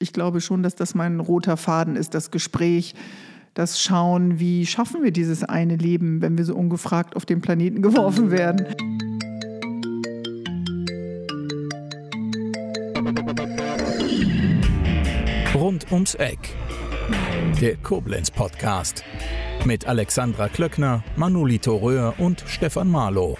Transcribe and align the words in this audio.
Ich 0.00 0.12
glaube 0.12 0.40
schon, 0.40 0.62
dass 0.62 0.76
das 0.76 0.94
mein 0.94 1.18
roter 1.18 1.56
Faden 1.56 1.96
ist, 1.96 2.14
das 2.14 2.30
Gespräch, 2.30 2.94
das 3.54 3.82
Schauen, 3.82 4.38
wie 4.38 4.64
schaffen 4.64 5.02
wir 5.02 5.10
dieses 5.10 5.42
eine 5.42 5.74
Leben, 5.74 6.22
wenn 6.22 6.38
wir 6.38 6.44
so 6.44 6.54
ungefragt 6.54 7.16
auf 7.16 7.26
den 7.26 7.40
Planeten 7.40 7.82
geworfen 7.82 8.30
werden. 8.30 8.64
Rund 15.52 15.90
ums 15.90 16.14
Eck. 16.14 16.54
Der 17.60 17.74
Koblenz 17.78 18.30
Podcast. 18.30 19.02
Mit 19.64 19.88
Alexandra 19.88 20.48
Klöckner, 20.48 21.02
Manolito 21.16 21.74
Röhr 21.74 22.14
und 22.18 22.44
Stefan 22.46 22.88
Marlow. 22.88 23.36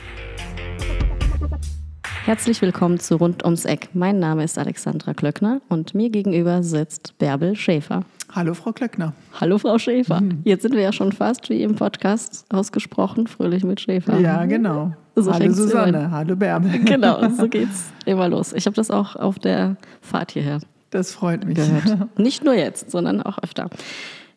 Herzlich 2.28 2.60
willkommen 2.60 3.00
zu 3.00 3.16
Rund 3.16 3.42
ums 3.42 3.64
Eck. 3.64 3.88
Mein 3.94 4.18
Name 4.18 4.44
ist 4.44 4.58
Alexandra 4.58 5.14
Klöckner 5.14 5.62
und 5.70 5.94
mir 5.94 6.10
gegenüber 6.10 6.62
sitzt 6.62 7.16
Bärbel 7.16 7.56
Schäfer. 7.56 8.04
Hallo, 8.30 8.52
Frau 8.52 8.70
Klöckner. 8.72 9.14
Hallo, 9.40 9.56
Frau 9.56 9.78
Schäfer. 9.78 10.20
Mhm. 10.20 10.42
Jetzt 10.44 10.60
sind 10.60 10.74
wir 10.74 10.82
ja 10.82 10.92
schon 10.92 11.12
fast 11.12 11.48
wie 11.48 11.62
im 11.62 11.74
Podcast 11.74 12.44
ausgesprochen, 12.50 13.28
fröhlich 13.28 13.64
mit 13.64 13.80
Schäfer. 13.80 14.18
Ja, 14.18 14.44
genau. 14.44 14.92
So 15.16 15.32
Hallo 15.32 15.50
Susanne, 15.54 16.10
hallo 16.10 16.36
Bärbel. 16.36 16.78
Genau, 16.84 17.30
so 17.30 17.48
geht's 17.48 17.90
immer 18.04 18.28
los. 18.28 18.52
Ich 18.52 18.66
habe 18.66 18.76
das 18.76 18.90
auch 18.90 19.16
auf 19.16 19.38
der 19.38 19.78
Fahrt 20.02 20.32
hierher. 20.32 20.60
Das 20.90 21.12
freut 21.12 21.46
mich. 21.46 21.56
Gehört. 21.56 22.10
Nicht 22.18 22.44
nur 22.44 22.52
jetzt, 22.52 22.90
sondern 22.90 23.22
auch 23.22 23.38
öfter. 23.42 23.70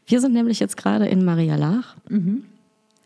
Wir 0.05 0.22
sind 0.22 0.31
nämlich 0.31 0.62
jetzt 0.62 0.78
gerade 0.78 1.08
in 1.08 1.26
Maria 1.26 1.58
Lach, 1.58 1.98
mhm. 2.08 2.44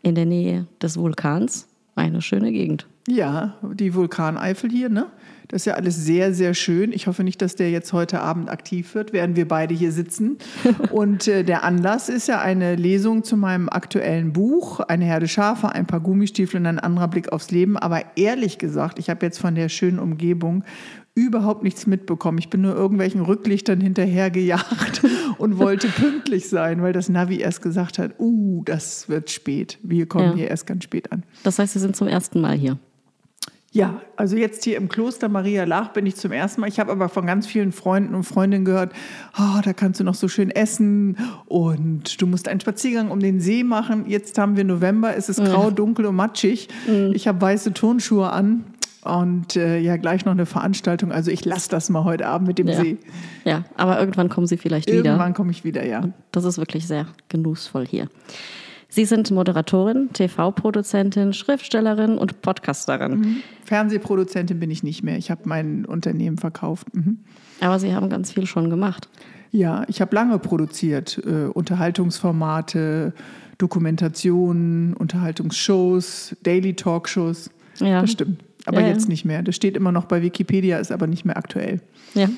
in 0.02 0.14
der 0.14 0.26
Nähe 0.26 0.68
des 0.80 0.96
Vulkans. 0.96 1.66
Eine 1.96 2.20
schöne 2.20 2.52
Gegend. 2.52 2.86
Ja, 3.08 3.56
die 3.62 3.94
Vulkaneifel 3.94 4.70
hier, 4.70 4.90
ne? 4.90 5.06
Das 5.48 5.62
ist 5.62 5.66
ja 5.66 5.74
alles 5.74 5.96
sehr, 5.96 6.34
sehr 6.34 6.52
schön. 6.52 6.92
Ich 6.92 7.06
hoffe 7.06 7.24
nicht, 7.24 7.40
dass 7.40 7.54
der 7.54 7.70
jetzt 7.70 7.92
heute 7.94 8.20
Abend 8.20 8.50
aktiv 8.50 8.94
wird, 8.94 9.14
während 9.14 9.34
wir 9.36 9.48
beide 9.48 9.74
hier 9.74 9.92
sitzen. 9.92 10.36
Und 10.90 11.26
äh, 11.26 11.42
der 11.42 11.64
Anlass 11.64 12.10
ist 12.10 12.28
ja 12.28 12.40
eine 12.40 12.74
Lesung 12.74 13.24
zu 13.24 13.38
meinem 13.38 13.70
aktuellen 13.70 14.34
Buch, 14.34 14.80
Eine 14.80 15.06
Herde 15.06 15.26
Schafe, 15.26 15.70
ein 15.70 15.86
paar 15.86 16.00
Gummistiefel 16.00 16.60
und 16.60 16.66
ein 16.66 16.78
anderer 16.78 17.08
Blick 17.08 17.32
aufs 17.32 17.50
Leben. 17.50 17.78
Aber 17.78 18.02
ehrlich 18.16 18.58
gesagt, 18.58 18.98
ich 18.98 19.08
habe 19.08 19.24
jetzt 19.24 19.38
von 19.38 19.54
der 19.54 19.70
schönen 19.70 19.98
Umgebung 19.98 20.64
überhaupt 21.16 21.64
nichts 21.64 21.86
mitbekommen. 21.86 22.38
Ich 22.38 22.50
bin 22.50 22.60
nur 22.60 22.76
irgendwelchen 22.76 23.22
Rücklichtern 23.22 23.80
hinterhergejagt 23.80 25.02
und 25.38 25.58
wollte 25.58 25.88
pünktlich 25.88 26.48
sein, 26.48 26.82
weil 26.82 26.92
das 26.92 27.08
Navi 27.08 27.40
erst 27.40 27.62
gesagt 27.62 27.98
hat, 27.98 28.20
uh, 28.20 28.62
das 28.64 29.08
wird 29.08 29.30
spät. 29.30 29.78
Wir 29.82 30.06
kommen 30.06 30.30
ja. 30.30 30.34
hier 30.34 30.48
erst 30.48 30.66
ganz 30.66 30.84
spät 30.84 31.10
an. 31.10 31.24
Das 31.42 31.58
heißt, 31.58 31.72
Sie 31.72 31.78
sind 31.78 31.96
zum 31.96 32.06
ersten 32.06 32.40
Mal 32.40 32.54
hier. 32.54 32.78
Ja, 33.72 34.00
also 34.16 34.36
jetzt 34.36 34.64
hier 34.64 34.76
im 34.76 34.88
Kloster 34.88 35.28
Maria 35.28 35.64
Lach 35.64 35.88
bin 35.88 36.06
ich 36.06 36.16
zum 36.16 36.32
ersten 36.32 36.60
Mal. 36.60 36.68
Ich 36.68 36.78
habe 36.80 36.92
aber 36.92 37.08
von 37.08 37.26
ganz 37.26 37.46
vielen 37.46 37.72
Freunden 37.72 38.14
und 38.14 38.22
Freundinnen 38.22 38.64
gehört, 38.64 38.92
oh, 39.38 39.60
da 39.62 39.72
kannst 39.72 40.00
du 40.00 40.04
noch 40.04 40.14
so 40.14 40.28
schön 40.28 40.50
essen 40.50 41.18
und 41.46 42.20
du 42.20 42.26
musst 42.26 42.48
einen 42.48 42.60
Spaziergang 42.60 43.10
um 43.10 43.20
den 43.20 43.40
See 43.40 43.64
machen. 43.64 44.04
Jetzt 44.06 44.38
haben 44.38 44.56
wir 44.56 44.64
November, 44.64 45.14
es 45.14 45.28
ist 45.28 45.44
grau, 45.44 45.70
dunkel 45.70 46.06
und 46.06 46.16
matschig. 46.16 46.68
Mhm. 46.86 47.12
Ich 47.12 47.28
habe 47.28 47.38
weiße 47.40 47.74
Turnschuhe 47.74 48.30
an 48.30 48.64
und 49.06 49.56
äh, 49.56 49.78
ja, 49.78 49.96
gleich 49.96 50.24
noch 50.24 50.32
eine 50.32 50.46
Veranstaltung. 50.46 51.12
Also 51.12 51.30
ich 51.30 51.44
lasse 51.44 51.68
das 51.70 51.88
mal 51.88 52.04
heute 52.04 52.26
Abend 52.26 52.48
mit 52.48 52.58
dem 52.58 52.68
ja. 52.68 52.80
See. 52.80 52.98
Ja, 53.44 53.64
aber 53.76 53.98
irgendwann 53.98 54.28
kommen 54.28 54.46
Sie 54.46 54.56
vielleicht 54.56 54.88
irgendwann 54.88 55.04
wieder. 55.04 55.12
Irgendwann 55.12 55.34
komme 55.34 55.50
ich 55.50 55.64
wieder, 55.64 55.84
ja. 55.84 56.00
Und 56.00 56.14
das 56.32 56.44
ist 56.44 56.58
wirklich 56.58 56.86
sehr 56.86 57.06
genussvoll 57.28 57.86
hier. 57.86 58.08
Sie 58.88 59.04
sind 59.04 59.30
Moderatorin, 59.30 60.10
TV-Produzentin, 60.12 61.32
Schriftstellerin 61.32 62.18
und 62.18 62.40
Podcasterin. 62.40 63.18
Mhm. 63.18 63.36
Fernsehproduzentin 63.64 64.58
bin 64.58 64.70
ich 64.70 64.82
nicht 64.82 65.02
mehr. 65.02 65.18
Ich 65.18 65.30
habe 65.30 65.42
mein 65.44 65.84
Unternehmen 65.84 66.38
verkauft. 66.38 66.94
Mhm. 66.94 67.18
Aber 67.60 67.78
Sie 67.78 67.94
haben 67.94 68.08
ganz 68.08 68.32
viel 68.32 68.46
schon 68.46 68.70
gemacht. 68.70 69.08
Ja, 69.50 69.84
ich 69.88 70.00
habe 70.00 70.14
lange 70.14 70.38
produziert. 70.38 71.20
Äh, 71.26 71.46
Unterhaltungsformate, 71.46 73.12
Dokumentationen, 73.58 74.94
Unterhaltungsshows, 74.94 76.36
Daily 76.42 76.74
Talkshows. 76.74 77.50
Ja. 77.80 78.02
Das 78.02 78.12
stimmt. 78.12 78.42
Aber 78.66 78.80
ja, 78.80 78.88
jetzt 78.88 79.08
nicht 79.08 79.24
mehr. 79.24 79.42
Das 79.42 79.54
steht 79.54 79.76
immer 79.76 79.92
noch 79.92 80.06
bei 80.06 80.22
Wikipedia, 80.22 80.78
ist 80.78 80.90
aber 80.90 81.06
nicht 81.06 81.24
mehr 81.24 81.36
aktuell. 81.36 81.80
Ja. 82.14 82.28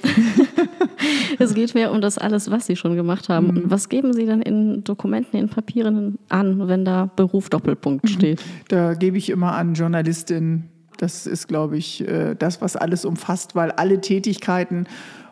es 1.38 1.54
geht 1.54 1.74
mehr 1.74 1.90
um 1.90 2.00
das 2.00 2.18
alles, 2.18 2.50
was 2.50 2.66
Sie 2.66 2.76
schon 2.76 2.96
gemacht 2.96 3.28
haben. 3.30 3.46
Mhm. 3.46 3.62
Was 3.64 3.88
geben 3.88 4.12
Sie 4.12 4.26
denn 4.26 4.42
in 4.42 4.84
Dokumenten, 4.84 5.38
in 5.38 5.48
Papieren 5.48 6.18
an, 6.28 6.68
wenn 6.68 6.84
da 6.84 7.10
Beruf 7.16 7.48
Doppelpunkt 7.48 8.04
mhm. 8.04 8.08
steht? 8.08 8.42
Da 8.68 8.94
gebe 8.94 9.16
ich 9.16 9.30
immer 9.30 9.54
an 9.54 9.74
Journalistin. 9.74 10.64
Das 10.98 11.26
ist, 11.26 11.48
glaube 11.48 11.78
ich, 11.78 12.06
äh, 12.06 12.34
das, 12.34 12.60
was 12.60 12.76
alles 12.76 13.04
umfasst, 13.04 13.54
weil 13.54 13.70
alle 13.70 14.00
Tätigkeiten, 14.00 14.86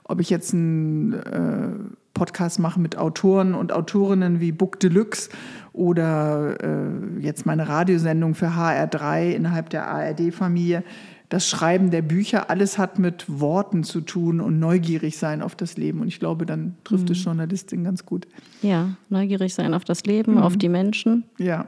ob 0.05 0.21
ich 0.21 0.31
jetzt 0.31 0.55
einen 0.55 1.13
äh, 1.13 1.69
Podcast 2.15 2.59
mache 2.59 2.81
mit 2.81 2.97
Autoren 2.97 3.55
und 3.55 3.73
Autorinnen 3.73 4.41
wie 4.41 4.51
Book 4.51 4.81
Deluxe 4.81 5.29
oder 5.77 6.57
äh, 6.63 7.21
jetzt 7.21 7.47
meine 7.47 7.69
Radiosendung 7.69 8.35
für 8.35 8.49
HR3 8.49 9.31
innerhalb 9.31 9.71
der 9.71 9.87
ARD-Familie. 9.87 10.83
Das 11.29 11.49
Schreiben 11.49 11.91
der 11.91 12.03
Bücher, 12.03 12.51
alles 12.51 12.79
hat 12.79 12.99
mit 12.99 13.25
Worten 13.29 13.85
zu 13.85 14.01
tun 14.01 14.41
und 14.41 14.59
neugierig 14.59 15.19
sein 15.19 15.43
auf 15.43 15.55
das 15.55 15.77
Leben. 15.77 16.01
Und 16.01 16.09
ich 16.09 16.19
glaube, 16.19 16.47
dann 16.47 16.77
trifft 16.85 17.07
mhm. 17.07 17.13
es 17.13 17.25
Journalistin 17.25 17.85
ganz 17.85 18.07
gut. 18.07 18.27
Ja, 18.63 18.91
neugierig 19.09 19.53
sein 19.55 19.75
auf 19.75 19.85
das 19.85 20.05
Leben, 20.05 20.35
mhm. 20.35 20.43
auf 20.43 20.57
die 20.57 20.69
Menschen. 20.69 21.25
Ja. 21.39 21.67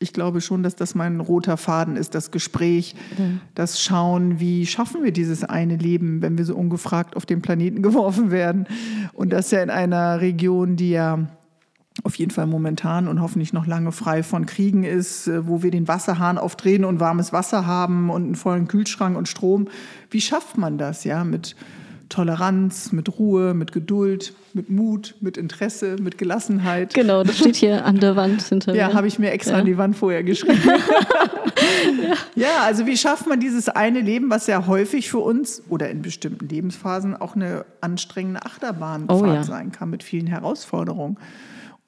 Ich 0.00 0.12
glaube 0.12 0.40
schon, 0.40 0.62
dass 0.62 0.76
das 0.76 0.94
mein 0.94 1.18
roter 1.18 1.56
Faden 1.56 1.96
ist, 1.96 2.14
das 2.14 2.30
Gespräch, 2.30 2.94
ja. 3.18 3.24
das 3.56 3.82
Schauen, 3.82 4.38
wie 4.38 4.64
schaffen 4.64 5.02
wir 5.02 5.10
dieses 5.10 5.42
eine 5.42 5.76
Leben, 5.76 6.22
wenn 6.22 6.38
wir 6.38 6.44
so 6.44 6.54
ungefragt 6.54 7.16
auf 7.16 7.26
den 7.26 7.42
Planeten 7.42 7.82
geworfen 7.82 8.30
werden. 8.30 8.66
Und 9.12 9.30
das 9.30 9.50
ja 9.50 9.60
in 9.60 9.70
einer 9.70 10.20
Region, 10.20 10.76
die 10.76 10.90
ja 10.90 11.26
auf 12.04 12.14
jeden 12.16 12.30
Fall 12.30 12.46
momentan 12.46 13.08
und 13.08 13.20
hoffentlich 13.20 13.52
noch 13.52 13.66
lange 13.66 13.92
frei 13.92 14.22
von 14.22 14.46
Kriegen 14.46 14.84
ist, 14.84 15.26
äh, 15.26 15.46
wo 15.46 15.62
wir 15.62 15.70
den 15.70 15.88
Wasserhahn 15.88 16.38
aufdrehen 16.38 16.84
und 16.84 17.00
warmes 17.00 17.32
Wasser 17.32 17.66
haben 17.66 18.10
und 18.10 18.24
einen 18.24 18.34
vollen 18.34 18.68
Kühlschrank 18.68 19.16
und 19.16 19.28
Strom. 19.28 19.68
Wie 20.10 20.20
schafft 20.20 20.58
man 20.58 20.78
das, 20.78 21.04
ja, 21.04 21.24
mit 21.24 21.56
Toleranz, 22.08 22.92
mit 22.92 23.18
Ruhe, 23.18 23.52
mit 23.54 23.72
Geduld, 23.72 24.32
mit 24.54 24.70
Mut, 24.70 25.14
mit 25.20 25.36
Interesse, 25.36 25.96
mit 26.00 26.16
Gelassenheit. 26.16 26.94
Genau, 26.94 27.22
das 27.22 27.38
steht 27.38 27.56
hier 27.56 27.84
an 27.84 28.00
der 28.00 28.16
Wand 28.16 28.42
hinter 28.42 28.72
mir. 28.72 28.78
Ja, 28.78 28.94
habe 28.94 29.06
ich 29.06 29.18
mir 29.18 29.30
extra 29.30 29.54
ja. 29.54 29.58
an 29.60 29.66
die 29.66 29.76
Wand 29.76 29.96
vorher 29.96 30.22
geschrieben. 30.22 30.62
ja. 32.02 32.14
ja, 32.34 32.62
also 32.64 32.86
wie 32.86 32.96
schafft 32.96 33.26
man 33.26 33.40
dieses 33.40 33.68
eine 33.68 34.00
Leben, 34.00 34.30
was 34.30 34.46
ja 34.46 34.66
häufig 34.66 35.10
für 35.10 35.18
uns 35.18 35.62
oder 35.68 35.90
in 35.90 36.00
bestimmten 36.00 36.48
Lebensphasen 36.48 37.14
auch 37.14 37.36
eine 37.36 37.66
anstrengende 37.80 38.44
Achterbahnfahrt 38.44 39.40
oh, 39.40 39.42
sein 39.42 39.72
kann 39.72 39.90
mit 39.90 40.02
vielen 40.02 40.26
Herausforderungen. 40.26 41.18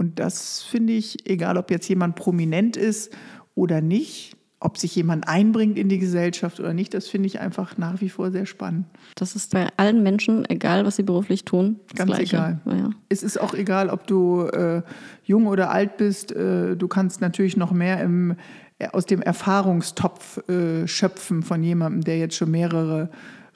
Und 0.00 0.18
das 0.18 0.62
finde 0.62 0.94
ich, 0.94 1.28
egal 1.28 1.58
ob 1.58 1.70
jetzt 1.70 1.86
jemand 1.86 2.16
prominent 2.16 2.78
ist 2.78 3.12
oder 3.54 3.82
nicht, 3.82 4.34
ob 4.58 4.78
sich 4.78 4.96
jemand 4.96 5.28
einbringt 5.28 5.78
in 5.78 5.90
die 5.90 5.98
Gesellschaft 5.98 6.58
oder 6.58 6.72
nicht, 6.72 6.94
das 6.94 7.06
finde 7.06 7.26
ich 7.26 7.38
einfach 7.38 7.76
nach 7.76 8.00
wie 8.00 8.08
vor 8.08 8.30
sehr 8.30 8.46
spannend. 8.46 8.86
Das 9.14 9.36
ist 9.36 9.52
bei 9.52 9.68
allen 9.76 10.02
Menschen, 10.02 10.48
egal 10.48 10.86
was 10.86 10.96
sie 10.96 11.02
beruflich 11.02 11.44
tun. 11.44 11.80
Ganz 11.94 12.12
Gleiche. 12.12 12.36
egal. 12.36 12.60
Ja. 12.64 12.90
Es 13.10 13.22
ist 13.22 13.38
auch 13.38 13.52
egal, 13.52 13.90
ob 13.90 14.06
du 14.06 14.44
äh, 14.46 14.80
jung 15.22 15.46
oder 15.46 15.70
alt 15.70 15.98
bist. 15.98 16.32
Äh, 16.32 16.76
du 16.76 16.88
kannst 16.88 17.20
natürlich 17.20 17.58
noch 17.58 17.70
mehr 17.70 18.00
im, 18.00 18.36
äh, 18.78 18.88
aus 18.88 19.04
dem 19.04 19.20
Erfahrungstopf 19.20 20.48
äh, 20.48 20.88
schöpfen 20.88 21.42
von 21.42 21.62
jemandem, 21.62 22.04
der 22.04 22.16
jetzt 22.16 22.36
schon 22.36 22.50
mehrere 22.50 23.10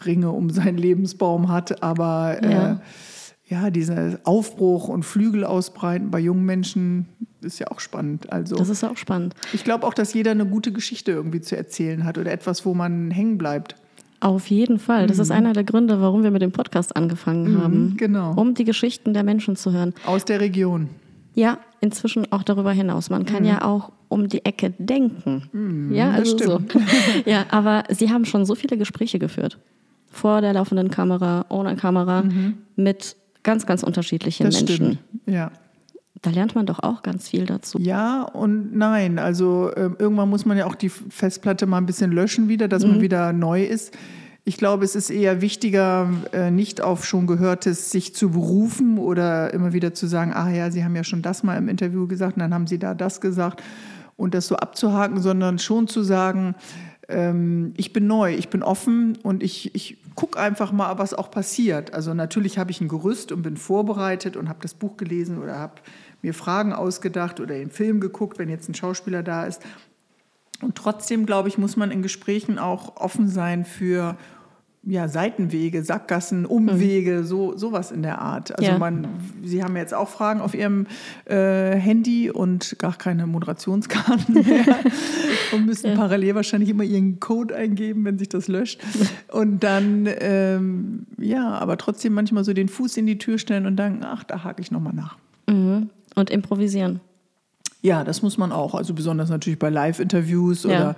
Ringe 0.05 0.31
um 0.31 0.50
seinen 0.50 0.76
Lebensbaum 0.76 1.50
hat. 1.50 1.82
Aber 1.82 2.37
äh, 2.43 2.53
ja 2.53 2.81
ja, 3.55 3.71
dieser 3.71 4.19
Aufbruch 4.25 4.89
und 4.89 5.05
Flügel 5.05 5.45
ausbreiten 5.45 6.11
bei 6.11 6.19
jungen 6.19 6.45
Menschen 6.45 7.07
ist 7.41 7.59
ja 7.61 7.69
auch 7.69 7.79
spannend. 7.79 8.33
Also, 8.33 8.57
das 8.57 8.69
ist 8.69 8.83
auch 8.83 8.97
spannend. 8.97 9.35
Ich 9.53 9.65
glaube 9.65 9.87
auch, 9.87 9.95
dass 9.95 10.13
jeder 10.13 10.33
eine 10.33 10.47
gute 10.47 10.73
Geschichte 10.73 11.13
irgendwie 11.13 11.41
zu 11.41 11.57
erzählen 11.57 12.05
hat 12.05 12.19
oder 12.19 12.33
etwas, 12.33 12.67
wo 12.67 12.75
man 12.75 13.11
hängen 13.11 13.39
bleibt. 13.39 13.77
Auf 14.21 14.49
jeden 14.49 14.79
Fall. 14.79 15.07
Das 15.07 15.19
mhm. 15.19 15.23
ist 15.23 15.31
einer 15.31 15.53
der 15.53 15.65
Gründe, 15.65 16.01
warum 16.01 16.23
wir 16.23 16.31
mit 16.31 16.43
dem 16.43 16.53
Podcast 16.53 16.97
angefangen 16.97 17.53
mhm, 17.53 17.63
haben. 17.63 17.97
Genau. 17.97 18.33
Um 18.35 18.55
die 18.55 18.65
Geschichten 18.65 19.13
der 19.13 19.23
Menschen 19.23 19.55
zu 19.55 19.71
hören. 19.71 19.95
Aus 20.07 20.25
der 20.25 20.41
Region. 20.41 20.89
Ja, 21.35 21.59
inzwischen 21.81 22.33
auch 22.33 22.43
darüber 22.43 22.73
hinaus. 22.73 23.11
Man 23.11 23.27
kann 23.27 23.43
mhm. 23.43 23.49
ja 23.49 23.65
auch 23.65 23.93
um 24.09 24.29
die 24.29 24.45
Ecke 24.45 24.73
denken. 24.79 25.49
Mhm, 25.53 25.95
ja, 25.95 26.11
also 26.11 26.39
so. 26.39 26.61
ja, 27.25 27.45
aber 27.50 27.85
Sie 27.91 28.11
haben 28.11 28.25
schon 28.25 28.47
so 28.47 28.55
viele 28.55 28.77
Gespräche 28.77 29.19
geführt. 29.19 29.59
Vor 30.11 30.41
der 30.41 30.55
laufenden 30.55 30.91
Kamera, 30.91 31.45
ohne 31.50 31.77
Kamera, 31.77 32.23
mhm. 32.23 32.55
mit 32.77 33.17
ganz, 33.44 33.67
ganz 33.67 33.82
unterschiedlichen 33.85 34.44
das 34.44 34.56
Menschen. 34.56 34.76
Stimmt. 34.76 34.99
Ja. 35.26 35.52
Da 36.23 36.31
lernt 36.31 36.55
man 36.55 36.64
doch 36.64 36.82
auch 36.82 37.02
ganz 37.02 37.29
viel 37.29 37.44
dazu. 37.44 37.79
Ja 37.79 38.23
und 38.23 38.75
nein. 38.75 39.19
Also 39.19 39.70
äh, 39.70 39.91
irgendwann 39.99 40.31
muss 40.31 40.46
man 40.46 40.56
ja 40.56 40.67
auch 40.67 40.75
die 40.75 40.88
Festplatte 40.88 41.67
mal 41.67 41.79
ein 41.79 41.87
bisschen 41.87 42.12
löschen 42.12 42.49
wieder, 42.49 42.67
dass 42.67 42.85
mhm. 42.85 42.93
man 42.93 43.00
wieder 43.02 43.32
neu 43.32 43.62
ist. 43.62 43.94
Ich 44.46 44.56
glaube, 44.56 44.85
es 44.85 44.94
ist 44.94 45.11
eher 45.11 45.41
wichtiger, 45.41 46.11
äh, 46.32 46.50
nicht 46.50 46.81
auf 46.81 47.05
schon 47.05 47.26
Gehörtes 47.26 47.91
sich 47.91 48.14
zu 48.14 48.31
berufen 48.31 48.99
oder 48.99 49.52
immer 49.52 49.73
wieder 49.73 49.94
zu 49.94 50.06
sagen, 50.06 50.32
ah 50.35 50.50
ja, 50.50 50.70
Sie 50.70 50.85
haben 50.85 50.97
ja 50.97 51.05
schon 51.05 51.23
das 51.23 51.43
mal 51.43 51.56
im 51.56 51.69
Interview 51.69 52.06
gesagt 52.06 52.37
und 52.37 52.40
dann 52.40 52.55
haben 52.55 52.67
Sie 52.67 52.79
da 52.79 52.94
das 52.94 53.20
gesagt 53.20 53.62
und 54.17 54.35
das 54.35 54.47
so 54.47 54.56
abzuhaken, 54.56 55.20
sondern 55.20 55.58
schon 55.58 55.88
zu 55.88 56.02
sagen, 56.02 56.55
ähm, 57.08 57.73
ich 57.76 57.93
bin 57.93 58.06
neu, 58.06 58.35
ich 58.35 58.49
bin 58.49 58.62
offen 58.62 59.19
und 59.23 59.43
ich, 59.43 59.75
ich 59.75 59.99
guck 60.14 60.38
einfach 60.38 60.72
mal, 60.72 60.99
was 60.99 61.14
auch 61.14 61.31
passiert. 61.31 61.93
Also 61.93 62.14
natürlich 62.14 62.58
habe 62.58 62.70
ich 62.70 62.81
ein 62.81 62.88
Gerüst 62.88 63.32
und 63.32 63.43
bin 63.43 63.56
vorbereitet 63.56 64.37
und 64.37 64.49
habe 64.49 64.61
das 64.62 64.75
Buch 64.75 64.96
gelesen 64.96 65.43
oder 65.43 65.58
habe 65.58 65.82
mir 66.22 66.34
Fragen 66.34 66.72
ausgedacht 66.72 67.40
oder 67.40 67.55
den 67.55 67.70
Film 67.70 68.00
geguckt, 68.00 68.38
wenn 68.38 68.49
jetzt 68.49 68.69
ein 68.69 68.75
Schauspieler 68.75 69.22
da 69.22 69.44
ist. 69.44 69.62
Und 70.62 70.76
trotzdem, 70.76 71.26
glaube 71.26 71.49
ich, 71.49 71.58
muss 71.58 71.76
man 71.76 71.90
in 71.90 72.02
Gesprächen 72.02 72.58
auch 72.58 72.96
offen 72.96 73.28
sein 73.28 73.64
für 73.64 74.16
ja, 74.87 75.09
Seitenwege, 75.09 75.83
Sackgassen, 75.83 76.47
Umwege, 76.47 77.19
mhm. 77.19 77.25
so 77.25 77.57
sowas 77.57 77.91
in 77.91 78.03
der 78.03 78.21
Art. 78.21 78.57
Also 78.59 78.73
ja. 78.73 78.79
man, 78.79 79.09
Sie 79.43 79.63
haben 79.63 79.77
jetzt 79.77 79.95
auch 79.95 80.09
Fragen 80.09 80.41
auf 80.41 80.55
Ihrem 80.55 80.87
äh, 81.25 81.77
Handy 81.77 82.31
und 82.31 82.77
gar 82.79 82.95
keine 82.95 83.27
Moderationskarten 83.27 84.35
mehr 84.47 84.77
und 85.53 85.67
müssen 85.67 85.91
ja. 85.91 85.97
parallel 85.97 86.35
wahrscheinlich 86.35 86.71
immer 86.71 86.85
Ihren 86.85 87.21
Code 87.21 87.55
eingeben, 87.55 88.05
wenn 88.05 88.19
sich 88.19 88.29
das 88.29 88.49
löscht. 88.49 88.81
Und 89.33 89.65
dann, 89.65 90.09
ähm, 90.21 91.07
ja, 91.19 91.51
aber 91.59 91.79
trotzdem 91.79 92.13
manchmal 92.13 92.45
so 92.45 92.53
den 92.53 92.69
Fuß 92.69 92.97
in 92.97 93.07
die 93.07 93.19
Tür 93.19 93.39
stellen 93.39 93.67
und 93.67 93.77
denken, 93.77 94.05
ach, 94.05 94.25
da 94.25 94.45
hake 94.45 94.61
ich 94.61 94.71
nochmal 94.71 94.95
nach. 94.95 95.17
Mhm. 95.49 95.91
Und 96.15 96.31
improvisieren. 96.31 97.01
Ja, 97.81 98.03
das 98.03 98.23
muss 98.23 98.39
man 98.39 98.53
auch. 98.53 98.75
Also 98.75 98.95
besonders 98.95 99.29
natürlich 99.29 99.59
bei 99.59 99.69
Live-Interviews 99.69 100.65
ja. 100.65 100.71
oder 100.71 100.97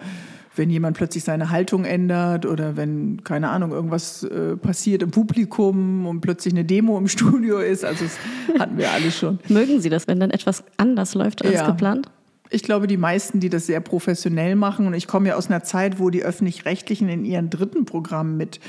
wenn 0.56 0.70
jemand 0.70 0.97
plötzlich 0.97 1.25
seine 1.25 1.50
Haltung 1.50 1.85
ändert 1.85 2.47
oder 2.47 2.76
wenn, 2.76 3.23
keine 3.25 3.50
Ahnung, 3.50 3.73
irgendwas 3.73 4.23
äh, 4.25 4.56
passiert 4.56 5.03
im 5.03 5.11
Publikum 5.11 6.06
und 6.06 6.20
plötzlich 6.20 6.55
eine 6.55 6.64
Demo 6.64 6.99
im 6.99 7.08
Studio 7.17 7.58
ist. 7.58 7.85
Also 7.85 8.05
das 8.05 8.61
hatten 8.61 8.79
wir 8.79 8.91
alle 8.91 9.11
schon. 9.11 9.38
Mögen 9.49 9.81
Sie 9.81 9.88
das, 9.88 10.08
wenn 10.08 10.20
dann 10.20 10.31
etwas 10.31 10.64
anders 10.76 11.14
läuft 11.14 11.44
als 11.44 11.55
ja. 11.55 11.67
geplant? 11.67 12.11
Ich 12.50 12.62
glaube, 12.62 12.87
die 12.87 12.97
meisten, 12.97 13.41
die 13.41 13.50
das 13.50 13.67
sehr 13.67 13.81
professionell 13.81 14.55
machen, 14.55 14.87
und 14.87 14.94
ich 14.94 15.06
komme 15.08 15.29
ja 15.29 15.35
aus 15.35 15.49
einer 15.49 15.64
Zeit, 15.64 15.99
wo 15.99 16.11
die 16.11 16.23
öffentlich-rechtlichen 16.23 17.09
in 17.09 17.25
ihren 17.25 17.50
dritten 17.50 17.85
Programmen 17.85 18.37
mit 18.37 18.61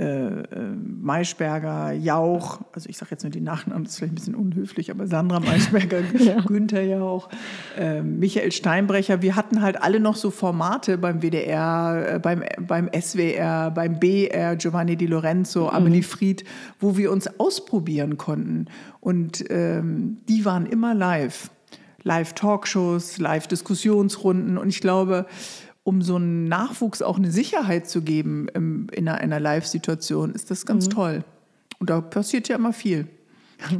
äh, 0.00 0.04
äh, 0.04 0.44
Maischberger, 1.02 1.92
Jauch, 1.92 2.60
also 2.72 2.88
ich 2.88 2.96
sage 2.96 3.10
jetzt 3.10 3.22
nur 3.22 3.30
die 3.30 3.42
Nachnamen, 3.42 3.84
das 3.84 3.92
ist 3.92 3.98
vielleicht 3.98 4.12
ein 4.12 4.14
bisschen 4.14 4.34
unhöflich, 4.34 4.90
aber 4.90 5.06
Sandra 5.06 5.40
Maischberger, 5.40 6.00
ja. 6.18 6.40
Günther 6.40 6.82
Jauch, 6.82 7.28
äh, 7.78 8.00
Michael 8.00 8.50
Steinbrecher, 8.50 9.20
wir 9.20 9.36
hatten 9.36 9.60
halt 9.60 9.82
alle 9.82 10.00
noch 10.00 10.16
so 10.16 10.30
Formate 10.30 10.96
beim 10.96 11.20
WDR, 11.20 12.14
äh, 12.14 12.18
beim, 12.18 12.42
beim 12.58 12.88
SWR, 12.98 13.70
beim 13.72 14.00
BR, 14.00 14.56
Giovanni 14.56 14.96
Di 14.96 15.04
Lorenzo, 15.04 15.64
mhm. 15.64 15.76
Amelie 15.76 16.02
Fried, 16.02 16.44
wo 16.78 16.96
wir 16.96 17.12
uns 17.12 17.28
ausprobieren 17.38 18.16
konnten. 18.16 18.68
Und 19.00 19.44
ähm, 19.50 20.16
die 20.28 20.46
waren 20.46 20.64
immer 20.64 20.94
live. 20.94 21.50
Live-Talkshows, 22.02 23.18
Live-Diskussionsrunden. 23.18 24.56
Und 24.56 24.70
ich 24.70 24.80
glaube, 24.80 25.26
um 25.82 26.02
so 26.02 26.16
einem 26.16 26.44
Nachwuchs 26.44 27.02
auch 27.02 27.16
eine 27.16 27.30
Sicherheit 27.30 27.88
zu 27.88 28.02
geben 28.02 28.48
im, 28.54 28.88
in 28.92 29.08
einer, 29.08 29.18
einer 29.18 29.40
Live-Situation, 29.40 30.32
ist 30.32 30.50
das 30.50 30.66
ganz 30.66 30.86
mhm. 30.86 30.90
toll. 30.90 31.24
Und 31.78 31.90
da 31.90 32.00
passiert 32.00 32.48
ja 32.48 32.56
immer 32.56 32.72
viel. 32.72 33.06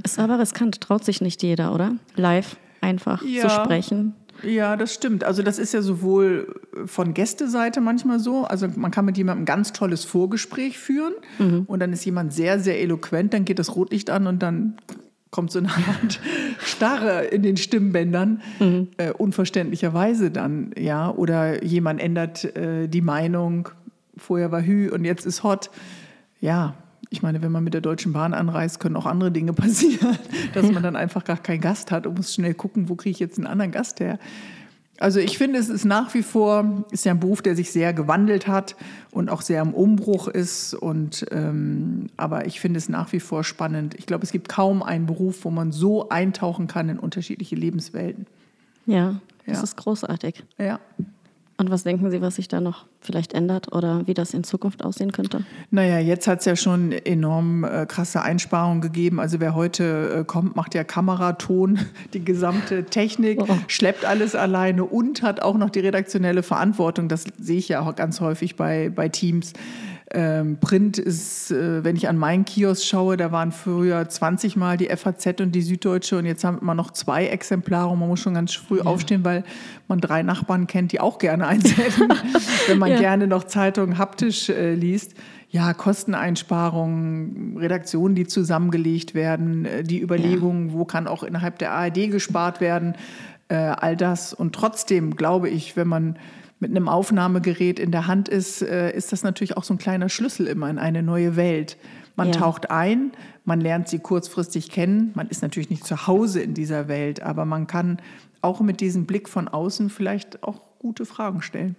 Ist 0.04 0.18
aber 0.18 0.38
riskant, 0.38 0.80
traut 0.80 1.04
sich 1.04 1.20
nicht 1.20 1.42
jeder, 1.42 1.74
oder? 1.74 1.94
Live 2.16 2.56
einfach 2.80 3.22
ja, 3.22 3.42
zu 3.42 3.50
sprechen. 3.50 4.14
Ja, 4.42 4.76
das 4.76 4.94
stimmt. 4.94 5.24
Also 5.24 5.42
das 5.42 5.58
ist 5.58 5.74
ja 5.74 5.82
sowohl 5.82 6.60
von 6.86 7.14
Gästeseite 7.14 7.80
manchmal 7.80 8.20
so. 8.20 8.44
Also 8.44 8.68
man 8.74 8.90
kann 8.90 9.04
mit 9.04 9.18
jemandem 9.18 9.42
ein 9.42 9.46
ganz 9.46 9.72
tolles 9.72 10.04
Vorgespräch 10.04 10.78
führen 10.78 11.14
mhm. 11.38 11.64
und 11.66 11.80
dann 11.80 11.92
ist 11.92 12.04
jemand 12.04 12.32
sehr, 12.32 12.58
sehr 12.60 12.80
eloquent, 12.80 13.34
dann 13.34 13.44
geht 13.44 13.58
das 13.58 13.76
Rotlicht 13.76 14.10
an 14.10 14.26
und 14.26 14.42
dann 14.42 14.76
kommt 15.30 15.52
so 15.52 15.60
eine 15.60 15.68
Art 15.68 16.20
Starre 16.58 17.24
in 17.24 17.42
den 17.42 17.56
Stimmbändern, 17.56 18.42
mhm. 18.58 18.88
äh, 18.96 19.12
unverständlicherweise 19.12 20.30
dann, 20.30 20.72
ja. 20.76 21.10
Oder 21.10 21.64
jemand 21.64 22.00
ändert 22.00 22.44
äh, 22.56 22.88
die 22.88 23.00
Meinung, 23.00 23.68
vorher 24.16 24.52
war 24.52 24.62
Hü 24.62 24.90
und 24.90 25.04
jetzt 25.04 25.26
ist 25.26 25.42
Hot. 25.42 25.70
Ja, 26.40 26.74
ich 27.10 27.22
meine, 27.22 27.42
wenn 27.42 27.52
man 27.52 27.64
mit 27.64 27.74
der 27.74 27.80
Deutschen 27.80 28.12
Bahn 28.12 28.34
anreist, 28.34 28.80
können 28.80 28.96
auch 28.96 29.06
andere 29.06 29.32
Dinge 29.32 29.52
passieren, 29.54 30.16
dass 30.54 30.70
man 30.70 30.82
dann 30.82 30.96
einfach 30.96 31.24
gar 31.24 31.36
keinen 31.36 31.60
Gast 31.60 31.90
hat 31.90 32.06
und 32.06 32.16
muss 32.16 32.34
schnell 32.34 32.54
gucken, 32.54 32.88
wo 32.88 32.94
kriege 32.94 33.10
ich 33.10 33.20
jetzt 33.20 33.38
einen 33.38 33.46
anderen 33.46 33.72
Gast 33.72 34.00
her. 34.00 34.18
Also 35.00 35.18
ich 35.18 35.38
finde, 35.38 35.58
es 35.58 35.70
ist 35.70 35.86
nach 35.86 36.12
wie 36.12 36.22
vor, 36.22 36.84
ist 36.90 37.06
ja 37.06 37.12
ein 37.12 37.20
Beruf, 37.20 37.40
der 37.40 37.56
sich 37.56 37.72
sehr 37.72 37.94
gewandelt 37.94 38.46
hat 38.46 38.76
und 39.10 39.30
auch 39.30 39.40
sehr 39.40 39.62
im 39.62 39.72
Umbruch 39.72 40.28
ist. 40.28 40.74
Und, 40.74 41.24
ähm, 41.30 42.08
aber 42.18 42.46
ich 42.46 42.60
finde 42.60 42.76
es 42.76 42.90
nach 42.90 43.10
wie 43.12 43.18
vor 43.18 43.42
spannend. 43.42 43.94
Ich 43.96 44.04
glaube, 44.04 44.24
es 44.24 44.30
gibt 44.30 44.50
kaum 44.50 44.82
einen 44.82 45.06
Beruf, 45.06 45.46
wo 45.46 45.50
man 45.50 45.72
so 45.72 46.10
eintauchen 46.10 46.66
kann 46.66 46.90
in 46.90 46.98
unterschiedliche 46.98 47.56
Lebenswelten. 47.56 48.26
Ja, 48.84 49.20
das 49.46 49.56
ja. 49.56 49.64
ist 49.64 49.76
großartig. 49.78 50.44
Ja. 50.58 50.78
Und 51.60 51.70
was 51.70 51.82
denken 51.82 52.10
Sie, 52.10 52.22
was 52.22 52.36
sich 52.36 52.48
da 52.48 52.58
noch 52.58 52.86
vielleicht 53.02 53.34
ändert 53.34 53.70
oder 53.70 54.06
wie 54.06 54.14
das 54.14 54.32
in 54.32 54.44
Zukunft 54.44 54.82
aussehen 54.82 55.12
könnte? 55.12 55.44
Naja, 55.70 55.98
jetzt 55.98 56.26
hat 56.26 56.38
es 56.38 56.46
ja 56.46 56.56
schon 56.56 56.90
enorm 56.90 57.64
äh, 57.64 57.84
krasse 57.84 58.22
Einsparungen 58.22 58.80
gegeben. 58.80 59.20
Also 59.20 59.40
wer 59.40 59.54
heute 59.54 60.20
äh, 60.20 60.24
kommt, 60.24 60.56
macht 60.56 60.74
ja 60.74 60.84
Kameraton, 60.84 61.78
die 62.14 62.24
gesamte 62.24 62.84
Technik, 62.84 63.42
oh. 63.42 63.58
schleppt 63.66 64.06
alles 64.06 64.34
alleine 64.34 64.84
und 64.84 65.22
hat 65.22 65.42
auch 65.42 65.58
noch 65.58 65.68
die 65.68 65.80
redaktionelle 65.80 66.42
Verantwortung. 66.42 67.08
Das 67.08 67.26
sehe 67.38 67.58
ich 67.58 67.68
ja 67.68 67.82
auch 67.82 67.94
ganz 67.94 68.22
häufig 68.22 68.56
bei, 68.56 68.88
bei 68.88 69.10
Teams. 69.10 69.52
Ähm, 70.12 70.58
Print 70.58 70.98
ist, 70.98 71.52
äh, 71.52 71.84
wenn 71.84 71.94
ich 71.94 72.08
an 72.08 72.16
meinen 72.16 72.44
Kiosk 72.44 72.84
schaue, 72.84 73.16
da 73.16 73.30
waren 73.30 73.52
früher 73.52 74.08
20 74.08 74.56
Mal 74.56 74.76
die 74.76 74.88
FAZ 74.88 75.40
und 75.40 75.52
die 75.52 75.62
Süddeutsche 75.62 76.18
und 76.18 76.26
jetzt 76.26 76.42
haben 76.42 76.66
wir 76.66 76.74
noch 76.74 76.90
zwei 76.90 77.28
Exemplare 77.28 77.90
und 77.90 78.00
man 78.00 78.08
muss 78.08 78.18
schon 78.18 78.34
ganz 78.34 78.52
früh 78.52 78.78
ja. 78.78 78.86
aufstehen, 78.86 79.24
weil 79.24 79.44
man 79.86 80.00
drei 80.00 80.24
Nachbarn 80.24 80.66
kennt, 80.66 80.90
die 80.90 80.98
auch 80.98 81.18
gerne 81.18 81.46
einsenden, 81.46 82.12
wenn 82.66 82.78
man 82.78 82.90
ja. 82.90 82.98
gerne 82.98 83.28
noch 83.28 83.44
Zeitungen 83.44 83.98
haptisch 83.98 84.48
äh, 84.48 84.74
liest. 84.74 85.14
Ja, 85.48 85.74
Kosteneinsparungen, 85.74 87.56
Redaktionen, 87.58 88.16
die 88.16 88.26
zusammengelegt 88.26 89.14
werden, 89.14 89.64
äh, 89.64 89.84
die 89.84 90.00
Überlegungen, 90.00 90.70
ja. 90.70 90.74
wo 90.74 90.84
kann 90.84 91.06
auch 91.06 91.22
innerhalb 91.22 91.60
der 91.60 91.70
ARD 91.70 92.10
gespart 92.10 92.60
werden, 92.60 92.96
äh, 93.46 93.54
all 93.54 93.96
das. 93.96 94.34
Und 94.34 94.56
trotzdem 94.56 95.14
glaube 95.14 95.48
ich, 95.48 95.76
wenn 95.76 95.86
man 95.86 96.18
mit 96.60 96.70
einem 96.70 96.88
Aufnahmegerät 96.88 97.78
in 97.78 97.90
der 97.90 98.06
Hand 98.06 98.28
ist, 98.28 98.62
äh, 98.62 98.94
ist 98.94 99.12
das 99.12 99.22
natürlich 99.22 99.56
auch 99.56 99.64
so 99.64 99.74
ein 99.74 99.78
kleiner 99.78 100.08
Schlüssel 100.08 100.46
immer 100.46 100.68
in 100.70 100.78
eine 100.78 101.02
neue 101.02 101.34
Welt. 101.36 101.76
Man 102.16 102.28
ja. 102.28 102.34
taucht 102.34 102.70
ein, 102.70 103.12
man 103.44 103.60
lernt 103.60 103.88
sie 103.88 103.98
kurzfristig 103.98 104.70
kennen. 104.70 105.10
Man 105.14 105.28
ist 105.28 105.42
natürlich 105.42 105.70
nicht 105.70 105.86
zu 105.86 106.06
Hause 106.06 106.40
in 106.40 106.52
dieser 106.52 106.86
Welt, 106.86 107.22
aber 107.22 107.46
man 107.46 107.66
kann 107.66 107.98
auch 108.42 108.60
mit 108.60 108.80
diesem 108.80 109.06
Blick 109.06 109.28
von 109.28 109.48
außen 109.48 109.88
vielleicht 109.90 110.42
auch 110.42 110.60
gute 110.78 111.06
Fragen 111.06 111.40
stellen. 111.40 111.76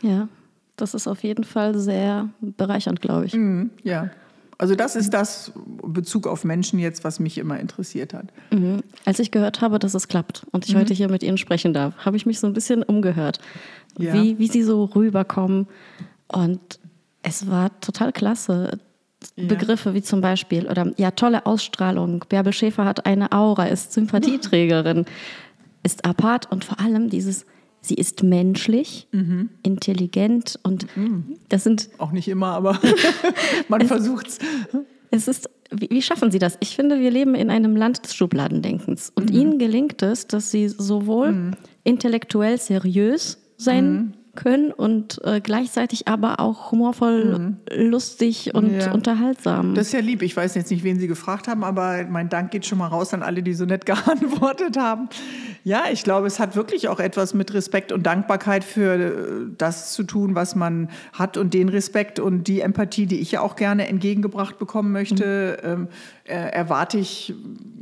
Ja, 0.00 0.28
das 0.76 0.94
ist 0.94 1.06
auf 1.06 1.22
jeden 1.22 1.44
Fall 1.44 1.76
sehr 1.78 2.28
bereichernd, 2.40 3.02
glaube 3.02 3.26
ich. 3.26 3.34
Mhm, 3.34 3.70
ja. 3.82 4.10
Also 4.58 4.74
das 4.74 4.96
ist 4.96 5.10
das 5.10 5.52
Bezug 5.82 6.26
auf 6.26 6.44
Menschen 6.44 6.78
jetzt, 6.78 7.04
was 7.04 7.20
mich 7.20 7.36
immer 7.36 7.60
interessiert 7.60 8.14
hat. 8.14 8.32
Mhm. 8.50 8.82
Als 9.04 9.18
ich 9.18 9.30
gehört 9.30 9.60
habe, 9.60 9.78
dass 9.78 9.94
es 9.94 10.08
klappt 10.08 10.46
und 10.50 10.66
ich 10.66 10.74
mhm. 10.74 10.80
heute 10.80 10.94
hier 10.94 11.10
mit 11.10 11.22
Ihnen 11.22 11.36
sprechen 11.36 11.74
darf, 11.74 11.94
habe 11.98 12.16
ich 12.16 12.24
mich 12.24 12.40
so 12.40 12.46
ein 12.46 12.54
bisschen 12.54 12.82
umgehört, 12.82 13.38
ja. 13.98 14.14
wie, 14.14 14.38
wie 14.38 14.48
Sie 14.48 14.62
so 14.62 14.84
rüberkommen. 14.84 15.66
Und 16.28 16.80
es 17.22 17.48
war 17.48 17.78
total 17.80 18.12
klasse. 18.12 18.78
Ja. 19.34 19.46
Begriffe 19.46 19.92
wie 19.94 20.02
zum 20.02 20.20
Beispiel, 20.20 20.68
oder 20.68 20.92
ja, 20.96 21.10
tolle 21.10 21.46
Ausstrahlung. 21.46 22.24
Bärbel 22.28 22.52
Schäfer 22.52 22.84
hat 22.84 23.06
eine 23.06 23.32
Aura, 23.32 23.66
ist 23.66 23.92
Sympathieträgerin, 23.92 25.04
ist 25.82 26.04
apart 26.04 26.50
und 26.52 26.64
vor 26.64 26.78
allem 26.80 27.10
dieses 27.10 27.44
Sie 27.86 27.94
ist 27.94 28.24
menschlich, 28.24 29.06
mhm. 29.12 29.50
intelligent 29.62 30.58
und 30.64 30.86
mhm. 30.96 31.36
das 31.48 31.62
sind. 31.62 31.88
Auch 31.98 32.10
nicht 32.10 32.26
immer, 32.26 32.48
aber 32.48 32.80
man 33.68 33.86
versucht 33.86 34.26
es. 34.26 34.38
Es 35.12 35.28
ist, 35.28 35.48
wie, 35.70 35.88
wie, 35.90 36.02
schaffen 36.02 36.32
Sie 36.32 36.40
das? 36.40 36.56
Ich 36.58 36.74
finde, 36.74 36.98
wir 36.98 37.12
leben 37.12 37.36
in 37.36 37.48
einem 37.48 37.76
Land 37.76 38.04
des 38.04 38.14
Schubladendenkens. 38.16 39.12
Und 39.14 39.30
mhm. 39.30 39.36
Ihnen 39.36 39.58
gelingt 39.58 40.02
es, 40.02 40.26
dass 40.26 40.50
Sie 40.50 40.68
sowohl 40.68 41.32
mhm. 41.32 41.50
intellektuell 41.84 42.58
seriös 42.58 43.38
sein 43.56 43.92
mhm 43.92 44.12
können 44.36 44.70
und 44.70 45.20
äh, 45.24 45.40
gleichzeitig 45.40 46.06
aber 46.06 46.38
auch 46.38 46.70
humorvoll, 46.70 47.38
mhm. 47.38 47.56
lustig 47.74 48.54
und 48.54 48.80
ja. 48.80 48.92
unterhaltsam. 48.92 49.74
Das 49.74 49.88
ist 49.88 49.92
ja 49.92 50.00
lieb. 50.00 50.22
Ich 50.22 50.36
weiß 50.36 50.54
jetzt 50.54 50.70
nicht, 50.70 50.84
wen 50.84 51.00
Sie 51.00 51.08
gefragt 51.08 51.48
haben, 51.48 51.64
aber 51.64 52.04
mein 52.08 52.28
Dank 52.28 52.52
geht 52.52 52.66
schon 52.66 52.78
mal 52.78 52.86
raus 52.86 53.12
an 53.12 53.22
alle, 53.22 53.42
die 53.42 53.54
so 53.54 53.64
nett 53.64 53.86
geantwortet 53.86 54.76
haben. 54.78 55.08
Ja, 55.64 55.84
ich 55.90 56.04
glaube, 56.04 56.28
es 56.28 56.38
hat 56.38 56.54
wirklich 56.54 56.88
auch 56.88 57.00
etwas 57.00 57.34
mit 57.34 57.52
Respekt 57.52 57.90
und 57.90 58.04
Dankbarkeit 58.04 58.62
für 58.62 58.94
äh, 58.94 59.12
das 59.58 59.92
zu 59.92 60.04
tun, 60.04 60.34
was 60.34 60.54
man 60.54 60.88
hat 61.12 61.36
und 61.36 61.54
den 61.54 61.68
Respekt 61.68 62.20
und 62.20 62.46
die 62.46 62.60
Empathie, 62.60 63.06
die 63.06 63.18
ich 63.18 63.32
ja 63.32 63.40
auch 63.40 63.56
gerne 63.56 63.88
entgegengebracht 63.88 64.58
bekommen 64.58 64.92
möchte, 64.92 65.58
mhm. 65.62 65.68
ähm, 65.68 65.88
äh, 66.26 66.34
erwarte 66.34 66.98
ich, 66.98 67.34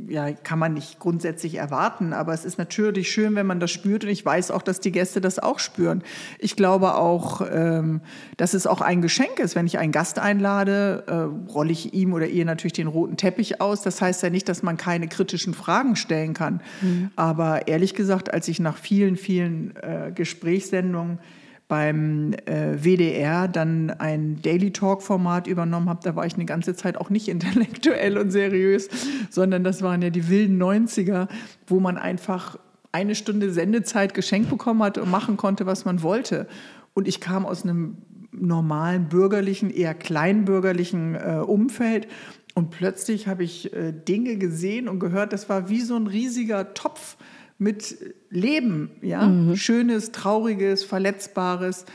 ja, 0.07 0.31
kann 0.31 0.59
man 0.59 0.73
nicht 0.73 0.99
grundsätzlich 0.99 1.55
erwarten, 1.55 2.13
aber 2.13 2.33
es 2.33 2.45
ist 2.45 2.57
natürlich 2.57 3.11
schön, 3.11 3.35
wenn 3.35 3.47
man 3.47 3.59
das 3.59 3.71
spürt 3.71 4.03
und 4.03 4.09
ich 4.09 4.23
weiß 4.23 4.51
auch, 4.51 4.61
dass 4.61 4.79
die 4.79 4.91
Gäste 4.91 5.19
das 5.19 5.39
auch 5.39 5.59
spüren. 5.59 6.03
Ich 6.37 6.55
glaube 6.55 6.95
auch, 6.95 7.41
ähm, 7.51 8.01
dass 8.37 8.53
es 8.53 8.67
auch 8.67 8.81
ein 8.81 9.01
Geschenk 9.01 9.39
ist, 9.39 9.55
wenn 9.55 9.65
ich 9.65 9.79
einen 9.79 9.91
Gast 9.91 10.19
einlade, 10.19 11.03
äh, 11.07 11.51
rolle 11.51 11.71
ich 11.71 11.93
ihm 11.93 12.13
oder 12.13 12.27
ihr 12.27 12.45
natürlich 12.45 12.73
den 12.73 12.87
roten 12.87 13.17
Teppich 13.17 13.61
aus. 13.61 13.81
Das 13.81 14.01
heißt 14.01 14.21
ja 14.21 14.29
nicht, 14.29 14.47
dass 14.47 14.61
man 14.61 14.77
keine 14.77 15.07
kritischen 15.07 15.53
Fragen 15.53 15.95
stellen 15.95 16.33
kann. 16.33 16.61
Mhm. 16.81 17.09
Aber 17.15 17.67
ehrlich 17.67 17.95
gesagt, 17.95 18.33
als 18.33 18.47
ich 18.47 18.59
nach 18.59 18.77
vielen, 18.77 19.15
vielen 19.15 19.75
äh, 19.77 20.11
Gesprächssendungen 20.13 21.19
beim 21.67 22.33
äh, 22.45 22.77
WDR 22.83 23.47
dann 23.47 23.89
ein 23.89 24.41
Daily 24.41 24.71
Talk-Format 24.71 25.47
übernommen 25.47 25.89
habe, 25.89 26.01
da 26.03 26.15
war 26.15 26.25
ich 26.25 26.35
eine 26.35 26.45
ganze 26.45 26.75
Zeit 26.75 26.97
auch 26.97 27.09
nicht 27.09 27.27
intellektuell 27.29 28.17
und 28.17 28.31
seriös, 28.31 28.89
sondern 29.29 29.63
das 29.63 29.81
waren 29.81 30.01
ja 30.01 30.09
die 30.09 30.29
wilden 30.29 30.61
90er, 30.61 31.27
wo 31.67 31.79
man 31.79 31.97
einfach 31.97 32.57
eine 32.91 33.15
Stunde 33.15 33.51
Sendezeit 33.51 34.13
geschenkt 34.13 34.49
bekommen 34.49 34.81
hat 34.83 34.97
und 34.97 35.11
machen 35.11 35.37
konnte, 35.37 35.65
was 35.65 35.83
man 35.83 36.01
wollte. 36.01 36.47
Und 36.93 37.07
ich 37.07 37.19
kam 37.19 37.45
aus 37.45 37.63
einem 37.63 37.97
normalen 38.31 39.09
bürgerlichen, 39.09 39.69
eher 39.69 39.93
kleinbürgerlichen 39.93 41.15
äh, 41.15 41.41
Umfeld. 41.45 42.07
Und 42.53 42.69
plötzlich 42.69 43.27
habe 43.27 43.43
ich 43.43 43.73
äh, 43.73 43.91
Dinge 43.91 44.37
gesehen 44.37 44.87
und 44.87 44.99
gehört, 44.99 45.33
das 45.33 45.49
war 45.49 45.69
wie 45.69 45.81
so 45.81 45.95
ein 45.95 46.07
riesiger 46.07 46.73
Topf 46.73 47.17
mit 47.57 47.97
Leben, 48.29 48.91
ja, 49.01 49.25
mhm. 49.27 49.55
schönes, 49.55 50.11
trauriges, 50.11 50.83
verletzbares 50.83 51.85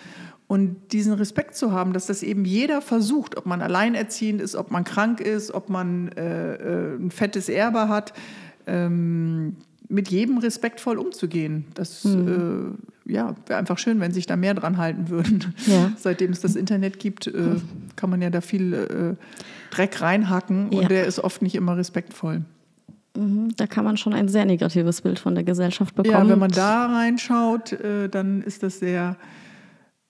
und 0.47 0.93
diesen 0.93 1.12
Respekt 1.12 1.55
zu 1.55 1.73
haben, 1.73 1.93
dass 1.93 2.07
das 2.07 2.23
eben 2.23 2.45
jeder 2.45 2.83
versucht, 2.83 3.37
ob 3.37 3.47
man 3.47 3.62
alleinerziehend 3.62 4.40
ist, 4.40 4.57
ob 4.57 4.71
man 4.71 4.85
krank 4.85 5.21
ist, 5.21 5.52
ob 5.52 5.69
man 5.69 6.09
äh, 6.09 6.55
äh, 6.55 6.97
ein 6.97 7.11
fettes 7.11 7.49
Erbe 7.49 7.88
hat, 7.88 8.14
ähm, 8.67 9.57
mit 9.88 10.09
jedem 10.09 10.38
respektvoll 10.38 10.99
umzugehen. 10.99 11.67
Das 11.75 12.05
mhm. 12.05 12.79
äh, 13.07 13.12
ja, 13.12 13.35
wäre 13.47 13.59
einfach 13.59 13.79
schön, 13.79 14.00
wenn 14.00 14.12
sich 14.12 14.26
da 14.26 14.37
mehr 14.37 14.55
dran 14.55 14.76
halten 14.76 15.09
würden. 15.09 15.55
Ja. 15.67 15.93
Seitdem 15.99 16.31
es 16.31 16.40
das 16.40 16.57
Internet 16.57 16.99
gibt, 16.99 17.26
äh, 17.26 17.57
kann 17.97 18.11
man 18.11 18.23
ja 18.23 18.31
da 18.31 18.40
viel 18.40 18.73
äh, 18.75 19.75
Dreck 19.75 20.00
reinhacken 20.00 20.71
und 20.71 20.83
ja. 20.83 20.88
der 20.88 21.07
ist 21.07 21.19
oft 21.19 21.43
nicht 21.43 21.55
immer 21.55 21.76
respektvoll. 21.76 22.43
Mhm, 23.17 23.57
da 23.57 23.67
kann 23.67 23.85
man 23.85 23.97
schon 23.97 24.14
ein 24.14 24.29
sehr 24.29 24.45
negatives 24.45 25.00
Bild 25.02 25.19
von 25.19 25.35
der 25.35 25.45
Gesellschaft 25.45 25.95
bekommen. 25.95 26.14
Ja, 26.14 26.29
wenn 26.29 26.38
man 26.38 26.50
da 26.50 26.87
reinschaut, 26.87 27.73
äh, 27.73 28.09
dann 28.09 28.43
ist 28.43 28.62
das 28.62 28.79
sehr 28.79 29.17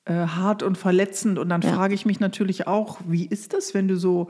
äh, 0.04 0.12
hart 0.12 0.62
und 0.62 0.76
verletzend. 0.76 1.38
Und 1.38 1.48
dann 1.48 1.62
ja. 1.62 1.72
frage 1.72 1.94
ich 1.94 2.04
mich 2.04 2.20
natürlich 2.20 2.66
auch, 2.66 3.00
wie 3.06 3.26
ist 3.26 3.54
das, 3.54 3.74
wenn 3.74 3.88
du 3.88 3.96
so 3.96 4.28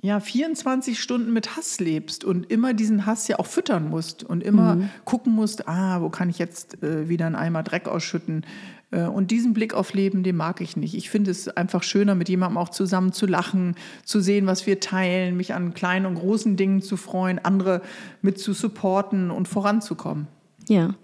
ja, 0.00 0.20
24 0.20 1.00
Stunden 1.00 1.32
mit 1.32 1.56
Hass 1.56 1.80
lebst 1.80 2.24
und 2.24 2.50
immer 2.50 2.72
diesen 2.72 3.04
Hass 3.04 3.26
ja 3.26 3.38
auch 3.38 3.46
füttern 3.46 3.88
musst 3.88 4.22
und 4.22 4.42
immer 4.42 4.76
mhm. 4.76 4.90
gucken 5.04 5.34
musst, 5.34 5.66
ah, 5.66 6.00
wo 6.00 6.08
kann 6.08 6.30
ich 6.30 6.38
jetzt 6.38 6.82
äh, 6.82 7.08
wieder 7.08 7.26
einen 7.26 7.34
Eimer 7.34 7.62
Dreck 7.64 7.88
ausschütten? 7.88 8.44
Äh, 8.90 9.02
und 9.02 9.30
diesen 9.30 9.52
Blick 9.52 9.74
auf 9.74 9.92
Leben, 9.94 10.22
den 10.22 10.36
mag 10.36 10.60
ich 10.60 10.76
nicht. 10.76 10.94
Ich 10.94 11.10
finde 11.10 11.30
es 11.30 11.48
einfach 11.48 11.82
schöner, 11.82 12.14
mit 12.14 12.28
jemandem 12.28 12.58
auch 12.58 12.68
zusammen 12.70 13.12
zu 13.12 13.26
lachen, 13.26 13.74
zu 14.04 14.20
sehen, 14.20 14.46
was 14.46 14.66
wir 14.66 14.80
teilen, 14.80 15.36
mich 15.36 15.54
an 15.54 15.74
kleinen 15.74 16.06
und 16.06 16.14
großen 16.14 16.56
Dingen 16.56 16.82
zu 16.82 16.96
freuen, 16.96 17.38
andere 17.38 17.82
mit 18.22 18.38
zu 18.38 18.52
supporten 18.52 19.30
und 19.30 19.48
voranzukommen. 19.48 20.28
Ja. 20.68 20.94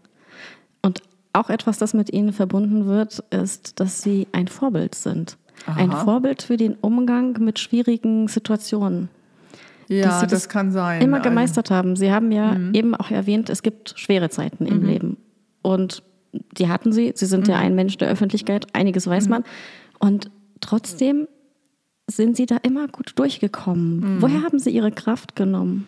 Und 0.83 1.03
auch 1.33 1.51
etwas, 1.51 1.79
das 1.79 1.95
mit 1.95 2.13
Ihnen 2.13 2.33
verbunden 2.33 2.87
wird, 2.87 3.25
ist, 3.31 3.81
dass 3.81 4.03
Sie 4.03 4.29
ein 4.33 4.49
Vorbild 4.49 4.95
sind. 4.95 5.37
Aha. 5.67 5.81
Ein 5.81 5.93
Vorbild 5.93 6.43
für 6.43 6.57
den 6.57 6.75
Umgang 6.75 7.33
mit 7.41 7.59
schwierigen 7.59 8.29
Situationen. 8.29 9.09
Ja, 9.89 10.23
das, 10.23 10.31
das, 10.31 10.49
kann 10.49 10.73
sein. 10.73 11.03
Immer 11.03 11.21
gemeistert 11.21 11.71
haben. 11.71 11.97
Sie 11.97 12.11
haben 12.11 12.33
ja 12.33 12.55
mhm. 12.55 12.75
eben 12.75 12.95
auch 12.95 13.11
erwähnt, 13.11 13.51
es 13.51 13.63
gibt 13.63 13.95
schwere 13.97 14.31
Zeiten 14.31 14.67
im 14.67 14.81
mhm. 14.81 14.87
Leben. 14.87 15.17
Und 15.63 16.03
die 16.53 16.69
hatten 16.69 16.93
sie. 16.93 17.13
Sie 17.15 17.27
sind 17.27 17.47
mhm. 17.47 17.53
ja 17.53 17.59
ein 17.59 17.75
Mensch 17.75 17.97
der 17.99 18.09
Öffentlichkeit, 18.09 18.67
einiges 18.75 19.07
weiß 19.07 19.25
mhm. 19.25 19.31
man. 19.31 19.45
Und 19.99 20.31
trotzdem 20.61 21.29
sind 22.11 22.37
sie 22.37 22.47
da 22.47 22.57
immer 22.63 22.89
gut 22.89 23.13
durchgekommen. 23.17 24.17
Mhm. 24.17 24.23
Woher 24.23 24.43
haben 24.43 24.59
sie 24.59 24.71
ihre 24.71 24.93
Kraft 24.93 25.37
genommen? 25.37 25.87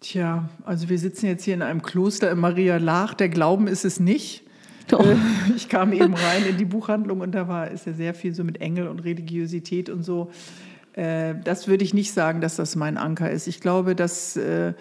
Tja, 0.00 0.48
also 0.64 0.88
wir 0.88 0.98
sitzen 0.98 1.26
jetzt 1.26 1.44
hier 1.44 1.54
in 1.54 1.62
einem 1.62 1.82
Kloster 1.82 2.30
in 2.30 2.38
Maria 2.38 2.76
Lach. 2.76 3.14
Der 3.14 3.28
Glauben 3.28 3.66
ist 3.66 3.84
es 3.84 4.00
nicht. 4.00 4.42
Oh. 4.92 4.96
Äh, 4.96 5.16
ich 5.56 5.68
kam 5.68 5.92
eben 5.92 6.14
rein 6.14 6.44
in 6.48 6.56
die 6.56 6.66
Buchhandlung 6.66 7.20
und 7.20 7.32
da 7.32 7.48
war 7.48 7.70
ist 7.70 7.86
ja 7.86 7.94
sehr 7.94 8.14
viel 8.14 8.34
so 8.34 8.44
mit 8.44 8.60
Engel 8.60 8.88
und 8.88 9.00
Religiosität 9.00 9.88
und 9.88 10.02
so. 10.02 10.30
Äh, 10.92 11.34
das 11.42 11.68
würde 11.68 11.84
ich 11.84 11.94
nicht 11.94 12.12
sagen, 12.12 12.40
dass 12.40 12.56
das 12.56 12.76
mein 12.76 12.98
Anker 12.98 13.30
ist. 13.30 13.46
Ich 13.46 13.60
glaube, 13.60 13.94
dass 13.94 14.36
äh, 14.36 14.74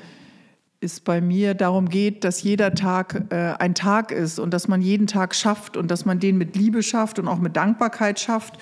es 0.84 1.00
bei 1.00 1.22
mir 1.22 1.54
darum 1.54 1.90
geht, 1.90 2.24
dass 2.24 2.44
jeder 2.44 2.74
Tag 2.74 3.25
äh, 3.30 3.54
ein 3.60 3.75
Tag 3.75 4.12
ist 4.12 4.40
und 4.40 4.54
dass 4.54 4.68
man 4.68 4.82
jeden 4.82 5.08
Tag 5.08 5.34
schafft 5.36 5.78
und 5.78 5.90
dass 5.90 6.06
man 6.06 6.20
den 6.20 6.38
mit 6.38 6.56
Liebe 6.56 6.84
schafft 6.84 7.20
und 7.20 7.28
auch 7.28 7.40
mit 7.40 7.56
Dankbarkeit 7.56 8.20
schafft. 8.20 8.60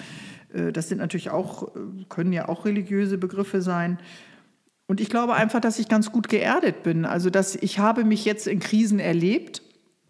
Äh, 0.53 0.71
das 0.71 0.89
sind 0.89 0.99
natürlich 0.99 1.29
auch, 1.29 1.75
äh, 1.75 1.79
können 2.09 2.33
ja 2.33 2.47
auch 2.49 2.65
religiöse 2.65 3.17
Begriffe 3.17 3.61
sein. 3.61 3.99
Und 4.87 4.99
ich 4.99 5.09
glaube 5.09 5.33
einfach, 5.35 5.61
dass 5.61 5.79
ich 5.79 5.87
ganz 5.87 6.11
gut 6.11 6.27
geerdet 6.27 6.83
bin. 6.83 7.05
Also, 7.05 7.29
dass 7.29 7.55
ich 7.55 7.79
habe 7.79 8.03
mich 8.03 8.25
jetzt 8.25 8.47
in 8.47 8.59
Krisen 8.59 8.99
erlebt. 8.99 9.61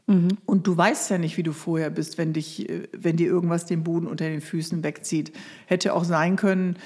Mhm. 0.08 0.30
Und 0.46 0.66
du 0.68 0.76
weißt 0.76 1.12
ja 1.12 1.18
nicht, 1.18 1.38
wie 1.38 1.44
du 1.44 1.52
vorher 1.52 1.90
bist, 1.90 2.18
wenn, 2.18 2.34
dich, 2.34 2.70
äh, 2.70 2.88
wenn 2.98 3.16
dir 3.16 3.28
irgendwas 3.28 3.66
den 3.66 3.84
Boden 3.84 4.08
unter 4.08 4.26
den 4.26 4.42
Füßen 4.42 4.84
wegzieht. 4.84 5.34
Hätte 5.68 5.94
auch 5.94 6.04
sein 6.04 6.36
können, 6.36 6.78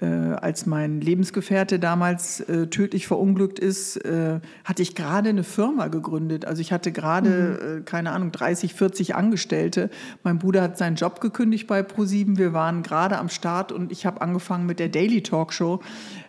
äh, 0.00 0.06
als 0.06 0.66
mein 0.66 1.00
Lebensgefährte 1.00 1.78
damals 1.78 2.40
äh, 2.40 2.66
tödlich 2.66 3.06
verunglückt 3.06 3.60
ist, 3.60 3.96
äh, 4.04 4.40
hatte 4.64 4.82
ich 4.82 4.96
gerade 4.96 5.28
eine 5.28 5.44
Firma 5.44 5.86
gegründet. 5.86 6.46
Also 6.46 6.60
ich 6.60 6.72
hatte 6.72 6.90
gerade, 6.90 7.30
mhm. 7.30 7.78
Äh, 7.78 7.80
keine 7.82 8.10
Ahnung, 8.10 8.32
30, 8.32 8.74
40 8.74 9.14
Angestellte. 9.14 9.90
Mein 10.24 10.40
Bruder 10.40 10.62
hat 10.62 10.78
seinen 10.78 10.96
Job 10.96 11.20
gekündigt 11.20 11.68
bei 11.68 11.84
ProSieben. 11.84 12.38
Wir 12.38 12.52
waren 12.52 12.82
gerade 12.82 13.18
am 13.18 13.28
Start 13.28 13.70
und 13.70 13.92
ich 13.92 14.04
habe 14.04 14.20
angefangen 14.20 14.66
mit 14.66 14.80
der 14.80 14.88
Daily 14.88 15.22
Talkshow. 15.22 15.80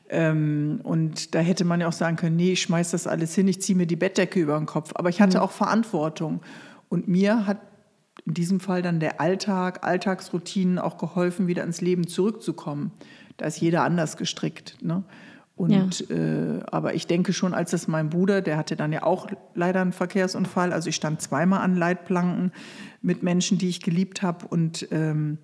Ähm, 0.10 0.80
und 0.84 1.34
da 1.34 1.40
hätte 1.40 1.66
man 1.66 1.82
ja 1.82 1.88
auch 1.88 1.94
sagen 1.94 2.18
können, 2.18 2.36
nee, 2.36 2.52
ich 2.52 2.62
schmeiß 2.62 2.92
das 2.92 3.08
alles 3.08 3.34
hin, 3.34 3.48
ich 3.48 3.64
ziehe 3.64 3.76
mir 3.76 3.88
die 3.88 3.96
Bettdecke 3.96 4.40
über 4.40 4.58
den 4.58 4.68
Kopf. 4.68 4.92
Aber 4.94 5.10
ich 5.10 5.22
hatte 5.22 5.38
mhm. 5.38 5.44
auch 5.44 5.52
Verantwortung. 5.52 6.42
Und 6.88 7.08
mir 7.08 7.48
hat 7.48 7.58
in 8.28 8.36
diesem 8.36 8.60
Fall 8.60 8.84
dann 8.84 9.00
der 9.00 9.20
Alltag, 9.20 9.84
Alltagsroutinen 9.84 10.78
auch 10.78 11.00
geholfen, 11.00 11.48
wieder 11.48 11.64
ins 11.64 11.82
Leben 11.82 12.06
zurückzukommen 12.08 12.92
da 13.38 13.46
ist 13.46 13.60
jeder 13.60 13.84
anders 13.84 14.18
gestrickt. 14.18 14.78
Ne? 14.82 15.04
Und 15.56 16.10
ja. 16.10 16.16
äh, 16.16 16.64
aber 16.70 16.96
ich 16.96 17.08
denke 17.08 17.32
schon, 17.32 17.54
als 17.54 17.72
das 17.72 17.88
mein 17.88 18.10
Bruder, 18.10 18.42
der 18.42 18.58
hatte 18.58 18.76
dann 18.76 18.92
ja 18.92 19.04
auch 19.04 19.28
leider 19.54 19.82
einen 19.82 19.94
Verkehrsunfall. 19.94 20.74
Also 20.74 20.90
ich 20.90 20.96
stand 20.96 21.22
zweimal 21.22 21.62
an 21.62 21.76
Leitplanken 21.76 22.52
mit 23.02 23.24
Menschen, 23.24 23.58
die 23.58 23.70
ich 23.70 23.82
geliebt 23.82 24.22
habe. 24.22 24.46
Und 24.48 24.88
ähm, 24.92 25.38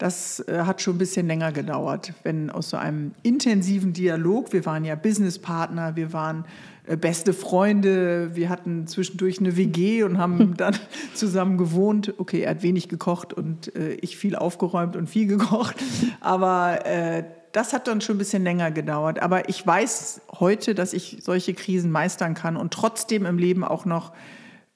das 0.00 0.40
äh, 0.48 0.62
hat 0.64 0.80
schon 0.80 0.96
ein 0.96 0.98
bisschen 0.98 1.26
länger 1.26 1.52
gedauert, 1.52 2.14
wenn 2.22 2.50
aus 2.50 2.70
so 2.70 2.78
einem 2.78 3.12
intensiven 3.22 3.92
Dialog, 3.92 4.52
wir 4.52 4.64
waren 4.64 4.84
ja 4.84 4.94
Businesspartner, 4.94 5.94
wir 5.94 6.14
waren 6.14 6.46
äh, 6.86 6.96
beste 6.96 7.34
Freunde, 7.34 8.34
wir 8.34 8.48
hatten 8.48 8.86
zwischendurch 8.86 9.40
eine 9.40 9.56
WG 9.58 10.02
und 10.02 10.16
haben 10.16 10.54
dann 10.56 10.74
zusammen 11.14 11.58
gewohnt. 11.58 12.14
Okay, 12.16 12.40
er 12.40 12.50
hat 12.52 12.62
wenig 12.62 12.88
gekocht 12.88 13.34
und 13.34 13.76
äh, 13.76 13.92
ich 14.00 14.16
viel 14.16 14.36
aufgeräumt 14.36 14.96
und 14.96 15.08
viel 15.08 15.26
gekocht, 15.28 15.76
aber 16.20 16.86
äh, 16.86 17.24
das 17.52 17.74
hat 17.74 17.86
dann 17.86 18.00
schon 18.00 18.14
ein 18.14 18.18
bisschen 18.18 18.42
länger 18.42 18.70
gedauert. 18.70 19.20
Aber 19.20 19.50
ich 19.50 19.66
weiß 19.66 20.22
heute, 20.38 20.74
dass 20.74 20.94
ich 20.94 21.18
solche 21.20 21.52
Krisen 21.52 21.90
meistern 21.90 22.34
kann 22.34 22.56
und 22.56 22.72
trotzdem 22.72 23.26
im 23.26 23.36
Leben 23.36 23.64
auch 23.64 23.84
noch 23.84 24.12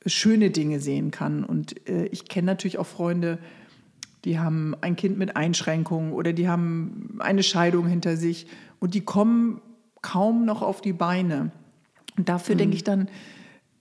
schöne 0.04 0.50
Dinge 0.50 0.80
sehen 0.80 1.10
kann. 1.10 1.44
Und 1.44 1.88
äh, 1.88 2.06
ich 2.06 2.28
kenne 2.28 2.46
natürlich 2.46 2.78
auch 2.78 2.86
Freunde, 2.86 3.38
die 4.24 4.38
haben 4.38 4.74
ein 4.80 4.96
Kind 4.96 5.18
mit 5.18 5.36
Einschränkungen 5.36 6.12
oder 6.12 6.32
die 6.32 6.48
haben 6.48 7.18
eine 7.20 7.42
Scheidung 7.42 7.86
hinter 7.86 8.16
sich 8.16 8.46
und 8.80 8.94
die 8.94 9.02
kommen 9.02 9.60
kaum 10.02 10.44
noch 10.44 10.62
auf 10.62 10.80
die 10.80 10.92
Beine. 10.92 11.50
Und 12.16 12.28
dafür 12.28 12.54
mhm. 12.54 12.58
denke 12.58 12.76
ich 12.76 12.84
dann, 12.84 13.08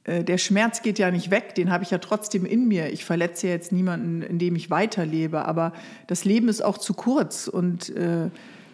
äh, 0.04 0.24
der 0.24 0.38
Schmerz 0.38 0.82
geht 0.82 1.00
ja 1.00 1.12
nicht 1.12 1.32
weg, 1.32 1.56
den 1.56 1.72
habe 1.72 1.84
ich 1.84 1.92
ja 1.92 1.98
trotzdem 1.98 2.46
in 2.46 2.68
mir. 2.68 2.92
Ich 2.92 3.06
verletze 3.06 3.48
ja 3.48 3.54
jetzt 3.54 3.72
niemanden, 3.72 4.22
indem 4.22 4.56
ich 4.56 4.70
weiterlebe, 4.70 5.46
aber 5.46 5.74
das 6.08 6.26
Leben 6.26 6.50
ist 6.50 6.64
auch 6.64 6.78
zu 6.78 6.94
kurz 6.94 7.48
und 7.48 7.90
äh, 7.96 8.30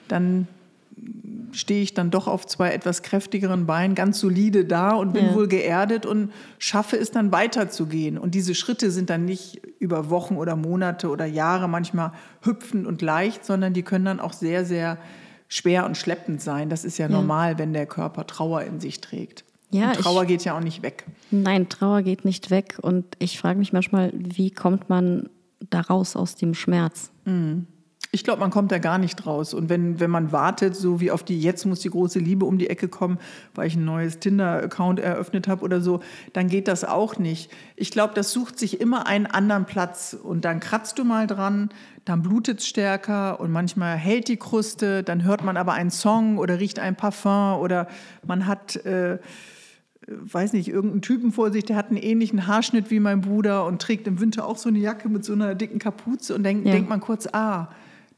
dann 0.07 0.47
stehe 1.51 1.81
ich 1.81 1.93
dann 1.93 2.11
doch 2.11 2.27
auf 2.27 2.45
zwei 2.45 2.71
etwas 2.71 3.01
kräftigeren 3.03 3.65
Beinen, 3.65 3.95
ganz 3.95 4.19
solide 4.19 4.65
da 4.65 4.91
und 4.91 5.13
bin 5.13 5.27
ja. 5.27 5.35
wohl 5.35 5.47
geerdet 5.47 6.05
und 6.05 6.31
schaffe 6.57 6.97
es 6.97 7.11
dann 7.11 7.31
weiterzugehen. 7.31 8.17
Und 8.17 8.35
diese 8.35 8.55
Schritte 8.55 8.91
sind 8.91 9.09
dann 9.09 9.25
nicht 9.25 9.61
über 9.79 10.09
Wochen 10.09 10.35
oder 10.35 10.55
Monate 10.55 11.09
oder 11.09 11.25
Jahre 11.25 11.67
manchmal 11.67 12.11
hüpfend 12.41 12.87
und 12.87 13.01
leicht, 13.01 13.45
sondern 13.45 13.73
die 13.73 13.83
können 13.83 14.05
dann 14.05 14.19
auch 14.19 14.33
sehr, 14.33 14.65
sehr 14.65 14.97
schwer 15.47 15.85
und 15.85 15.97
schleppend 15.97 16.41
sein. 16.41 16.69
Das 16.69 16.85
ist 16.85 16.97
ja, 16.97 17.07
ja. 17.07 17.11
normal, 17.11 17.57
wenn 17.57 17.73
der 17.73 17.85
Körper 17.85 18.27
Trauer 18.27 18.61
in 18.61 18.79
sich 18.79 19.01
trägt. 19.01 19.43
Ja, 19.71 19.89
und 19.89 19.99
Trauer 19.99 20.23
ich, 20.23 20.27
geht 20.29 20.45
ja 20.45 20.55
auch 20.55 20.61
nicht 20.63 20.81
weg. 20.83 21.05
Nein, 21.31 21.69
Trauer 21.69 22.01
geht 22.01 22.25
nicht 22.25 22.49
weg. 22.49 22.77
Und 22.81 23.05
ich 23.19 23.39
frage 23.39 23.59
mich 23.59 23.73
manchmal, 23.73 24.11
wie 24.13 24.51
kommt 24.51 24.89
man 24.89 25.29
da 25.69 25.81
raus 25.81 26.15
aus 26.15 26.35
dem 26.35 26.53
Schmerz? 26.53 27.11
Mhm. 27.25 27.67
Ich 28.11 28.23
glaube, 28.23 28.39
man 28.39 28.49
kommt 28.49 28.71
da 28.71 28.79
gar 28.79 28.97
nicht 28.97 29.27
raus. 29.27 29.53
Und 29.53 29.69
wenn, 29.69 29.99
wenn 29.99 30.09
man 30.09 30.31
wartet, 30.31 30.75
so 30.75 30.99
wie 30.99 31.11
auf 31.11 31.23
die 31.23 31.39
jetzt 31.39 31.65
muss 31.65 31.79
die 31.81 31.91
große 31.91 32.17
Liebe 32.17 32.45
um 32.45 32.57
die 32.57 32.67
Ecke 32.67 32.87
kommen, 32.87 33.19
weil 33.53 33.67
ich 33.67 33.75
ein 33.75 33.85
neues 33.85 34.19
Tinder-Account 34.19 34.99
eröffnet 34.99 35.47
habe 35.47 35.63
oder 35.63 35.79
so, 35.79 35.99
dann 36.33 36.47
geht 36.47 36.67
das 36.67 36.83
auch 36.83 37.19
nicht. 37.19 37.51
Ich 37.75 37.91
glaube, 37.91 38.15
das 38.15 38.31
sucht 38.31 38.57
sich 38.57 38.81
immer 38.81 39.05
einen 39.05 39.27
anderen 39.27 39.65
Platz. 39.65 40.17
Und 40.19 40.43
dann 40.43 40.59
kratzt 40.59 40.97
du 40.97 41.03
mal 41.03 41.27
dran, 41.27 41.69
dann 42.03 42.23
blutet 42.23 42.61
es 42.61 42.67
stärker 42.67 43.39
und 43.39 43.51
manchmal 43.51 43.95
hält 43.95 44.27
die 44.27 44.37
Kruste, 44.37 45.03
dann 45.03 45.23
hört 45.23 45.43
man 45.43 45.55
aber 45.55 45.73
einen 45.73 45.91
Song 45.91 46.39
oder 46.39 46.59
riecht 46.59 46.79
ein 46.79 46.95
Parfum 46.95 47.59
oder 47.59 47.87
man 48.25 48.47
hat. 48.47 48.75
Äh, 48.85 49.19
weiß 50.11 50.53
nicht, 50.53 50.67
irgendeinen 50.67 51.03
Typen 51.03 51.31
vor 51.31 51.51
sich, 51.51 51.65
der 51.65 51.75
hat 51.75 51.89
einen 51.89 51.97
ähnlichen 51.97 52.47
Haarschnitt 52.47 52.89
wie 52.89 52.99
mein 52.99 53.21
Bruder 53.21 53.67
und 53.67 53.79
trägt 53.79 54.07
im 54.07 54.19
Winter 54.19 54.47
auch 54.47 54.57
so 54.57 54.69
eine 54.69 54.79
Jacke 54.79 55.07
mit 55.07 55.23
so 55.23 55.33
einer 55.33 55.53
dicken 55.53 55.77
Kapuze 55.77 56.33
und 56.33 56.41
denkt, 56.41 56.65
ja. 56.65 56.71
denkt 56.71 56.89
man 56.89 56.99
kurz, 56.99 57.27
ah, 57.31 57.69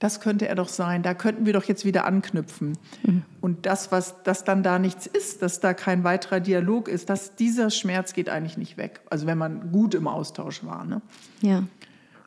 das 0.02 0.20
könnte 0.20 0.48
er 0.48 0.56
doch 0.56 0.68
sein, 0.68 1.04
da 1.04 1.14
könnten 1.14 1.46
wir 1.46 1.54
doch 1.54 1.66
jetzt 1.66 1.86
wieder 1.86 2.06
anknüpfen. 2.06 2.76
Mhm. 3.04 3.22
Und 3.40 3.68
das, 3.68 3.92
was 3.92 4.16
das 4.24 4.44
dann 4.44 4.64
da 4.64 4.80
nichts 4.80 5.06
ist, 5.06 5.44
dass 5.44 5.60
da 5.60 5.76
kein 5.76 6.04
weiterer 6.04 6.40
Dialog 6.40 6.88
ist, 6.88 7.12
dass 7.12 7.36
dieser 7.36 7.70
Schmerz 7.70 8.14
geht 8.14 8.28
eigentlich 8.28 8.58
nicht 8.58 8.78
weg. 8.78 9.02
Also 9.12 9.28
wenn 9.28 9.38
man 9.38 9.72
gut 9.72 9.94
im 9.94 10.08
Austausch 10.08 10.64
war. 10.66 10.86
Ne? 10.86 11.04
Ja. 11.42 11.64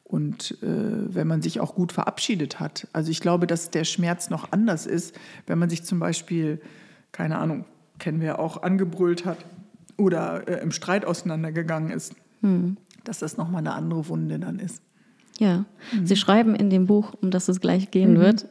Und 0.04 0.56
äh, 0.62 0.66
wenn 0.68 1.26
man 1.26 1.42
sich 1.42 1.58
auch 1.58 1.74
gut 1.74 1.90
verabschiedet 1.90 2.60
hat. 2.60 2.86
Also 2.92 3.10
ich 3.10 3.18
glaube, 3.18 3.48
dass 3.48 3.70
der 3.70 3.82
Schmerz 3.82 4.30
noch 4.30 4.52
anders 4.52 4.86
ist, 4.86 5.18
wenn 5.48 5.58
man 5.58 5.68
sich 5.68 5.82
zum 5.82 5.98
Beispiel, 5.98 6.60
keine 7.10 7.38
Ahnung, 7.38 7.64
kennen 7.98 8.20
wir 8.20 8.38
auch, 8.38 8.62
angebrüllt 8.62 9.24
hat 9.24 9.38
oder 9.96 10.46
äh, 10.46 10.62
im 10.62 10.70
Streit 10.70 11.04
auseinandergegangen 11.04 11.90
ist. 11.90 12.14
Mhm. 12.40 12.76
Dass 13.02 13.18
das 13.18 13.36
nochmal 13.36 13.58
eine 13.58 13.74
andere 13.74 14.06
Wunde 14.06 14.38
dann 14.38 14.60
ist. 14.60 14.80
Ja, 15.38 15.64
mhm. 15.92 16.06
Sie 16.06 16.16
schreiben 16.16 16.54
in 16.54 16.70
dem 16.70 16.86
Buch, 16.86 17.12
um 17.20 17.30
das 17.30 17.48
es 17.48 17.60
gleich 17.60 17.90
gehen 17.90 18.14
mhm. 18.14 18.20
wird, 18.20 18.46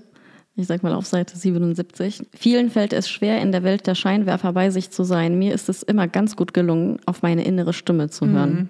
ich 0.56 0.68
sag 0.68 0.84
mal 0.84 0.94
auf 0.94 1.06
Seite 1.06 1.36
77. 1.36 2.28
Vielen 2.34 2.70
fällt 2.70 2.94
es 2.94 3.10
schwer, 3.10 3.42
in 3.42 3.52
der 3.52 3.64
Welt 3.64 3.88
der 3.88 3.96
Scheinwerfer 3.96 4.54
bei 4.54 4.70
sich 4.70 4.92
zu 4.92 5.04
sein. 5.04 5.40
Mir 5.40 5.54
ist 5.54 5.68
es 5.68 5.82
immer 5.82 6.08
ganz 6.08 6.36
gut 6.36 6.54
gelungen, 6.54 7.00
auf 7.06 7.24
meine 7.24 7.44
innere 7.44 7.74
Stimme 7.74 8.10
zu 8.10 8.28
hören. 8.28 8.54
Mhm. 8.54 8.70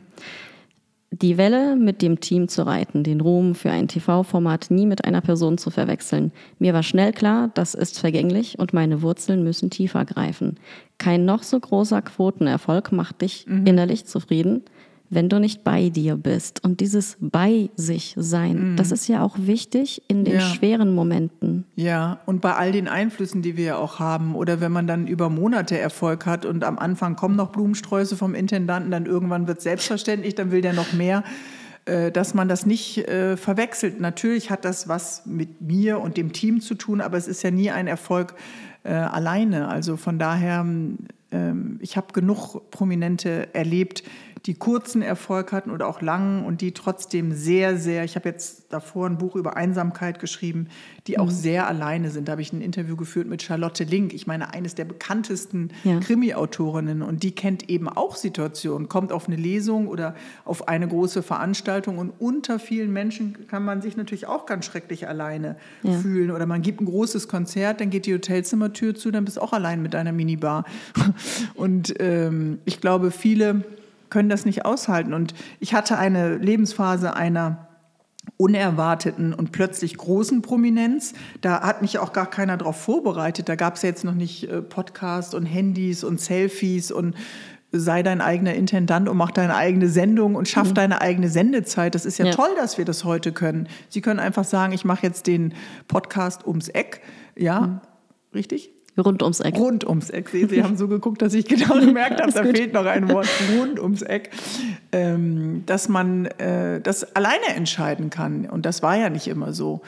Die 1.11 1.37
Welle 1.37 1.75
mit 1.75 2.01
dem 2.01 2.21
Team 2.21 2.47
zu 2.47 2.65
reiten, 2.65 3.03
den 3.03 3.21
Ruhm 3.21 3.53
für 3.53 3.69
ein 3.69 3.87
TV-Format 3.87 4.71
nie 4.71 4.87
mit 4.87 5.05
einer 5.05 5.21
Person 5.21 5.59
zu 5.59 5.69
verwechseln. 5.69 6.31
Mir 6.57 6.73
war 6.73 6.81
schnell 6.81 7.11
klar, 7.11 7.51
das 7.53 7.75
ist 7.75 7.99
vergänglich 7.99 8.57
und 8.57 8.73
meine 8.73 9.03
Wurzeln 9.03 9.43
müssen 9.43 9.69
tiefer 9.69 10.05
greifen. 10.05 10.55
Kein 10.97 11.25
noch 11.25 11.43
so 11.43 11.59
großer 11.59 12.01
Quotenerfolg 12.01 12.91
macht 12.91 13.21
dich 13.21 13.45
mhm. 13.45 13.67
innerlich 13.67 14.05
zufrieden 14.05 14.63
wenn 15.09 15.29
du 15.29 15.39
nicht 15.39 15.63
bei 15.63 15.89
dir 15.89 16.15
bist. 16.15 16.63
Und 16.63 16.79
dieses 16.79 17.17
bei 17.19 17.69
sich 17.75 18.15
sein, 18.17 18.71
mhm. 18.71 18.75
das 18.77 18.91
ist 18.91 19.07
ja 19.07 19.21
auch 19.23 19.35
wichtig 19.37 20.01
in 20.07 20.25
den 20.25 20.35
ja. 20.35 20.41
schweren 20.41 20.93
Momenten. 20.93 21.65
Ja, 21.75 22.19
und 22.25 22.41
bei 22.41 22.55
all 22.55 22.71
den 22.71 22.87
Einflüssen, 22.87 23.41
die 23.41 23.57
wir 23.57 23.65
ja 23.65 23.75
auch 23.77 23.99
haben, 23.99 24.35
oder 24.35 24.61
wenn 24.61 24.71
man 24.71 24.87
dann 24.87 25.07
über 25.07 25.29
Monate 25.29 25.77
Erfolg 25.77 26.25
hat 26.25 26.45
und 26.45 26.63
am 26.63 26.79
Anfang 26.79 27.15
kommen 27.15 27.35
noch 27.35 27.51
Blumensträuße 27.51 28.17
vom 28.17 28.35
Intendanten, 28.35 28.91
dann 28.91 29.05
irgendwann 29.05 29.47
wird 29.47 29.59
es 29.59 29.63
selbstverständlich, 29.63 30.35
dann 30.35 30.51
will 30.51 30.61
der 30.61 30.73
noch 30.73 30.93
mehr 30.93 31.23
äh, 31.85 32.11
dass 32.11 32.33
man 32.33 32.47
das 32.47 32.65
nicht 32.65 33.09
äh, 33.09 33.35
verwechselt. 33.35 33.99
Natürlich 33.99 34.49
hat 34.49 34.63
das 34.63 34.87
was 34.87 35.25
mit 35.25 35.59
mir 35.59 35.99
und 35.99 36.15
dem 36.15 36.31
Team 36.31 36.61
zu 36.61 36.75
tun, 36.75 37.01
aber 37.01 37.17
es 37.17 37.27
ist 37.27 37.43
ja 37.43 37.51
nie 37.51 37.71
ein 37.71 37.87
Erfolg 37.87 38.35
äh, 38.83 38.93
alleine. 38.93 39.67
Also 39.67 39.97
von 39.97 40.17
daher, 40.17 40.61
ähm, 40.61 41.79
ich 41.81 41.97
habe 41.97 42.13
genug 42.13 42.71
Prominente 42.71 43.53
erlebt, 43.53 44.03
die 44.45 44.55
kurzen 44.55 45.01
Erfolg 45.01 45.53
hatten 45.53 45.71
oder 45.71 45.87
auch 45.87 46.01
langen 46.01 46.43
und 46.43 46.59
die 46.59 46.73
trotzdem 46.73 47.31
sehr, 47.31 47.77
sehr, 47.77 48.03
ich 48.03 48.15
habe 48.15 48.27
jetzt 48.27 48.73
davor 48.73 49.07
ein 49.07 49.17
Buch 49.17 49.37
über 49.37 49.55
Einsamkeit 49.55 50.19
geschrieben, 50.19 50.67
die 51.07 51.17
auch 51.17 51.27
mhm. 51.27 51.31
sehr 51.31 51.67
alleine 51.67 52.09
sind. 52.09 52.27
Da 52.27 52.33
habe 52.33 52.41
ich 52.41 52.51
ein 52.51 52.61
Interview 52.61 52.97
geführt 52.97 53.27
mit 53.27 53.41
Charlotte 53.41 53.85
Link, 53.85 54.13
ich 54.13 54.27
meine, 54.27 54.53
eines 54.53 54.75
der 54.75 54.83
bekanntesten 54.83 55.69
ja. 55.85 55.97
Krimi-Autorinnen 56.01 57.01
und 57.03 57.23
die 57.23 57.31
kennt 57.31 57.69
eben 57.69 57.87
auch 57.87 58.17
Situationen, 58.17 58.89
kommt 58.89 59.13
auf 59.13 59.27
eine 59.27 59.37
Lesung 59.37 59.87
oder 59.87 60.13
auf 60.43 60.67
eine 60.67 60.89
große 60.89 61.23
Veranstaltung 61.23 61.97
und 61.97 62.11
unter 62.19 62.59
vielen 62.59 62.91
Menschen 62.91 63.47
kann 63.47 63.63
man 63.63 63.81
sich 63.81 63.95
natürlich 63.95 64.27
auch 64.27 64.45
ganz 64.45 64.65
schrecklich 64.65 65.07
alleine 65.07 65.55
ja. 65.83 65.93
fühlen 65.93 66.31
oder 66.31 66.45
man 66.45 66.61
gibt 66.61 66.81
ein 66.81 66.85
großes 66.85 67.29
Konzert, 67.29 67.79
dann 67.79 67.89
geht 67.89 68.07
die 68.07 68.13
Hotelzimmertür 68.13 68.93
zu, 68.93 69.09
dann 69.09 69.23
bist 69.23 69.37
du 69.37 69.41
auch 69.41 69.53
allein 69.53 69.81
mit 69.81 69.93
deiner 69.93 70.11
Minibar. 70.11 70.65
Und 71.55 71.93
ähm, 71.99 72.59
ich 72.65 72.81
glaube, 72.81 73.11
viele 73.11 73.63
können 74.13 74.29
das 74.29 74.45
nicht 74.45 74.63
aushalten. 74.63 75.11
Und 75.11 75.33
ich 75.59 75.73
hatte 75.73 75.97
eine 75.97 76.37
Lebensphase 76.37 77.15
einer 77.15 77.67
unerwarteten 78.37 79.33
und 79.33 79.51
plötzlich 79.51 79.97
großen 79.97 80.43
Prominenz. 80.43 81.13
Da 81.41 81.61
hat 81.61 81.81
mich 81.81 81.97
auch 81.97 82.13
gar 82.13 82.29
keiner 82.29 82.55
darauf 82.55 82.79
vorbereitet. 82.79 83.49
Da 83.49 83.55
gab 83.55 83.75
es 83.75 83.81
ja 83.81 83.89
jetzt 83.89 84.03
noch 84.03 84.13
nicht 84.13 84.43
äh, 84.43 84.61
Podcasts 84.61 85.33
und 85.33 85.47
Handys 85.47 86.03
und 86.03 86.21
Selfies 86.21 86.91
und 86.91 87.15
sei 87.71 88.03
dein 88.03 88.21
eigener 88.21 88.53
Intendant 88.53 89.09
und 89.09 89.17
mach 89.17 89.31
deine 89.31 89.55
eigene 89.55 89.89
Sendung 89.89 90.35
und 90.35 90.47
schaff 90.47 90.69
mhm. 90.69 90.75
deine 90.75 91.01
eigene 91.01 91.27
Sendezeit. 91.27 91.95
Das 91.95 92.05
ist 92.05 92.19
ja, 92.19 92.25
ja, 92.25 92.33
toll, 92.33 92.51
dass 92.55 92.77
wir 92.77 92.85
das 92.85 93.03
heute 93.03 93.31
können. 93.31 93.67
Sie 93.89 94.01
können 94.01 94.19
einfach 94.19 94.43
sagen, 94.43 94.73
ich 94.73 94.85
mache 94.85 95.07
jetzt 95.07 95.25
den 95.25 95.55
Podcast 95.87 96.45
ums 96.45 96.69
Eck. 96.69 97.01
Ja, 97.35 97.61
mhm. 97.61 97.79
richtig? 98.35 98.73
Rund 98.97 99.23
ums 99.23 99.39
Eck. 99.39 99.57
Rund 99.57 99.85
ums 99.85 100.09
Eck. 100.09 100.29
Sie, 100.29 100.45
Sie 100.45 100.63
haben 100.63 100.77
so 100.77 100.87
geguckt, 100.87 101.21
dass 101.21 101.33
ich 101.33 101.45
genau 101.45 101.79
gemerkt 101.79 102.21
habe, 102.21 102.31
da 102.31 102.43
gut. 102.43 102.57
fehlt 102.57 102.73
noch 102.73 102.85
ein 102.85 103.09
Wort. 103.09 103.27
Rund 103.57 103.79
ums 103.79 104.01
Eck. 104.03 104.29
Ähm, 104.91 105.63
dass 105.65 105.89
man 105.89 106.25
äh, 106.25 106.79
das 106.81 107.15
alleine 107.15 107.55
entscheiden 107.55 108.09
kann. 108.09 108.45
Und 108.45 108.65
das 108.65 108.83
war 108.83 108.95
ja 108.95 109.09
nicht 109.09 109.27
immer 109.27 109.53
so. 109.53 109.81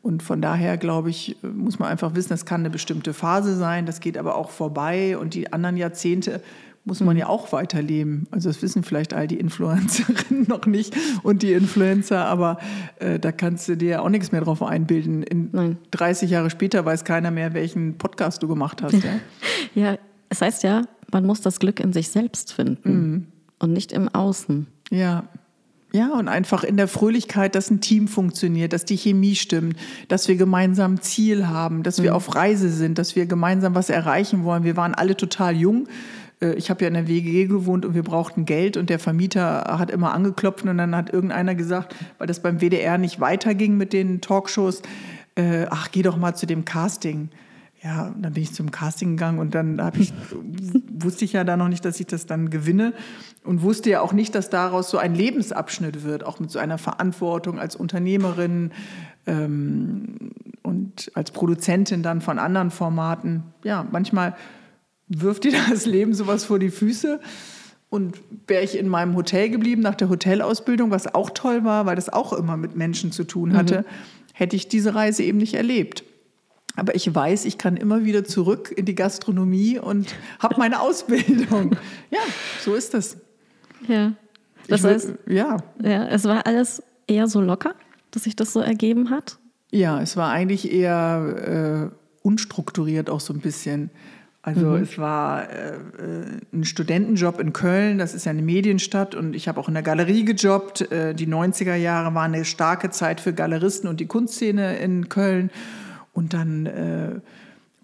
Und 0.00 0.22
von 0.22 0.42
daher, 0.42 0.78
glaube 0.78 1.10
ich, 1.10 1.36
muss 1.42 1.78
man 1.78 1.88
einfach 1.88 2.14
wissen, 2.14 2.30
das 2.30 2.44
kann 2.44 2.62
eine 2.62 2.70
bestimmte 2.70 3.14
Phase 3.14 3.54
sein, 3.54 3.86
das 3.86 4.00
geht 4.00 4.18
aber 4.18 4.34
auch 4.34 4.50
vorbei. 4.50 5.16
Und 5.16 5.34
die 5.34 5.52
anderen 5.52 5.76
Jahrzehnte 5.76 6.40
muss 6.84 7.00
man 7.00 7.16
ja 7.16 7.28
auch 7.28 7.52
weiterleben. 7.52 8.26
Also 8.30 8.48
das 8.48 8.60
wissen 8.60 8.82
vielleicht 8.82 9.14
all 9.14 9.28
die 9.28 9.38
Influencerinnen 9.38 10.44
noch 10.48 10.66
nicht 10.66 10.96
und 11.22 11.42
die 11.42 11.52
Influencer, 11.52 12.24
aber 12.24 12.58
äh, 12.98 13.18
da 13.18 13.30
kannst 13.30 13.68
du 13.68 13.76
dir 13.76 14.02
auch 14.02 14.08
nichts 14.08 14.32
mehr 14.32 14.40
drauf 14.40 14.62
einbilden. 14.62 15.22
In 15.22 15.50
Nein. 15.52 15.78
30 15.92 16.30
Jahre 16.30 16.50
später 16.50 16.84
weiß 16.84 17.04
keiner 17.04 17.30
mehr, 17.30 17.54
welchen 17.54 17.98
Podcast 17.98 18.42
du 18.42 18.48
gemacht 18.48 18.82
hast. 18.82 18.94
Ja, 18.94 19.20
ja 19.74 19.98
es 20.28 20.42
heißt 20.42 20.64
ja, 20.64 20.82
man 21.12 21.24
muss 21.24 21.40
das 21.40 21.60
Glück 21.60 21.78
in 21.78 21.92
sich 21.92 22.08
selbst 22.08 22.52
finden 22.52 22.92
mhm. 22.92 23.26
und 23.60 23.72
nicht 23.72 23.92
im 23.92 24.08
Außen. 24.08 24.66
Ja. 24.90 25.24
Ja, 25.94 26.14
und 26.14 26.26
einfach 26.26 26.64
in 26.64 26.78
der 26.78 26.88
Fröhlichkeit, 26.88 27.54
dass 27.54 27.70
ein 27.70 27.82
Team 27.82 28.08
funktioniert, 28.08 28.72
dass 28.72 28.86
die 28.86 28.96
Chemie 28.96 29.34
stimmt, 29.34 29.76
dass 30.08 30.26
wir 30.26 30.36
gemeinsam 30.36 30.94
ein 30.94 31.00
Ziel 31.02 31.48
haben, 31.48 31.82
dass 31.82 32.02
wir 32.02 32.12
mhm. 32.12 32.16
auf 32.16 32.34
Reise 32.34 32.70
sind, 32.70 32.98
dass 32.98 33.14
wir 33.14 33.26
gemeinsam 33.26 33.74
was 33.74 33.90
erreichen 33.90 34.44
wollen. 34.44 34.64
Wir 34.64 34.78
waren 34.78 34.94
alle 34.94 35.18
total 35.18 35.54
jung 35.54 35.86
ich 36.50 36.70
habe 36.70 36.82
ja 36.82 36.88
in 36.88 36.94
der 36.94 37.08
WG 37.08 37.46
gewohnt 37.46 37.86
und 37.86 37.94
wir 37.94 38.02
brauchten 38.02 38.44
Geld 38.44 38.76
und 38.76 38.90
der 38.90 38.98
Vermieter 38.98 39.78
hat 39.78 39.90
immer 39.90 40.12
angeklopft 40.12 40.64
und 40.64 40.76
dann 40.76 40.96
hat 40.96 41.12
irgendeiner 41.12 41.54
gesagt, 41.54 41.94
weil 42.18 42.26
das 42.26 42.40
beim 42.40 42.60
WDR 42.60 42.98
nicht 42.98 43.20
weiterging 43.20 43.76
mit 43.76 43.92
den 43.92 44.20
Talkshows, 44.20 44.82
äh, 45.36 45.66
ach, 45.70 45.90
geh 45.90 46.02
doch 46.02 46.16
mal 46.16 46.34
zu 46.34 46.46
dem 46.46 46.64
Casting. 46.64 47.30
Ja, 47.82 48.14
dann 48.16 48.34
bin 48.34 48.44
ich 48.44 48.52
zum 48.52 48.70
Casting 48.70 49.16
gegangen 49.16 49.40
und 49.40 49.56
dann 49.56 49.82
ich, 49.98 50.12
wusste 50.92 51.24
ich 51.24 51.32
ja 51.32 51.42
da 51.42 51.56
noch 51.56 51.68
nicht, 51.68 51.84
dass 51.84 51.98
ich 51.98 52.06
das 52.06 52.26
dann 52.26 52.48
gewinne 52.48 52.92
und 53.44 53.62
wusste 53.62 53.90
ja 53.90 54.00
auch 54.02 54.12
nicht, 54.12 54.36
dass 54.36 54.50
daraus 54.50 54.88
so 54.88 54.98
ein 54.98 55.16
Lebensabschnitt 55.16 56.04
wird, 56.04 56.24
auch 56.24 56.38
mit 56.38 56.50
so 56.50 56.60
einer 56.60 56.78
Verantwortung 56.78 57.58
als 57.58 57.74
Unternehmerin 57.74 58.70
ähm, 59.26 60.30
und 60.62 61.10
als 61.14 61.32
Produzentin 61.32 62.04
dann 62.04 62.20
von 62.20 62.38
anderen 62.38 62.70
Formaten. 62.70 63.42
Ja, 63.64 63.84
manchmal 63.90 64.36
wirft 65.20 65.44
dir 65.44 65.52
das 65.70 65.86
Leben 65.86 66.14
sowas 66.14 66.44
vor 66.44 66.58
die 66.58 66.70
Füße. 66.70 67.20
Und 67.88 68.16
wäre 68.46 68.64
ich 68.64 68.78
in 68.78 68.88
meinem 68.88 69.14
Hotel 69.16 69.50
geblieben 69.50 69.82
nach 69.82 69.94
der 69.94 70.08
Hotelausbildung, 70.08 70.90
was 70.90 71.14
auch 71.14 71.28
toll 71.28 71.62
war, 71.64 71.84
weil 71.84 71.94
das 71.94 72.08
auch 72.08 72.32
immer 72.32 72.56
mit 72.56 72.74
Menschen 72.74 73.12
zu 73.12 73.24
tun 73.24 73.54
hatte, 73.54 73.80
mhm. 73.80 73.84
hätte 74.32 74.56
ich 74.56 74.68
diese 74.68 74.94
Reise 74.94 75.22
eben 75.22 75.36
nicht 75.36 75.54
erlebt. 75.54 76.02
Aber 76.74 76.94
ich 76.94 77.14
weiß, 77.14 77.44
ich 77.44 77.58
kann 77.58 77.76
immer 77.76 78.04
wieder 78.04 78.24
zurück 78.24 78.72
in 78.74 78.86
die 78.86 78.94
Gastronomie 78.94 79.78
und 79.78 80.14
habe 80.38 80.54
meine 80.58 80.80
Ausbildung. 80.80 81.76
Ja, 82.10 82.20
so 82.60 82.74
ist 82.74 82.94
das. 82.94 83.16
Ja. 83.88 84.12
Das 84.68 84.82
will, 84.82 84.92
heißt, 84.92 85.14
ja. 85.26 85.58
ja. 85.82 86.06
Es 86.08 86.24
war 86.24 86.46
alles 86.46 86.82
eher 87.06 87.26
so 87.28 87.40
locker, 87.40 87.74
dass 88.10 88.24
sich 88.24 88.36
das 88.36 88.52
so 88.52 88.60
ergeben 88.60 89.10
hat? 89.10 89.38
Ja, 89.70 90.00
es 90.00 90.16
war 90.16 90.30
eigentlich 90.30 90.70
eher 90.70 91.90
äh, 91.90 91.96
unstrukturiert 92.22 93.10
auch 93.10 93.20
so 93.20 93.32
ein 93.32 93.40
bisschen. 93.40 93.90
Also 94.44 94.66
mhm. 94.66 94.82
es 94.82 94.98
war 94.98 95.44
äh, 95.44 95.78
ein 96.52 96.64
Studentenjob 96.64 97.38
in 97.38 97.52
Köln, 97.52 97.98
das 97.98 98.12
ist 98.12 98.26
ja 98.26 98.30
eine 98.30 98.42
Medienstadt 98.42 99.14
und 99.14 99.36
ich 99.36 99.46
habe 99.46 99.60
auch 99.60 99.68
in 99.68 99.74
der 99.74 99.84
Galerie 99.84 100.24
gejobbt. 100.24 100.90
Äh, 100.90 101.14
die 101.14 101.28
90er 101.28 101.76
Jahre 101.76 102.12
waren 102.14 102.34
eine 102.34 102.44
starke 102.44 102.90
Zeit 102.90 103.20
für 103.20 103.32
Galeristen 103.32 103.88
und 103.88 104.00
die 104.00 104.06
Kunstszene 104.06 104.78
in 104.78 105.08
Köln. 105.08 105.50
Und 106.12 106.34
dann 106.34 106.66
äh, 106.66 107.20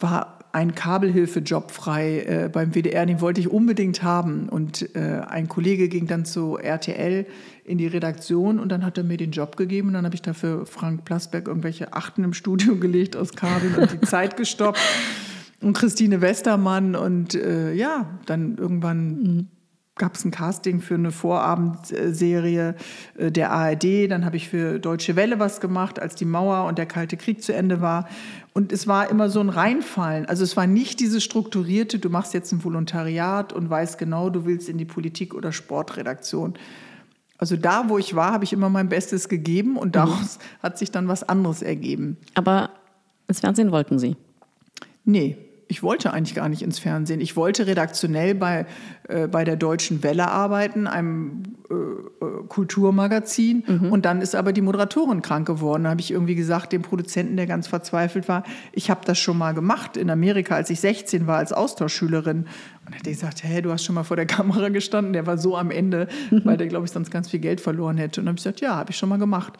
war 0.00 0.38
ein 0.50 0.74
Kabelhilfejob 0.74 1.70
frei 1.70 2.24
äh, 2.26 2.50
beim 2.52 2.74
WDR, 2.74 3.06
den 3.06 3.20
wollte 3.20 3.40
ich 3.40 3.48
unbedingt 3.48 4.02
haben. 4.02 4.48
Und 4.48 4.96
äh, 4.96 5.20
ein 5.28 5.46
Kollege 5.46 5.88
ging 5.88 6.08
dann 6.08 6.24
zu 6.24 6.56
RTL 6.56 7.24
in 7.64 7.78
die 7.78 7.86
Redaktion 7.86 8.58
und 8.58 8.70
dann 8.70 8.84
hat 8.84 8.98
er 8.98 9.04
mir 9.04 9.16
den 9.16 9.30
Job 9.30 9.56
gegeben. 9.56 9.88
Und 9.88 9.94
dann 9.94 10.04
habe 10.04 10.16
ich 10.16 10.22
dafür 10.22 10.66
Frank 10.66 11.04
Plasberg 11.04 11.46
irgendwelche 11.46 11.92
Achten 11.92 12.24
im 12.24 12.32
Studio 12.32 12.74
gelegt 12.80 13.14
aus 13.14 13.34
Kabeln 13.34 13.76
und 13.76 13.92
die 13.92 14.00
Zeit 14.00 14.36
gestoppt 14.36 14.80
und 15.60 15.72
Christine 15.72 16.20
Westermann 16.20 16.94
und 16.94 17.34
äh, 17.34 17.72
ja, 17.72 18.06
dann 18.26 18.56
irgendwann 18.56 19.08
mhm. 19.08 19.46
gab 19.96 20.14
es 20.14 20.24
ein 20.24 20.30
Casting 20.30 20.80
für 20.80 20.94
eine 20.94 21.10
Vorabendserie 21.10 22.76
äh, 23.16 23.32
der 23.32 23.50
ARD. 23.50 24.08
Dann 24.08 24.24
habe 24.24 24.36
ich 24.36 24.48
für 24.48 24.78
Deutsche 24.78 25.16
Welle 25.16 25.40
was 25.40 25.60
gemacht, 25.60 26.00
als 26.00 26.14
die 26.14 26.26
Mauer 26.26 26.68
und 26.68 26.78
der 26.78 26.86
Kalte 26.86 27.16
Krieg 27.16 27.42
zu 27.42 27.52
Ende 27.52 27.80
war. 27.80 28.08
Und 28.54 28.72
es 28.72 28.86
war 28.86 29.10
immer 29.10 29.30
so 29.30 29.40
ein 29.40 29.48
Reinfallen. 29.48 30.26
Also 30.26 30.44
es 30.44 30.56
war 30.56 30.68
nicht 30.68 31.00
diese 31.00 31.20
strukturierte, 31.20 31.98
du 31.98 32.08
machst 32.08 32.34
jetzt 32.34 32.52
ein 32.52 32.62
Volontariat 32.62 33.52
und 33.52 33.68
weißt 33.68 33.98
genau, 33.98 34.30
du 34.30 34.46
willst 34.46 34.68
in 34.68 34.78
die 34.78 34.84
Politik 34.84 35.34
oder 35.34 35.50
Sportredaktion. 35.50 36.54
Also 37.36 37.56
da, 37.56 37.88
wo 37.88 37.98
ich 37.98 38.14
war, 38.14 38.32
habe 38.32 38.44
ich 38.44 38.52
immer 38.52 38.68
mein 38.68 38.88
Bestes 38.88 39.28
gegeben 39.28 39.76
und 39.76 39.96
daraus 39.96 40.38
mhm. 40.38 40.62
hat 40.62 40.78
sich 40.78 40.90
dann 40.90 41.08
was 41.08 41.28
anderes 41.28 41.62
ergeben. 41.62 42.16
Aber 42.34 42.70
ins 43.28 43.40
Fernsehen 43.40 43.70
wollten 43.70 43.98
Sie? 43.98 44.16
Nee, 45.04 45.38
ich 45.70 45.82
wollte 45.82 46.12
eigentlich 46.14 46.34
gar 46.34 46.48
nicht 46.48 46.62
ins 46.62 46.78
Fernsehen. 46.78 47.20
Ich 47.20 47.36
wollte 47.36 47.66
redaktionell 47.66 48.34
bei, 48.34 48.64
äh, 49.06 49.28
bei 49.28 49.44
der 49.44 49.56
Deutschen 49.56 50.02
Welle 50.02 50.28
arbeiten, 50.28 50.86
einem 50.86 51.42
äh, 51.70 51.74
äh, 51.74 52.42
Kulturmagazin. 52.48 53.64
Mhm. 53.66 53.92
Und 53.92 54.06
dann 54.06 54.22
ist 54.22 54.34
aber 54.34 54.54
die 54.54 54.62
Moderatorin 54.62 55.20
krank 55.20 55.46
geworden. 55.46 55.84
Da 55.84 55.90
habe 55.90 56.00
ich 56.00 56.10
irgendwie 56.10 56.34
gesagt, 56.34 56.72
dem 56.72 56.80
Produzenten, 56.80 57.36
der 57.36 57.46
ganz 57.46 57.68
verzweifelt 57.68 58.28
war, 58.28 58.44
ich 58.72 58.88
habe 58.90 59.02
das 59.04 59.18
schon 59.18 59.36
mal 59.36 59.52
gemacht 59.52 59.98
in 59.98 60.08
Amerika, 60.08 60.54
als 60.54 60.70
ich 60.70 60.80
16 60.80 61.26
war, 61.26 61.36
als 61.36 61.52
Austauschschülerin. 61.52 62.46
Und 62.86 62.92
er 62.92 62.96
hat 62.96 63.04
gesagt, 63.04 63.44
hey, 63.44 63.60
du 63.60 63.70
hast 63.70 63.84
schon 63.84 63.94
mal 63.94 64.04
vor 64.04 64.16
der 64.16 64.26
Kamera 64.26 64.70
gestanden. 64.70 65.12
Der 65.12 65.26
war 65.26 65.36
so 65.36 65.54
am 65.54 65.70
Ende, 65.70 66.08
mhm. 66.30 66.46
weil 66.46 66.56
der, 66.56 66.68
glaube 66.68 66.86
ich, 66.86 66.92
sonst 66.92 67.10
ganz 67.10 67.28
viel 67.28 67.40
Geld 67.40 67.60
verloren 67.60 67.98
hätte. 67.98 68.22
Und 68.22 68.24
dann 68.24 68.32
habe 68.32 68.38
ich 68.38 68.44
gesagt, 68.44 68.62
ja, 68.62 68.74
habe 68.74 68.90
ich 68.90 68.96
schon 68.96 69.10
mal 69.10 69.18
gemacht. 69.18 69.58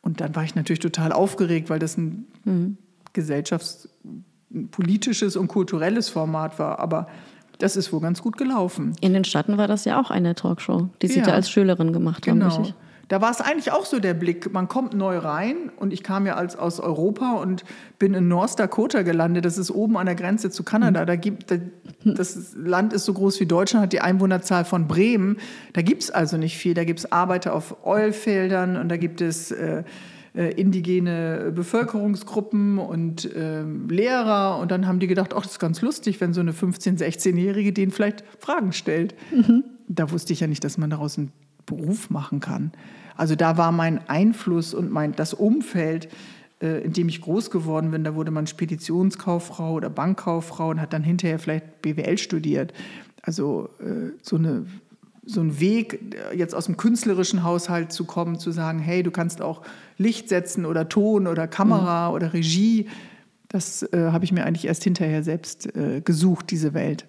Und 0.00 0.22
dann 0.22 0.34
war 0.34 0.44
ich 0.44 0.54
natürlich 0.54 0.80
total 0.80 1.12
aufgeregt, 1.12 1.68
weil 1.68 1.78
das 1.78 1.98
ein 1.98 2.24
mhm. 2.46 2.78
Gesellschafts 3.12 3.89
politisches 4.70 5.36
und 5.36 5.48
kulturelles 5.48 6.08
Format 6.08 6.58
war. 6.58 6.78
Aber 6.78 7.06
das 7.58 7.76
ist 7.76 7.92
wohl 7.92 8.00
ganz 8.00 8.22
gut 8.22 8.36
gelaufen. 8.36 8.94
In 9.00 9.12
den 9.12 9.24
Staaten 9.24 9.58
war 9.58 9.68
das 9.68 9.84
ja 9.84 10.00
auch 10.00 10.10
eine 10.10 10.34
Talkshow, 10.34 10.88
die 11.02 11.08
Sie 11.08 11.20
ja, 11.20 11.26
da 11.26 11.32
als 11.32 11.50
Schülerin 11.50 11.92
gemacht 11.92 12.26
haben. 12.26 12.40
Genau. 12.40 12.56
Richtig? 12.56 12.74
Da 13.10 13.20
war 13.20 13.32
es 13.32 13.40
eigentlich 13.40 13.72
auch 13.72 13.86
so 13.86 13.98
der 13.98 14.14
Blick, 14.14 14.52
man 14.52 14.68
kommt 14.68 14.94
neu 14.94 15.18
rein 15.18 15.72
und 15.76 15.92
ich 15.92 16.04
kam 16.04 16.26
ja 16.26 16.34
als 16.34 16.54
aus 16.54 16.78
Europa 16.78 17.32
und 17.32 17.64
bin 17.98 18.14
in 18.14 18.28
North 18.28 18.56
Dakota 18.56 19.02
gelandet. 19.02 19.44
Das 19.44 19.58
ist 19.58 19.72
oben 19.72 19.96
an 19.96 20.06
der 20.06 20.14
Grenze 20.14 20.50
zu 20.50 20.62
Kanada. 20.62 21.04
Da 21.04 21.16
gibt, 21.16 21.52
das 22.04 22.54
Land 22.54 22.92
ist 22.92 23.06
so 23.06 23.12
groß 23.12 23.40
wie 23.40 23.46
Deutschland, 23.46 23.82
hat 23.82 23.92
die 23.92 24.00
Einwohnerzahl 24.00 24.64
von 24.64 24.86
Bremen. 24.86 25.38
Da 25.72 25.82
gibt 25.82 26.04
es 26.04 26.12
also 26.12 26.36
nicht 26.36 26.56
viel. 26.56 26.74
Da 26.74 26.84
gibt 26.84 27.00
es 27.00 27.10
Arbeiter 27.10 27.52
auf 27.52 27.84
Oilfeldern 27.84 28.76
und 28.76 28.88
da 28.88 28.96
gibt 28.96 29.20
es 29.20 29.50
äh, 29.50 29.82
äh, 30.34 30.52
indigene 30.52 31.52
Bevölkerungsgruppen 31.54 32.78
und 32.78 33.34
äh, 33.34 33.62
Lehrer. 33.62 34.58
Und 34.58 34.70
dann 34.70 34.86
haben 34.86 35.00
die 35.00 35.06
gedacht, 35.06 35.34
ach, 35.34 35.42
das 35.42 35.52
ist 35.52 35.58
ganz 35.58 35.82
lustig, 35.82 36.20
wenn 36.20 36.32
so 36.32 36.40
eine 36.40 36.52
15-, 36.52 36.98
16-Jährige 36.98 37.72
denen 37.72 37.90
vielleicht 37.90 38.24
Fragen 38.38 38.72
stellt. 38.72 39.14
Mhm. 39.32 39.64
Da 39.88 40.10
wusste 40.10 40.32
ich 40.32 40.40
ja 40.40 40.46
nicht, 40.46 40.62
dass 40.62 40.78
man 40.78 40.90
daraus 40.90 41.18
einen 41.18 41.32
Beruf 41.66 42.10
machen 42.10 42.40
kann. 42.40 42.72
Also 43.16 43.36
da 43.36 43.56
war 43.56 43.72
mein 43.72 44.08
Einfluss 44.08 44.72
und 44.72 44.90
mein, 44.90 45.12
das 45.12 45.34
Umfeld, 45.34 46.08
äh, 46.62 46.82
in 46.84 46.92
dem 46.92 47.08
ich 47.08 47.20
groß 47.20 47.50
geworden 47.50 47.90
bin, 47.90 48.04
da 48.04 48.14
wurde 48.14 48.30
man 48.30 48.46
Speditionskauffrau 48.46 49.74
oder 49.74 49.90
Bankkauffrau 49.90 50.70
und 50.70 50.80
hat 50.80 50.92
dann 50.92 51.02
hinterher 51.02 51.38
vielleicht 51.38 51.82
BWL 51.82 52.18
studiert. 52.18 52.72
Also 53.22 53.68
äh, 53.80 54.12
so 54.22 54.36
eine 54.36 54.64
so 55.32 55.40
ein 55.40 55.60
Weg, 55.60 56.16
jetzt 56.34 56.54
aus 56.54 56.66
dem 56.66 56.76
künstlerischen 56.76 57.44
Haushalt 57.44 57.92
zu 57.92 58.04
kommen, 58.04 58.38
zu 58.38 58.50
sagen, 58.50 58.78
hey, 58.78 59.02
du 59.02 59.10
kannst 59.10 59.42
auch 59.42 59.62
Licht 59.98 60.28
setzen 60.28 60.66
oder 60.66 60.88
Ton 60.88 61.26
oder 61.26 61.46
Kamera 61.46 62.08
mhm. 62.08 62.14
oder 62.14 62.32
Regie. 62.32 62.88
Das 63.48 63.82
äh, 63.92 64.10
habe 64.12 64.24
ich 64.24 64.32
mir 64.32 64.44
eigentlich 64.44 64.66
erst 64.66 64.84
hinterher 64.84 65.22
selbst 65.22 65.74
äh, 65.74 66.00
gesucht, 66.00 66.50
diese 66.50 66.74
Welt. 66.74 67.06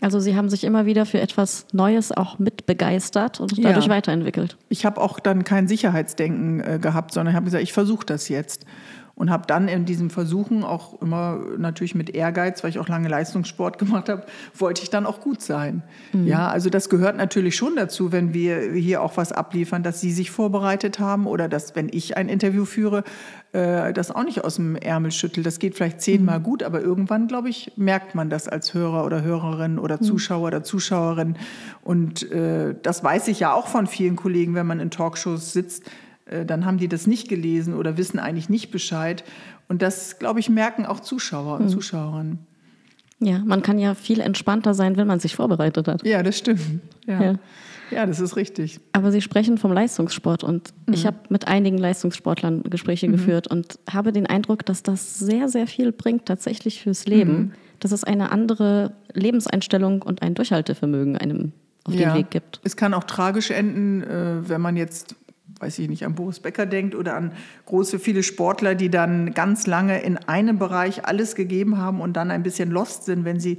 Also 0.00 0.20
Sie 0.20 0.36
haben 0.36 0.48
sich 0.48 0.64
immer 0.64 0.86
wieder 0.86 1.06
für 1.06 1.20
etwas 1.20 1.66
Neues 1.72 2.12
auch 2.12 2.38
mit 2.38 2.66
begeistert 2.66 3.40
und 3.40 3.64
dadurch 3.64 3.86
ja. 3.86 3.90
weiterentwickelt. 3.90 4.58
Ich 4.68 4.84
habe 4.84 5.00
auch 5.00 5.18
dann 5.20 5.44
kein 5.44 5.68
Sicherheitsdenken 5.68 6.60
äh, 6.60 6.78
gehabt, 6.78 7.12
sondern 7.14 7.34
habe 7.34 7.46
gesagt, 7.46 7.62
ich 7.62 7.72
versuche 7.72 8.04
das 8.04 8.28
jetzt 8.28 8.66
und 9.16 9.30
habe 9.30 9.44
dann 9.46 9.68
in 9.68 9.84
diesem 9.84 10.10
Versuchen 10.10 10.64
auch 10.64 11.00
immer 11.00 11.38
natürlich 11.56 11.94
mit 11.94 12.10
Ehrgeiz, 12.10 12.64
weil 12.64 12.70
ich 12.70 12.78
auch 12.78 12.88
lange 12.88 13.08
Leistungssport 13.08 13.78
gemacht 13.84 14.08
habe, 14.08 14.24
wollte 14.56 14.82
ich 14.82 14.90
dann 14.90 15.06
auch 15.06 15.20
gut 15.20 15.40
sein. 15.40 15.82
Mhm. 16.12 16.26
Ja, 16.26 16.48
also 16.48 16.68
das 16.70 16.88
gehört 16.88 17.16
natürlich 17.16 17.56
schon 17.56 17.76
dazu, 17.76 18.10
wenn 18.10 18.34
wir 18.34 18.72
hier 18.72 19.02
auch 19.02 19.16
was 19.16 19.32
abliefern, 19.32 19.82
dass 19.82 20.00
Sie 20.00 20.12
sich 20.12 20.30
vorbereitet 20.30 20.98
haben 20.98 21.26
oder 21.26 21.48
dass, 21.48 21.76
wenn 21.76 21.88
ich 21.92 22.16
ein 22.16 22.28
Interview 22.28 22.64
führe, 22.64 23.04
äh, 23.52 23.92
das 23.92 24.10
auch 24.10 24.24
nicht 24.24 24.42
aus 24.42 24.56
dem 24.56 24.74
Ärmel 24.74 25.12
schüttelt. 25.12 25.46
Das 25.46 25.60
geht 25.60 25.76
vielleicht 25.76 26.00
zehnmal 26.00 26.40
mhm. 26.40 26.44
gut, 26.44 26.62
aber 26.64 26.80
irgendwann, 26.80 27.28
glaube 27.28 27.48
ich, 27.48 27.72
merkt 27.76 28.16
man 28.16 28.30
das 28.30 28.48
als 28.48 28.74
Hörer 28.74 29.04
oder 29.04 29.22
Hörerin 29.22 29.78
oder 29.78 29.96
mhm. 29.96 30.02
Zuschauer 30.02 30.48
oder 30.48 30.64
Zuschauerin. 30.64 31.36
Und 31.82 32.30
äh, 32.32 32.74
das 32.82 33.04
weiß 33.04 33.28
ich 33.28 33.40
ja 33.40 33.52
auch 33.52 33.68
von 33.68 33.86
vielen 33.86 34.16
Kollegen, 34.16 34.54
wenn 34.54 34.66
man 34.66 34.80
in 34.80 34.90
Talkshows 34.90 35.52
sitzt 35.52 35.84
dann 36.26 36.64
haben 36.64 36.78
die 36.78 36.88
das 36.88 37.06
nicht 37.06 37.28
gelesen 37.28 37.74
oder 37.74 37.96
wissen 37.96 38.18
eigentlich 38.18 38.48
nicht 38.48 38.70
Bescheid. 38.70 39.24
Und 39.68 39.82
das, 39.82 40.18
glaube 40.18 40.40
ich, 40.40 40.48
merken 40.48 40.86
auch 40.86 41.00
Zuschauer 41.00 41.56
und 41.56 41.64
hm. 41.64 41.68
Zuschauerinnen. 41.68 42.38
Ja, 43.20 43.38
man 43.38 43.62
kann 43.62 43.78
ja 43.78 43.94
viel 43.94 44.20
entspannter 44.20 44.74
sein, 44.74 44.96
wenn 44.96 45.06
man 45.06 45.20
sich 45.20 45.36
vorbereitet 45.36 45.88
hat. 45.88 46.04
Ja, 46.04 46.22
das 46.22 46.38
stimmt. 46.38 46.60
Ja, 47.06 47.22
ja. 47.22 47.34
ja 47.90 48.06
das 48.06 48.20
ist 48.20 48.36
richtig. 48.36 48.80
Aber 48.92 49.12
Sie 49.12 49.22
sprechen 49.22 49.56
vom 49.56 49.72
Leistungssport 49.72 50.44
und 50.44 50.74
mhm. 50.86 50.94
ich 50.94 51.06
habe 51.06 51.18
mit 51.28 51.46
einigen 51.46 51.78
Leistungssportlern 51.78 52.64
Gespräche 52.64 53.08
mhm. 53.08 53.12
geführt 53.12 53.46
und 53.46 53.78
habe 53.90 54.12
den 54.12 54.26
Eindruck, 54.26 54.66
dass 54.66 54.82
das 54.82 55.18
sehr, 55.18 55.48
sehr 55.48 55.66
viel 55.66 55.92
bringt 55.92 56.26
tatsächlich 56.26 56.82
fürs 56.82 57.06
Leben. 57.06 57.32
Mhm. 57.32 57.52
Dass 57.80 57.92
es 57.92 58.04
eine 58.04 58.32
andere 58.32 58.92
Lebenseinstellung 59.12 60.02
und 60.02 60.22
ein 60.22 60.34
Durchhaltevermögen 60.34 61.18
einem 61.18 61.52
auf 61.84 61.94
ja. 61.94 62.12
den 62.12 62.18
Weg 62.20 62.30
gibt. 62.30 62.60
Es 62.64 62.76
kann 62.76 62.94
auch 62.94 63.04
tragisch 63.04 63.50
enden, 63.50 64.02
äh, 64.02 64.48
wenn 64.48 64.60
man 64.60 64.76
jetzt 64.76 65.16
weiß 65.64 65.78
ich 65.78 65.88
nicht, 65.88 66.04
an 66.04 66.14
Boris 66.14 66.40
Becker 66.40 66.66
denkt 66.66 66.94
oder 66.94 67.16
an 67.16 67.32
große, 67.64 67.98
viele 67.98 68.22
Sportler, 68.22 68.74
die 68.74 68.90
dann 68.90 69.32
ganz 69.32 69.66
lange 69.66 70.00
in 70.02 70.18
einem 70.18 70.58
Bereich 70.58 71.06
alles 71.06 71.34
gegeben 71.34 71.78
haben 71.78 72.00
und 72.00 72.12
dann 72.14 72.30
ein 72.30 72.42
bisschen 72.42 72.70
lost 72.70 73.04
sind, 73.04 73.24
wenn 73.24 73.40
sie 73.40 73.58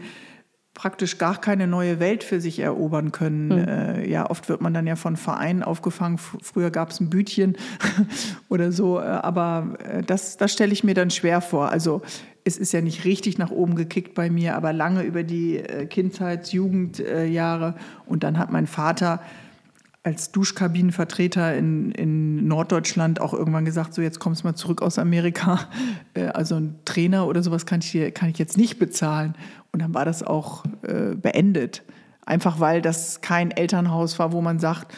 praktisch 0.76 1.18
gar 1.18 1.40
keine 1.40 1.68
neue 1.68 2.00
Welt 2.00 2.24
für 2.24 2.40
sich 2.40 2.60
erobern 2.60 3.12
können. 3.12 3.48
Mhm. 3.48 3.68
Äh, 3.68 4.10
ja, 4.10 4.30
oft 4.30 4.50
wird 4.50 4.62
man 4.62 4.74
dann 4.74 4.86
ja 4.86 4.96
von 4.96 5.16
Vereinen 5.16 5.64
aufgefangen. 5.64 6.18
Früher 6.18 6.70
gab 6.70 6.92
es 6.92 7.00
ein 7.00 7.10
Bütchen 7.10 7.58
oder 8.50 8.72
so, 8.72 9.00
äh, 9.00 9.04
aber 9.04 9.78
äh, 9.84 10.04
das, 10.04 10.38
das 10.38 10.52
stelle 10.54 10.74
ich 10.74 10.84
mir 10.84 10.94
dann 10.94 11.10
schwer 11.10 11.42
vor. 11.42 11.70
Also 11.70 12.02
es 12.44 12.58
ist 12.58 12.74
ja 12.74 12.82
nicht 12.82 13.06
richtig 13.06 13.40
nach 13.40 13.52
oben 13.52 13.76
gekickt 13.76 14.14
bei 14.14 14.30
mir, 14.30 14.56
aber 14.56 14.74
lange 14.74 15.04
über 15.04 15.24
die 15.24 15.58
äh, 15.58 15.88
Kindheits-, 15.88 16.52
Jugendjahre. 16.52 17.76
Und 18.06 18.24
dann 18.24 18.38
hat 18.38 18.52
mein 18.52 18.68
Vater 18.68 19.22
als 20.06 20.32
Duschkabinenvertreter 20.32 21.56
in, 21.56 21.92
in 21.92 22.48
Norddeutschland 22.48 23.20
auch 23.20 23.34
irgendwann 23.34 23.66
gesagt, 23.66 23.96
so 23.96 24.04
jetzt 24.04 24.20
kommst 24.20 24.44
du 24.44 24.48
mal 24.48 24.56
zurück 24.56 24.82
aus 24.82 25.00
Amerika. 25.00 25.60
Äh, 26.14 26.28
also 26.28 26.56
ein 26.56 26.76
Trainer 26.86 27.28
oder 27.28 27.44
sowas 27.44 27.66
kann 27.66 27.82
ich, 27.82 28.14
kann 28.14 28.30
ich 28.30 28.38
jetzt 28.38 28.58
nicht 28.58 28.80
bezahlen. 28.80 29.36
Und 29.74 29.82
dann 29.82 29.94
war 29.94 30.06
das 30.06 30.24
auch 30.24 30.64
äh, 30.84 31.16
beendet. 31.16 31.84
Einfach 32.26 32.62
weil 32.62 32.82
das 32.82 33.20
kein 33.20 33.52
Elternhaus 33.52 34.18
war, 34.18 34.32
wo 34.32 34.40
man 34.40 34.60
sagt, 34.60 34.94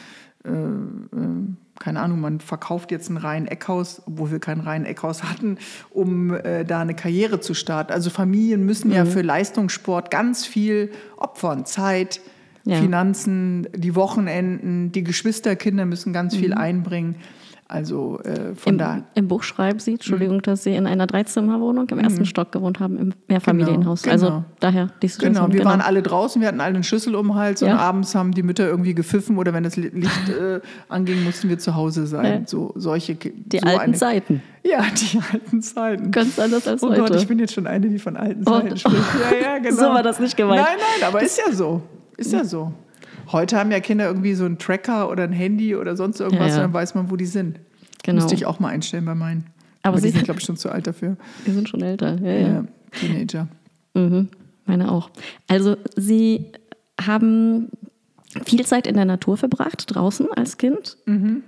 äh, 0.45 0.51
äh, 0.51 1.47
keine 1.79 2.01
Ahnung, 2.01 2.19
man 2.19 2.39
verkauft 2.39 2.91
jetzt 2.91 3.09
ein 3.09 3.17
rein 3.17 3.47
Eckhaus, 3.47 4.03
obwohl 4.05 4.31
wir 4.31 4.39
kein 4.39 4.59
rein 4.59 4.85
Eckhaus 4.85 5.23
hatten, 5.23 5.57
um 5.89 6.33
äh, 6.33 6.65
da 6.65 6.81
eine 6.81 6.93
Karriere 6.93 7.39
zu 7.39 7.55
starten. 7.55 7.91
Also 7.91 8.11
Familien 8.11 8.65
müssen 8.65 8.89
mhm. 8.89 8.95
ja 8.95 9.05
für 9.05 9.21
Leistungssport 9.21 10.11
ganz 10.11 10.45
viel 10.45 10.91
opfern, 11.17 11.65
Zeit, 11.65 12.21
ja. 12.67 12.77
Finanzen, 12.77 13.67
die 13.75 13.95
Wochenenden, 13.95 14.91
die 14.91 15.03
Geschwisterkinder 15.03 15.85
müssen 15.85 16.13
ganz 16.13 16.35
viel 16.35 16.51
mhm. 16.51 16.57
einbringen. 16.57 17.15
Also 17.69 18.19
äh, 18.23 18.55
von 18.55 18.73
Im, 18.73 18.77
da. 18.77 19.03
Im 19.13 19.27
Buch 19.27 19.43
schreiben 19.43 19.79
Sie, 19.79 19.93
Entschuldigung, 19.93 20.37
mhm. 20.37 20.41
dass 20.43 20.63
Sie 20.63 20.73
in 20.73 20.87
einer 20.87 21.05
Dreizimmerwohnung 21.05 21.89
im 21.89 21.99
ersten 21.99 22.21
mhm. 22.21 22.25
Stock 22.25 22.53
gewohnt 22.53 22.79
haben, 22.79 22.97
im 22.97 23.13
Mehrfamilienhaus. 23.27 24.03
Genau. 24.03 24.13
Also 24.13 24.43
daher 24.61 24.87
die 25.01 25.09
Situation. 25.09 25.33
Genau, 25.33 25.53
wir 25.53 25.59
genau. 25.59 25.71
waren 25.71 25.81
alle 25.81 26.01
draußen, 26.01 26.41
wir 26.41 26.47
hatten 26.47 26.61
alle 26.61 26.75
einen 26.75 26.85
Schlüssel 26.85 27.13
um 27.15 27.27
den 27.27 27.35
Hals 27.35 27.59
ja. 27.59 27.73
und 27.73 27.79
abends 27.79 28.15
haben 28.15 28.31
die 28.31 28.43
Mütter 28.43 28.65
irgendwie 28.65 28.95
gepfiffen 28.95 29.37
oder 29.37 29.53
wenn 29.53 29.65
das 29.65 29.75
Licht 29.75 30.29
äh, 30.29 30.61
anging, 30.89 31.25
mussten 31.25 31.49
wir 31.49 31.59
zu 31.59 31.75
Hause 31.75 32.07
sein. 32.07 32.41
Ja. 32.41 32.47
So 32.47 32.71
solche 32.75 33.15
Die 33.15 33.59
so 33.59 33.67
alten 33.67 33.81
eine, 33.81 33.93
Zeiten. 33.93 34.41
Ja, 34.63 34.85
die 34.95 35.19
alten 35.33 35.61
Zeiten. 35.61 36.11
Ganz 36.11 36.39
anders 36.39 36.69
als 36.69 36.81
oh 36.83 36.89
heute. 36.89 37.01
Gott, 37.01 37.15
ich 37.15 37.27
bin 37.27 37.37
jetzt 37.37 37.53
schon 37.53 37.67
eine, 37.67 37.89
die 37.89 37.99
von 37.99 38.15
alten 38.15 38.43
oh. 38.47 38.51
Zeiten 38.51 38.77
spricht. 38.77 38.95
Ja, 39.29 39.55
ja, 39.55 39.57
genau. 39.61 39.75
so 39.75 39.83
war 39.89 40.03
das 40.03 40.21
nicht 40.21 40.37
gemeint. 40.37 40.61
Nein, 40.61 40.77
nein, 40.77 41.09
aber 41.09 41.21
ist 41.21 41.37
ja 41.37 41.51
so. 41.51 41.81
Ist 42.17 42.33
ja 42.33 42.43
so. 42.43 42.73
Heute 43.31 43.57
haben 43.57 43.71
ja 43.71 43.79
Kinder 43.79 44.05
irgendwie 44.07 44.33
so 44.33 44.45
einen 44.45 44.57
Tracker 44.57 45.09
oder 45.09 45.23
ein 45.23 45.33
Handy 45.33 45.75
oder 45.75 45.95
sonst 45.95 46.19
irgendwas, 46.19 46.49
ja, 46.49 46.55
ja. 46.55 46.61
dann 46.63 46.73
weiß 46.73 46.95
man, 46.95 47.11
wo 47.11 47.15
die 47.15 47.25
sind. 47.25 47.59
Genau. 48.03 48.21
Müsste 48.21 48.35
ich 48.35 48.45
auch 48.45 48.59
mal 48.59 48.69
einstellen 48.69 49.05
bei 49.05 49.15
meinen. 49.15 49.45
Aber, 49.83 49.93
Aber 49.93 50.01
Sie 50.01 50.09
sind, 50.09 50.23
glaube 50.23 50.39
ich, 50.39 50.45
schon 50.45 50.57
zu 50.57 50.69
alt 50.69 50.87
dafür. 50.87 51.17
Wir 51.45 51.53
sind 51.53 51.69
schon 51.69 51.81
älter, 51.81 52.19
ja, 52.21 52.31
ja. 52.31 52.47
ja 52.47 52.63
Teenager. 52.91 53.47
Mhm. 53.93 54.29
Meine 54.65 54.91
auch. 54.91 55.09
Also 55.47 55.77
Sie 55.95 56.51
haben 56.99 57.69
viel 58.45 58.65
Zeit 58.65 58.87
in 58.87 58.95
der 58.95 59.05
Natur 59.05 59.37
verbracht, 59.37 59.85
draußen 59.87 60.31
als 60.33 60.57
Kind. 60.57 60.97
Mhm. 61.05 61.43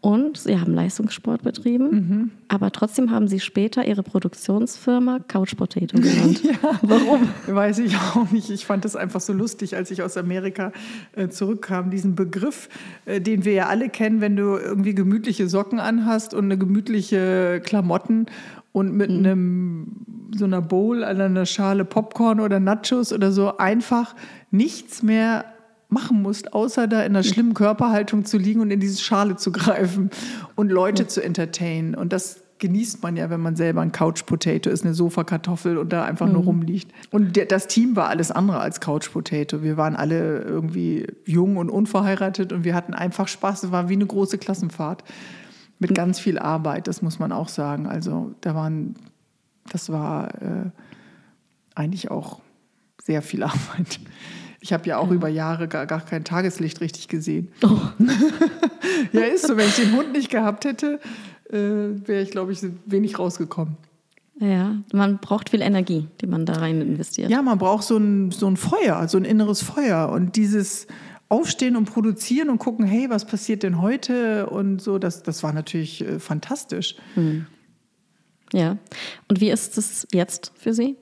Und 0.00 0.38
sie 0.38 0.60
haben 0.60 0.74
Leistungssport 0.74 1.42
betrieben, 1.42 1.90
mhm. 1.90 2.30
aber 2.46 2.70
trotzdem 2.70 3.10
haben 3.10 3.26
sie 3.26 3.40
später 3.40 3.84
ihre 3.84 4.04
Produktionsfirma 4.04 5.18
Couch 5.26 5.56
Potato 5.56 5.98
genannt. 5.98 6.40
ja, 6.44 6.78
Warum? 6.82 7.28
Weiß 7.48 7.80
ich 7.80 7.96
auch 7.96 8.30
nicht. 8.30 8.48
Ich 8.48 8.64
fand 8.64 8.84
das 8.84 8.94
einfach 8.94 9.20
so 9.20 9.32
lustig, 9.32 9.74
als 9.74 9.90
ich 9.90 10.02
aus 10.02 10.16
Amerika 10.16 10.70
äh, 11.16 11.28
zurückkam. 11.28 11.90
Diesen 11.90 12.14
Begriff, 12.14 12.68
äh, 13.06 13.20
den 13.20 13.44
wir 13.44 13.54
ja 13.54 13.66
alle 13.66 13.88
kennen, 13.88 14.20
wenn 14.20 14.36
du 14.36 14.56
irgendwie 14.56 14.94
gemütliche 14.94 15.48
Socken 15.48 15.80
anhast 15.80 16.32
und 16.32 16.44
eine 16.44 16.56
gemütliche 16.56 17.60
Klamotten 17.64 18.26
und 18.70 18.94
mit 18.94 19.10
mhm. 19.10 19.16
einem 19.16 19.86
so 20.32 20.44
einer 20.44 20.62
Bowl, 20.62 21.02
einer 21.02 21.44
Schale 21.44 21.84
Popcorn 21.84 22.38
oder 22.38 22.60
Nachos 22.60 23.12
oder 23.12 23.32
so 23.32 23.56
einfach 23.56 24.14
nichts 24.52 25.02
mehr 25.02 25.44
machen 25.88 26.22
musst, 26.22 26.52
außer 26.52 26.86
da 26.86 27.00
in 27.00 27.16
einer 27.16 27.22
schlimmen 27.24 27.54
Körperhaltung 27.54 28.24
zu 28.24 28.38
liegen 28.38 28.60
und 28.60 28.70
in 28.70 28.80
diese 28.80 29.00
Schale 29.00 29.36
zu 29.36 29.52
greifen 29.52 30.10
und 30.54 30.70
Leute 30.70 31.04
ja. 31.04 31.08
zu 31.08 31.22
entertainen. 31.22 31.94
Und 31.94 32.12
das 32.12 32.42
genießt 32.58 33.02
man 33.02 33.16
ja, 33.16 33.30
wenn 33.30 33.40
man 33.40 33.56
selber 33.56 33.80
ein 33.80 33.92
Couch 33.92 34.26
Potato 34.26 34.68
ist, 34.70 34.84
eine 34.84 34.94
Sofakartoffel 34.94 35.78
und 35.78 35.92
da 35.92 36.04
einfach 36.04 36.26
mhm. 36.26 36.32
nur 36.32 36.44
rumliegt. 36.44 36.92
Und 37.10 37.36
der, 37.36 37.46
das 37.46 37.68
Team 37.68 37.96
war 37.96 38.08
alles 38.08 38.30
andere 38.30 38.60
als 38.60 38.80
Couch 38.80 39.10
Potato. 39.12 39.62
Wir 39.62 39.76
waren 39.76 39.96
alle 39.96 40.42
irgendwie 40.42 41.06
jung 41.24 41.56
und 41.56 41.70
unverheiratet 41.70 42.52
und 42.52 42.64
wir 42.64 42.74
hatten 42.74 42.94
einfach 42.94 43.28
Spaß. 43.28 43.64
Es 43.64 43.72
war 43.72 43.88
wie 43.88 43.94
eine 43.94 44.06
große 44.06 44.38
Klassenfahrt 44.38 45.04
mit 45.78 45.94
ganz 45.94 46.18
viel 46.18 46.38
Arbeit, 46.38 46.88
das 46.88 47.02
muss 47.02 47.18
man 47.18 47.32
auch 47.32 47.48
sagen. 47.48 47.86
Also 47.86 48.34
da 48.40 48.54
waren, 48.54 48.96
das 49.70 49.90
war 49.90 50.34
äh, 50.42 50.70
eigentlich 51.74 52.10
auch 52.10 52.40
sehr 53.00 53.22
viel 53.22 53.42
Arbeit. 53.44 54.00
Ich 54.60 54.72
habe 54.72 54.86
ja 54.88 54.98
auch 54.98 55.08
ja. 55.08 55.14
über 55.14 55.28
Jahre 55.28 55.68
gar, 55.68 55.86
gar 55.86 56.00
kein 56.00 56.24
Tageslicht 56.24 56.80
richtig 56.80 57.08
gesehen. 57.08 57.48
Oh. 57.62 57.78
ja, 59.12 59.22
ist 59.22 59.46
so. 59.46 59.56
Wenn 59.56 59.68
ich 59.68 59.76
den 59.76 59.96
Hund 59.96 60.12
nicht 60.12 60.30
gehabt 60.30 60.64
hätte, 60.64 60.98
äh, 61.50 61.56
wäre 61.56 62.22
ich, 62.22 62.30
glaube 62.30 62.52
ich, 62.52 62.60
wenig 62.86 63.18
rausgekommen. 63.18 63.76
Ja, 64.40 64.76
man 64.92 65.18
braucht 65.18 65.50
viel 65.50 65.62
Energie, 65.62 66.06
die 66.20 66.26
man 66.26 66.46
da 66.46 66.54
rein 66.54 66.80
investiert. 66.80 67.30
Ja, 67.30 67.42
man 67.42 67.58
braucht 67.58 67.84
so 67.84 67.96
ein, 67.96 68.30
so 68.30 68.46
ein 68.46 68.56
Feuer, 68.56 69.08
so 69.08 69.18
ein 69.18 69.24
inneres 69.24 69.62
Feuer. 69.62 70.10
Und 70.10 70.36
dieses 70.36 70.86
Aufstehen 71.28 71.76
und 71.76 71.86
Produzieren 71.86 72.48
und 72.48 72.58
gucken, 72.58 72.86
hey, 72.86 73.10
was 73.10 73.26
passiert 73.26 73.62
denn 73.62 73.82
heute? 73.82 74.46
Und 74.46 74.80
so, 74.80 74.98
das, 74.98 75.22
das 75.22 75.42
war 75.42 75.52
natürlich 75.52 76.02
äh, 76.02 76.20
fantastisch. 76.20 76.96
Hm. 77.14 77.46
Ja. 78.52 78.78
Und 79.28 79.40
wie 79.40 79.50
ist 79.50 79.76
es 79.76 80.06
jetzt 80.12 80.52
für 80.56 80.72
Sie? 80.72 80.96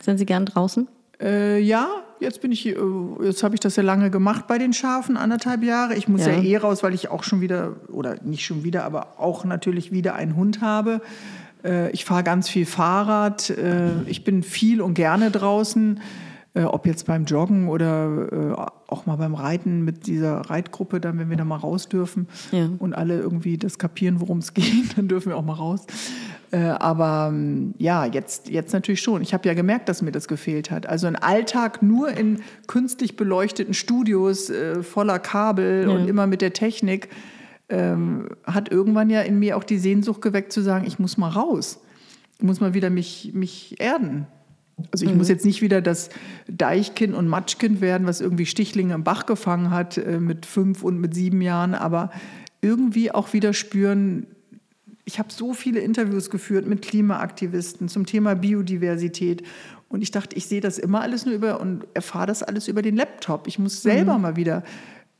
Sind 0.00 0.18
Sie 0.18 0.26
gern 0.26 0.46
draußen? 0.46 0.88
Äh, 1.20 1.60
ja, 1.60 1.88
jetzt 2.22 2.40
bin 2.40 2.52
ich, 2.52 2.66
äh, 2.66 2.74
jetzt 3.22 3.42
habe 3.42 3.54
ich 3.54 3.60
das 3.60 3.76
ja 3.76 3.82
lange 3.82 4.10
gemacht 4.10 4.46
bei 4.46 4.58
den 4.58 4.72
Schafen, 4.72 5.16
anderthalb 5.16 5.62
Jahre. 5.62 5.94
Ich 5.94 6.08
muss 6.08 6.24
ja. 6.24 6.32
ja 6.32 6.42
eh 6.42 6.56
raus, 6.56 6.82
weil 6.82 6.94
ich 6.94 7.10
auch 7.10 7.24
schon 7.24 7.40
wieder, 7.40 7.76
oder 7.88 8.16
nicht 8.22 8.44
schon 8.44 8.64
wieder, 8.64 8.84
aber 8.84 9.18
auch 9.18 9.44
natürlich 9.44 9.92
wieder 9.92 10.14
einen 10.14 10.36
Hund 10.36 10.60
habe. 10.60 11.02
Äh, 11.64 11.90
ich 11.90 12.04
fahre 12.04 12.22
ganz 12.22 12.48
viel 12.48 12.66
Fahrrad. 12.66 13.50
Äh, 13.50 14.02
ich 14.06 14.24
bin 14.24 14.42
viel 14.42 14.80
und 14.80 14.94
gerne 14.94 15.30
draußen. 15.30 16.00
Äh, 16.54 16.64
ob 16.64 16.86
jetzt 16.86 17.06
beim 17.06 17.24
Joggen 17.24 17.68
oder 17.68 18.28
äh, 18.30 18.92
auch 18.92 19.06
mal 19.06 19.16
beim 19.16 19.34
Reiten 19.34 19.84
mit 19.84 20.06
dieser 20.06 20.42
Reitgruppe, 20.50 21.00
dann, 21.00 21.18
wenn 21.18 21.30
wir 21.30 21.38
da 21.38 21.44
mal 21.44 21.56
raus 21.56 21.88
dürfen 21.88 22.28
ja. 22.50 22.68
und 22.78 22.92
alle 22.92 23.18
irgendwie 23.18 23.56
das 23.56 23.78
kapieren, 23.78 24.20
worum 24.20 24.38
es 24.38 24.52
geht, 24.54 24.98
dann 24.98 25.08
dürfen 25.08 25.30
wir 25.30 25.36
auch 25.38 25.44
mal 25.44 25.54
raus. 25.54 25.86
Äh, 26.52 26.58
aber 26.58 27.30
ähm, 27.32 27.74
ja, 27.78 28.04
jetzt, 28.04 28.50
jetzt 28.50 28.74
natürlich 28.74 29.00
schon. 29.00 29.22
Ich 29.22 29.32
habe 29.32 29.48
ja 29.48 29.54
gemerkt, 29.54 29.88
dass 29.88 30.02
mir 30.02 30.12
das 30.12 30.28
gefehlt 30.28 30.70
hat. 30.70 30.86
Also 30.86 31.06
ein 31.06 31.16
Alltag 31.16 31.82
nur 31.82 32.10
in 32.10 32.42
künstlich 32.66 33.16
beleuchteten 33.16 33.72
Studios 33.72 34.50
äh, 34.50 34.82
voller 34.82 35.18
Kabel 35.18 35.86
ja. 35.88 35.94
und 35.94 36.08
immer 36.08 36.26
mit 36.26 36.42
der 36.42 36.52
Technik 36.52 37.08
ähm, 37.70 38.28
hat 38.44 38.70
irgendwann 38.70 39.08
ja 39.08 39.22
in 39.22 39.38
mir 39.38 39.56
auch 39.56 39.64
die 39.64 39.78
Sehnsucht 39.78 40.20
geweckt 40.20 40.52
zu 40.52 40.60
sagen, 40.60 40.86
ich 40.86 40.98
muss 40.98 41.16
mal 41.16 41.30
raus. 41.30 41.80
Ich 42.38 42.44
muss 42.44 42.60
mal 42.60 42.74
wieder 42.74 42.90
mich, 42.90 43.30
mich 43.32 43.80
erden. 43.80 44.26
Also 44.90 45.06
ich 45.06 45.12
mhm. 45.12 45.18
muss 45.18 45.30
jetzt 45.30 45.46
nicht 45.46 45.62
wieder 45.62 45.80
das 45.80 46.10
Deichkind 46.48 47.14
und 47.14 47.28
Matschkind 47.28 47.80
werden, 47.80 48.06
was 48.06 48.20
irgendwie 48.20 48.46
Stichlinge 48.46 48.92
im 48.92 49.04
Bach 49.04 49.24
gefangen 49.24 49.70
hat 49.70 49.96
äh, 49.96 50.20
mit 50.20 50.44
fünf 50.44 50.82
und 50.82 51.00
mit 51.00 51.14
sieben 51.14 51.40
Jahren, 51.40 51.74
aber 51.74 52.10
irgendwie 52.60 53.10
auch 53.10 53.32
wieder 53.32 53.54
spüren, 53.54 54.26
ich 55.04 55.18
habe 55.18 55.32
so 55.32 55.52
viele 55.52 55.80
Interviews 55.80 56.30
geführt 56.30 56.66
mit 56.66 56.82
Klimaaktivisten 56.82 57.88
zum 57.88 58.06
Thema 58.06 58.34
Biodiversität. 58.34 59.42
Und 59.88 60.02
ich 60.02 60.10
dachte, 60.10 60.36
ich 60.36 60.46
sehe 60.46 60.60
das 60.60 60.78
immer 60.78 61.00
alles 61.02 61.26
nur 61.26 61.34
über 61.34 61.60
und 61.60 61.86
erfahre 61.94 62.26
das 62.26 62.42
alles 62.42 62.68
über 62.68 62.82
den 62.82 62.96
Laptop. 62.96 63.46
Ich 63.46 63.58
muss 63.58 63.82
selber 63.82 64.16
mhm. 64.16 64.22
mal 64.22 64.36
wieder 64.36 64.62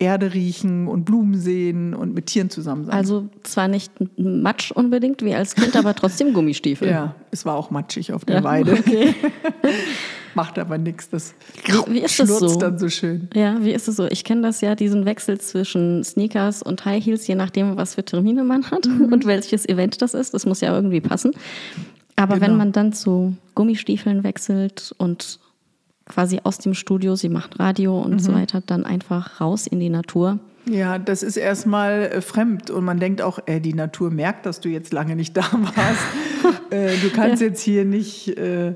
Erde 0.03 0.35
riechen 0.35 0.88
und 0.88 1.05
Blumen 1.05 1.38
sehen 1.38 1.95
und 1.95 2.12
mit 2.12 2.27
Tieren 2.27 2.51
zusammen 2.51 2.85
sein. 2.85 2.95
Also 2.95 3.29
zwar 3.45 3.69
nicht 3.69 3.93
Matsch 4.19 4.73
unbedingt 4.73 5.23
wie 5.23 5.33
als 5.33 5.55
Kind, 5.55 5.77
aber 5.77 5.95
trotzdem 5.95 6.33
Gummistiefel. 6.35 6.88
Ja, 6.88 7.15
es 7.31 7.47
war 7.47 7.55
auch 7.55 7.71
matschig 7.71 8.12
auf 8.12 8.25
der 8.25 8.37
ja, 8.37 8.45
Weide. 8.45 8.73
Okay. 8.73 9.15
Macht 10.35 10.59
aber 10.59 10.77
nichts, 10.79 11.09
das 11.11 11.35
wie, 11.67 11.93
wie 11.93 11.99
ist 12.01 12.19
das 12.19 12.29
so? 12.29 12.57
dann 12.59 12.79
so 12.79 12.88
schön. 12.88 13.29
Ja, 13.35 13.62
wie 13.62 13.73
ist 13.73 13.87
es 13.87 13.97
so? 13.97 14.07
Ich 14.07 14.25
kenne 14.25 14.43
das 14.43 14.61
ja, 14.61 14.75
diesen 14.75 15.05
Wechsel 15.05 15.38
zwischen 15.38 16.03
Sneakers 16.03 16.62
und 16.62 16.85
High 16.85 17.05
Heels, 17.05 17.27
je 17.27 17.35
nachdem, 17.35 17.77
was 17.77 17.95
für 17.95 18.05
Termine 18.05 18.43
man 18.43 18.71
hat 18.71 18.87
mhm. 18.87 19.12
und 19.12 19.27
welches 19.27 19.69
Event 19.69 20.03
das 20.03 20.15
ist. 20.15 20.35
Das 20.35 20.47
muss 20.47 20.61
ja 20.61 20.75
irgendwie 20.75 21.03
passen. 21.03 21.33
Aber 22.17 22.35
genau. 22.35 22.47
wenn 22.47 22.57
man 22.57 22.73
dann 22.73 22.93
zu 22.93 23.37
Gummistiefeln 23.55 24.25
wechselt 24.25 24.95
und 24.97 25.38
quasi 26.07 26.41
aus 26.43 26.59
dem 26.59 26.75
Studio, 26.75 27.17
sie 27.17 27.29
macht 27.29 27.59
Radio 27.59 28.01
und 28.01 28.15
mhm. 28.15 28.19
so 28.19 28.35
weiter, 28.35 28.61
dann 28.65 28.85
einfach 28.85 29.41
raus 29.41 29.67
in 29.67 29.81
die 29.81 29.91
Natur. 29.91 30.38
Ja, 30.67 30.99
das 30.99 31.23
ist 31.23 31.37
erstmal 31.37 32.03
äh, 32.03 32.21
fremd 32.21 32.71
und 32.71 32.85
man 32.85 33.01
denkt 33.01 33.21
auch, 33.21 33.41
äh, 33.47 33.61
die 33.61 33.75
Natur 33.75 34.11
merkt, 34.11 34.47
dass 34.47 34.61
du 34.61 34.69
jetzt 34.69 34.93
lange 34.93 35.17
nicht 35.17 35.37
da 35.37 35.43
warst. 35.53 36.71
äh, 36.71 36.97
du 36.99 37.11
kannst 37.11 37.41
ja. 37.41 37.49
jetzt 37.49 37.61
hier 37.61 37.85
nicht 37.85 38.29
äh, 38.38 38.75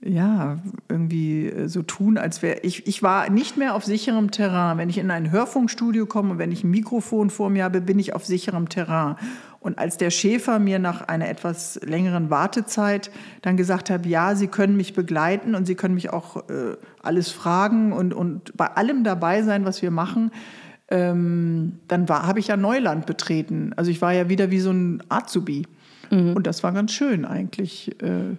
ja, 0.00 0.58
irgendwie 0.88 1.46
äh, 1.46 1.68
so 1.68 1.82
tun, 1.82 2.18
als 2.18 2.42
wäre 2.42 2.60
ich. 2.62 2.86
Ich 2.86 3.02
war 3.02 3.30
nicht 3.30 3.56
mehr 3.56 3.74
auf 3.74 3.84
sicherem 3.84 4.30
Terrain. 4.30 4.78
Wenn 4.78 4.88
ich 4.88 4.98
in 4.98 5.10
ein 5.10 5.32
Hörfunkstudio 5.32 6.06
komme 6.06 6.32
und 6.32 6.38
wenn 6.38 6.52
ich 6.52 6.62
ein 6.62 6.70
Mikrofon 6.70 7.30
vor 7.30 7.50
mir 7.50 7.64
habe, 7.64 7.80
bin 7.80 7.98
ich 7.98 8.14
auf 8.14 8.24
sicherem 8.24 8.68
Terrain. 8.68 9.16
Und 9.60 9.78
als 9.78 9.96
der 9.96 10.10
Schäfer 10.10 10.58
mir 10.58 10.78
nach 10.78 11.02
einer 11.02 11.28
etwas 11.28 11.80
längeren 11.82 12.30
Wartezeit 12.30 13.10
dann 13.42 13.56
gesagt 13.56 13.90
hat, 13.90 14.06
ja, 14.06 14.34
Sie 14.36 14.46
können 14.46 14.76
mich 14.76 14.94
begleiten 14.94 15.54
und 15.54 15.66
Sie 15.66 15.74
können 15.74 15.94
mich 15.94 16.10
auch 16.10 16.48
äh, 16.48 16.76
alles 17.02 17.30
fragen 17.30 17.92
und, 17.92 18.14
und 18.14 18.56
bei 18.56 18.66
allem 18.66 19.02
dabei 19.02 19.42
sein, 19.42 19.64
was 19.64 19.82
wir 19.82 19.90
machen, 19.90 20.30
ähm, 20.90 21.80
dann 21.88 22.08
habe 22.08 22.38
ich 22.38 22.48
ja 22.48 22.56
Neuland 22.56 23.06
betreten. 23.06 23.72
Also 23.76 23.90
ich 23.90 24.00
war 24.00 24.12
ja 24.12 24.28
wieder 24.28 24.50
wie 24.50 24.60
so 24.60 24.70
ein 24.70 25.02
Azubi. 25.08 25.66
Mhm. 26.10 26.34
Und 26.34 26.46
das 26.46 26.62
war 26.62 26.72
ganz 26.72 26.92
schön 26.92 27.24
eigentlich. 27.24 28.00
Äh, 28.00 28.36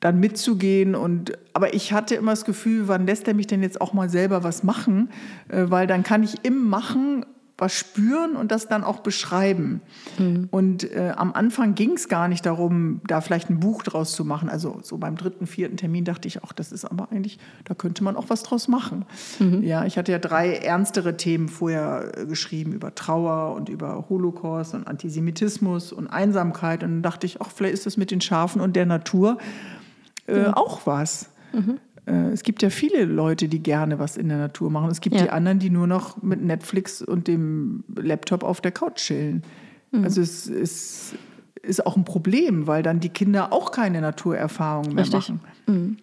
dann 0.00 0.20
mitzugehen 0.20 0.94
und 0.94 1.32
aber 1.54 1.74
ich 1.74 1.92
hatte 1.92 2.14
immer 2.14 2.30
das 2.30 2.44
Gefühl, 2.44 2.86
wann 2.86 3.06
lässt 3.06 3.26
er 3.26 3.34
mich 3.34 3.48
denn 3.48 3.62
jetzt 3.62 3.80
auch 3.80 3.92
mal 3.92 4.08
selber 4.08 4.44
was 4.44 4.62
machen, 4.62 5.10
äh, 5.48 5.64
weil 5.68 5.88
dann 5.88 6.04
kann 6.04 6.22
ich 6.22 6.44
im 6.44 6.68
Machen 6.68 7.26
was 7.58 7.74
spüren 7.74 8.36
und 8.36 8.52
das 8.52 8.68
dann 8.68 8.84
auch 8.84 9.00
beschreiben. 9.00 9.82
Mhm. 10.16 10.46
Und 10.52 10.90
äh, 10.90 11.12
am 11.16 11.32
Anfang 11.32 11.74
ging 11.74 11.94
es 11.94 12.08
gar 12.08 12.28
nicht 12.28 12.46
darum, 12.46 13.00
da 13.06 13.20
vielleicht 13.20 13.50
ein 13.50 13.58
Buch 13.58 13.82
draus 13.82 14.12
zu 14.12 14.24
machen. 14.24 14.48
Also 14.48 14.78
so 14.82 14.96
beim 14.96 15.16
dritten, 15.16 15.48
vierten 15.48 15.76
Termin 15.76 16.04
dachte 16.04 16.28
ich, 16.28 16.44
auch 16.44 16.52
das 16.52 16.70
ist 16.70 16.84
aber 16.84 17.10
eigentlich, 17.10 17.40
da 17.64 17.74
könnte 17.74 18.04
man 18.04 18.14
auch 18.16 18.26
was 18.28 18.44
draus 18.44 18.68
machen. 18.68 19.04
Mhm. 19.40 19.64
Ja, 19.64 19.84
ich 19.84 19.98
hatte 19.98 20.12
ja 20.12 20.20
drei 20.20 20.54
ernstere 20.54 21.16
Themen 21.16 21.48
vorher 21.48 22.12
äh, 22.16 22.26
geschrieben 22.26 22.72
über 22.72 22.94
Trauer 22.94 23.56
und 23.56 23.68
über 23.68 24.08
Holocaust 24.08 24.74
und 24.74 24.86
Antisemitismus 24.86 25.92
und 25.92 26.06
Einsamkeit. 26.06 26.84
Und 26.84 26.90
dann 26.90 27.02
dachte 27.02 27.26
ich, 27.26 27.40
ach, 27.42 27.50
vielleicht 27.52 27.74
ist 27.74 27.86
das 27.86 27.96
mit 27.96 28.12
den 28.12 28.20
Schafen 28.20 28.60
und 28.60 28.76
der 28.76 28.86
Natur 28.86 29.38
äh, 30.28 30.46
mhm. 30.46 30.54
auch 30.54 30.86
was. 30.86 31.30
Mhm. 31.52 31.78
Äh, 32.08 32.30
es 32.30 32.42
gibt 32.42 32.62
ja 32.62 32.70
viele 32.70 33.04
Leute, 33.04 33.48
die 33.48 33.62
gerne 33.62 33.98
was 33.98 34.16
in 34.16 34.28
der 34.28 34.38
Natur 34.38 34.70
machen. 34.70 34.90
Es 34.90 35.00
gibt 35.00 35.16
ja. 35.16 35.22
die 35.22 35.30
anderen, 35.30 35.58
die 35.58 35.70
nur 35.70 35.86
noch 35.86 36.22
mit 36.22 36.42
Netflix 36.42 37.02
und 37.02 37.28
dem 37.28 37.84
Laptop 37.94 38.42
auf 38.42 38.60
der 38.60 38.72
Couch 38.72 38.96
chillen. 38.96 39.42
Mhm. 39.92 40.04
Also 40.04 40.20
es 40.20 40.46
ist, 40.46 41.14
ist 41.62 41.86
auch 41.86 41.96
ein 41.96 42.04
Problem, 42.04 42.66
weil 42.66 42.82
dann 42.82 43.00
die 43.00 43.10
Kinder 43.10 43.52
auch 43.52 43.70
keine 43.70 44.00
Naturerfahrungen 44.00 44.94
mehr 44.94 45.04
Richtig. 45.04 45.28
machen. 45.28 45.40
Mhm. 45.66 45.96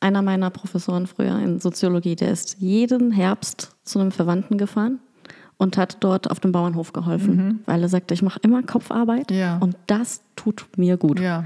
Einer 0.00 0.22
meiner 0.22 0.50
Professoren 0.50 1.06
früher 1.06 1.38
in 1.38 1.60
Soziologie, 1.60 2.16
der 2.16 2.32
ist 2.32 2.56
jeden 2.58 3.12
Herbst 3.12 3.76
zu 3.84 4.00
einem 4.00 4.10
Verwandten 4.10 4.58
gefahren 4.58 4.98
und 5.56 5.76
hat 5.76 5.98
dort 6.00 6.30
auf 6.30 6.40
dem 6.40 6.52
Bauernhof 6.52 6.92
geholfen, 6.92 7.36
mhm. 7.36 7.58
weil 7.66 7.82
er 7.82 7.88
sagte, 7.88 8.14
ich 8.14 8.22
mache 8.22 8.40
immer 8.42 8.62
Kopfarbeit 8.62 9.30
ja. 9.30 9.58
und 9.58 9.76
das 9.86 10.22
tut 10.36 10.66
mir 10.76 10.96
gut. 10.96 11.20
Ja. 11.20 11.44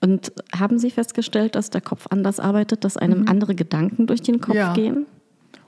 Und 0.00 0.32
haben 0.56 0.78
Sie 0.78 0.90
festgestellt, 0.90 1.54
dass 1.54 1.70
der 1.70 1.80
Kopf 1.80 2.06
anders 2.10 2.40
arbeitet, 2.40 2.84
dass 2.84 2.96
einem 2.96 3.20
mhm. 3.20 3.28
andere 3.28 3.54
Gedanken 3.54 4.06
durch 4.06 4.22
den 4.22 4.40
Kopf 4.40 4.54
ja. 4.54 4.72
gehen? 4.72 5.06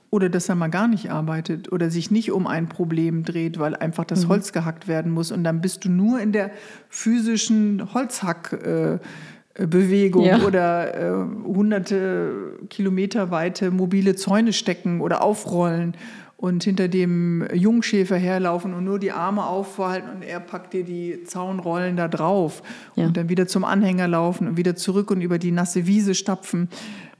Oder 0.09 0.29
dass 0.29 0.49
er 0.49 0.55
mal 0.55 0.69
gar 0.69 0.87
nicht 0.87 1.11
arbeitet 1.11 1.71
oder 1.71 1.89
sich 1.89 2.11
nicht 2.11 2.31
um 2.31 2.45
ein 2.45 2.69
Problem 2.69 3.23
dreht, 3.23 3.57
weil 3.57 3.75
einfach 3.75 4.05
das 4.05 4.25
mhm. 4.25 4.29
Holz 4.29 4.53
gehackt 4.53 4.87
werden 4.87 5.11
muss. 5.11 5.31
Und 5.31 5.43
dann 5.43 5.61
bist 5.61 5.85
du 5.85 5.89
nur 5.89 6.19
in 6.19 6.31
der 6.31 6.51
physischen 6.89 7.95
Holzhackbewegung 7.95 10.23
ja. 10.23 10.43
oder 10.43 10.95
äh, 10.95 11.13
hunderte 11.45 12.59
Kilometer 12.69 13.31
weite 13.31 13.71
mobile 13.71 14.15
Zäune 14.15 14.53
stecken 14.53 15.01
oder 15.01 15.23
aufrollen 15.23 15.95
und 16.37 16.63
hinter 16.63 16.87
dem 16.87 17.47
Jungschäfer 17.53 18.17
herlaufen 18.17 18.73
und 18.73 18.83
nur 18.83 18.99
die 18.99 19.11
Arme 19.11 19.45
aufhalten 19.45 20.09
und 20.09 20.23
er 20.23 20.39
packt 20.39 20.73
dir 20.73 20.83
die 20.83 21.23
Zaunrollen 21.23 21.95
da 21.95 22.07
drauf 22.07 22.63
ja. 22.95 23.05
und 23.05 23.15
dann 23.15 23.29
wieder 23.29 23.47
zum 23.47 23.63
Anhänger 23.63 24.07
laufen 24.07 24.47
und 24.47 24.57
wieder 24.57 24.75
zurück 24.75 25.11
und 25.11 25.21
über 25.21 25.37
die 25.37 25.51
nasse 25.51 25.87
Wiese 25.87 26.15
stapfen. 26.15 26.69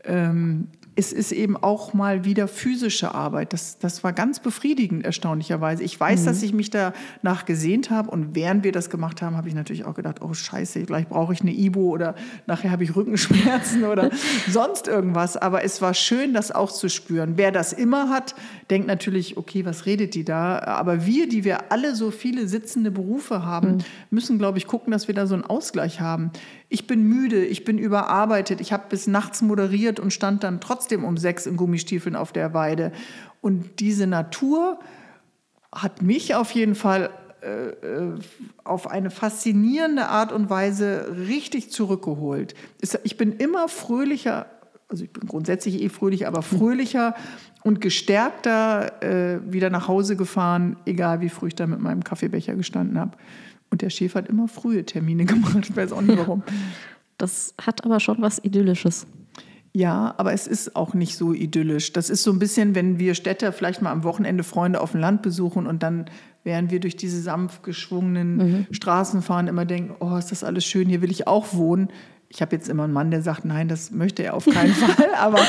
Ähm, 0.04 0.68
es 0.96 1.12
ist 1.12 1.32
eben 1.32 1.58
auch 1.58 1.94
mal 1.94 2.24
wieder 2.24 2.48
physische 2.48 3.16
Arbeit. 3.16 3.54
Das, 3.54 3.80
das 3.80 4.04
war 4.04 4.14
ganz 4.14 4.40
befriedigend, 4.40 5.04
erstaunlicherweise. 5.04 5.84
Ich 5.84 6.00
weiß, 6.00 6.22
mhm. 6.22 6.26
dass 6.26 6.44
ich 6.44 6.54
mich 6.54 6.70
danach 6.70 7.46
gesehnt 7.46 7.90
habe 7.90 8.12
und 8.12 8.36
während 8.36 8.64
wir 8.64 8.72
das 8.72 8.90
gemacht 8.90 9.22
haben, 9.22 9.36
habe 9.36 9.48
ich 9.48 9.56
natürlich 9.56 9.86
auch 9.86 9.96
gedacht, 9.96 10.22
oh 10.22 10.34
scheiße, 10.34 10.84
gleich 10.84 11.08
brauche 11.08 11.34
ich 11.34 11.42
eine 11.42 11.52
Ibo 11.52 11.90
oder 11.90 12.14
nachher 12.46 12.70
habe 12.70 12.84
ich 12.84 12.96
Rückenschmerzen 12.96 13.84
oder 13.92 14.12
sonst 14.50 14.88
irgendwas. 14.88 15.36
Aber 15.36 15.64
es 15.64 15.82
war 15.82 15.96
schön, 15.96 16.34
das 16.34 16.52
auch 16.52 16.72
zu 16.72 16.90
spüren. 16.90 17.34
Wer 17.38 17.52
das 17.52 17.74
immer 17.74 18.10
hat, 18.10 18.36
denkt 18.70 18.88
natürlich, 18.88 19.38
okay, 19.38 19.66
was 19.66 19.88
redet 19.88 20.14
die 20.14 20.24
da? 20.24 20.60
Aber 20.60 21.06
wir, 21.08 21.28
die 21.28 21.44
wir 21.44 21.72
alle 21.72 21.96
so 21.96 22.12
viele 22.12 22.48
sitzende 22.48 22.92
Berufe 22.92 23.44
haben, 23.44 23.78
mhm. 23.78 23.84
müssen, 24.12 24.38
glaube 24.38 24.60
ich, 24.60 24.68
gucken, 24.68 24.92
dass 24.92 25.08
wir 25.08 25.16
da 25.16 25.26
so 25.26 25.34
einen 25.34 25.44
Ausgleich 25.44 26.02
haben. 26.02 26.32
Ich 26.74 26.88
bin 26.88 27.04
müde, 27.04 27.46
ich 27.46 27.66
bin 27.66 27.78
überarbeitet, 27.78 28.60
ich 28.60 28.74
habe 28.74 28.86
bis 28.90 29.06
nachts 29.06 29.44
moderiert 29.44 30.00
und 30.00 30.12
stand 30.12 30.44
dann 30.44 30.60
trotzdem 30.60 31.04
um 31.04 31.18
sechs 31.18 31.46
in 31.46 31.56
Gummistiefeln 31.56 32.16
auf 32.16 32.32
der 32.32 32.56
Weide. 32.56 32.92
Und 33.42 33.80
diese 33.80 34.08
Natur 34.08 34.80
hat 35.72 36.02
mich 36.02 36.34
auf 36.34 36.50
jeden 36.50 36.74
Fall 36.74 37.12
äh, 37.44 37.68
äh, 37.68 38.16
auf 38.64 38.90
eine 38.90 39.12
faszinierende 39.12 40.08
Art 40.08 40.32
und 40.32 40.50
Weise 40.50 41.16
richtig 41.28 41.70
zurückgeholt. 41.70 42.56
Ich 43.04 43.18
bin 43.18 43.34
immer 43.34 43.68
fröhlicher, 43.68 44.48
also 44.90 45.04
ich 45.04 45.14
bin 45.14 45.28
grundsätzlich 45.28 45.80
eh 45.80 45.90
fröhlich, 45.90 46.26
aber 46.26 46.42
fröhlicher 46.42 47.14
und 47.62 47.82
gestärkter 47.82 49.04
äh, 49.04 49.40
wieder 49.46 49.70
nach 49.70 49.88
Hause 49.88 50.16
gefahren, 50.16 50.78
egal 50.88 51.22
wie 51.22 51.30
früh 51.30 51.50
ich 51.50 51.56
da 51.56 51.68
mit 51.68 51.82
meinem 51.82 52.04
Kaffeebecher 52.04 52.56
gestanden 52.56 53.00
habe. 53.00 53.16
Und 53.74 53.82
der 53.82 53.90
Chef 53.90 54.14
hat 54.14 54.28
immer 54.28 54.48
frühe 54.48 54.86
Termine 54.86 55.26
gemacht, 55.26 55.68
ich 55.68 55.76
weiß 55.76 55.94
auch 55.94 56.02
nicht 56.02 56.16
warum. 56.16 56.44
Das 57.18 57.56
hat 57.60 57.84
aber 57.84 58.00
schon 58.00 58.22
was 58.22 58.38
Idyllisches. 58.38 59.08
Ja, 59.76 60.14
aber 60.18 60.32
es 60.32 60.46
ist 60.46 60.76
auch 60.76 60.94
nicht 60.94 61.18
so 61.18 61.34
idyllisch. 61.34 61.92
Das 61.92 62.12
ist 62.12 62.22
so 62.22 62.32
ein 62.32 62.38
bisschen, 62.38 62.76
wenn 62.76 63.00
wir 63.00 63.16
Städter 63.16 63.52
vielleicht 63.52 63.82
mal 63.82 63.92
am 63.92 64.04
Wochenende 64.04 64.44
Freunde 64.44 64.80
auf 64.80 64.92
dem 64.92 65.00
Land 65.00 65.24
besuchen 65.24 65.66
und 65.66 65.82
dann, 65.82 66.06
während 66.44 66.70
wir 66.70 66.80
durch 66.80 66.96
diese 66.96 67.20
sanft 67.20 67.64
geschwungenen 67.64 68.36
mhm. 68.36 68.68
Straßen 68.70 69.24
fahren, 69.24 69.48
immer 69.48 69.66
denken, 69.66 69.96
oh, 70.00 70.16
ist 70.16 70.32
das 70.32 70.44
alles 70.44 70.66
schön, 70.66 70.88
hier 70.88 71.02
will 71.02 71.10
ich 71.10 71.26
auch 71.26 71.56
wohnen. 71.56 71.88
Ich 72.34 72.42
habe 72.42 72.56
jetzt 72.56 72.68
immer 72.68 72.86
einen 72.86 72.94
Mann, 72.94 73.12
der 73.12 73.22
sagt, 73.22 73.46
nein, 73.46 73.68
das 73.68 73.92
möchte 73.92 74.24
er 74.24 74.34
auf 74.34 74.46
keinen 74.46 74.74
Fall. 74.74 75.10
Aber, 75.20 75.40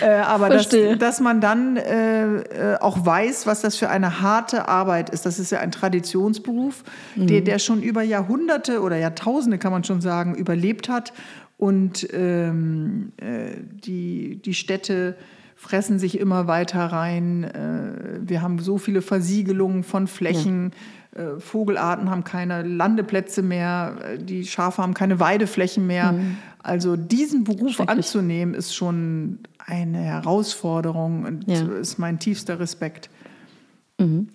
äh, 0.00 0.08
aber 0.08 0.48
dass, 0.48 0.70
dass, 0.98 1.20
man 1.20 1.42
dann 1.42 1.76
äh, 1.76 2.36
äh, 2.72 2.78
auch 2.80 3.04
weiß, 3.04 3.46
was 3.46 3.60
das 3.60 3.76
für 3.76 3.90
eine 3.90 4.22
harte 4.22 4.66
Arbeit 4.66 5.10
ist. 5.10 5.26
Das 5.26 5.38
ist 5.38 5.52
ja 5.52 5.60
ein 5.60 5.70
Traditionsberuf, 5.70 6.82
mhm. 7.14 7.26
der, 7.26 7.42
der 7.42 7.58
schon 7.58 7.82
über 7.82 8.02
Jahrhunderte 8.02 8.80
oder 8.80 8.96
Jahrtausende, 8.96 9.58
kann 9.58 9.70
man 9.70 9.84
schon 9.84 10.00
sagen, 10.00 10.34
überlebt 10.34 10.88
hat 10.88 11.12
und 11.60 12.08
ähm, 12.14 13.12
äh, 13.18 13.50
die, 13.84 14.40
die 14.42 14.54
Städte 14.54 15.16
fressen 15.56 15.98
sich 15.98 16.18
immer 16.18 16.46
weiter 16.46 16.86
rein. 16.86 17.44
Äh, 17.44 18.20
wir 18.22 18.40
haben 18.40 18.60
so 18.60 18.78
viele 18.78 19.02
Versiegelungen 19.02 19.84
von 19.84 20.06
Flächen. 20.06 20.70
Ja. 20.72 20.78
Äh, 21.14 21.40
Vogelarten 21.40 22.10
haben 22.10 22.24
keine 22.24 22.62
Landeplätze 22.62 23.42
mehr. 23.42 24.16
Die 24.18 24.46
Schafe 24.46 24.82
haben 24.82 24.94
keine 24.94 25.20
Weideflächen 25.20 25.86
mehr. 25.86 26.12
Mhm. 26.12 26.38
Also 26.62 26.96
diesen 26.96 27.44
Beruf 27.44 27.80
anzunehmen, 27.80 28.54
ist 28.54 28.74
schon 28.74 29.40
eine 29.58 29.98
Herausforderung 29.98 31.24
und 31.24 31.48
ja. 31.48 31.62
ist 31.78 31.98
mein 31.98 32.18
tiefster 32.18 32.60
Respekt. 32.60 33.10
Mhm. 33.98 34.28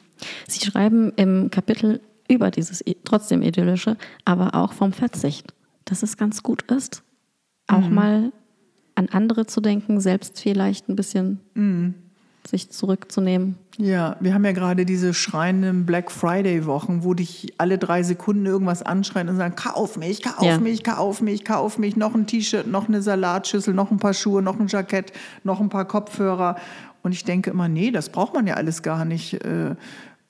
Sie 0.47 0.65
schreiben 0.65 1.13
im 1.15 1.51
Kapitel 1.51 2.01
über 2.27 2.51
dieses 2.51 2.83
trotzdem 3.03 3.41
idyllische, 3.41 3.97
aber 4.23 4.55
auch 4.55 4.73
vom 4.73 4.91
Verzicht, 4.91 5.53
dass 5.85 6.03
es 6.03 6.17
ganz 6.17 6.41
gut 6.41 6.63
ist, 6.71 7.03
auch 7.67 7.87
mhm. 7.87 7.93
mal 7.93 8.31
an 8.95 9.09
andere 9.09 9.45
zu 9.45 9.61
denken, 9.61 9.99
selbst 9.99 10.39
vielleicht 10.39 10.89
ein 10.89 10.95
bisschen 10.95 11.39
mhm. 11.53 11.93
Sich 12.47 12.69
zurückzunehmen. 12.69 13.57
Ja, 13.77 14.15
wir 14.19 14.33
haben 14.33 14.45
ja 14.45 14.51
gerade 14.51 14.85
diese 14.85 15.13
schreienden 15.13 15.85
Black 15.85 16.11
Friday-Wochen, 16.11 17.03
wo 17.03 17.13
dich 17.13 17.53
alle 17.57 17.77
drei 17.77 18.03
Sekunden 18.03 18.45
irgendwas 18.45 18.83
anschreien 18.83 19.27
und 19.29 19.37
sagen, 19.37 19.55
kauf 19.55 19.97
mich, 19.97 20.21
kauf 20.21 20.43
ja. 20.43 20.59
mich, 20.59 20.83
kauf 20.83 21.21
mich, 21.21 21.43
kauf 21.43 21.77
mich, 21.77 21.97
noch 21.97 22.15
ein 22.15 22.27
T-Shirt, 22.27 22.67
noch 22.67 22.87
eine 22.87 23.01
Salatschüssel, 23.01 23.73
noch 23.73 23.91
ein 23.91 23.97
paar 23.97 24.13
Schuhe, 24.13 24.41
noch 24.41 24.59
ein 24.59 24.67
Jackett, 24.67 25.11
noch 25.43 25.59
ein 25.59 25.69
paar 25.69 25.85
Kopfhörer. 25.85 26.55
Und 27.03 27.11
ich 27.11 27.23
denke 27.23 27.49
immer, 27.49 27.67
nee, 27.67 27.91
das 27.91 28.09
braucht 28.09 28.33
man 28.33 28.47
ja 28.47 28.55
alles 28.55 28.81
gar 28.81 29.05
nicht. 29.05 29.33
Äh, 29.45 29.75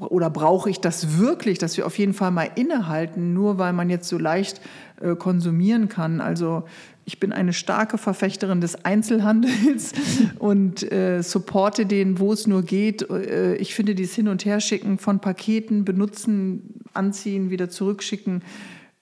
oder 0.02 0.30
brauche 0.30 0.70
ich 0.70 0.82
das 0.82 1.20
wirklich, 1.20 1.58
dass 1.58 1.78
wir 1.78 1.86
auf 1.86 1.98
jeden 1.98 2.14
Fall 2.14 2.32
mal 2.32 2.50
innehalten, 2.56 3.34
nur 3.34 3.58
weil 3.58 3.72
man 3.72 3.90
jetzt 3.90 4.10
so 4.10 4.18
leicht 4.18 4.60
äh, 5.02 5.16
konsumieren 5.16 5.88
kann. 5.88 6.20
Also 6.20 6.64
ich 7.06 7.20
bin 7.20 7.32
eine 7.32 7.54
starke 7.54 8.00
Verfechterin 8.00 8.62
des 8.62 8.84
Einzelhandels 8.84 9.94
und 10.40 10.92
äh, 10.92 11.22
supporte 11.22 11.86
den, 11.86 12.20
wo 12.20 12.34
es 12.34 12.48
nur 12.48 12.64
geht. 12.64 13.08
Äh, 13.10 13.56
ich 13.58 13.76
finde 13.76 13.94
dieses 13.94 14.16
Hin- 14.16 14.28
und 14.28 14.44
Herschicken 14.44 14.98
von 14.98 15.20
Paketen, 15.20 15.86
benutzen, 15.86 16.82
anziehen, 16.94 17.52
wieder 17.52 17.70
zurückschicken, 17.70 18.42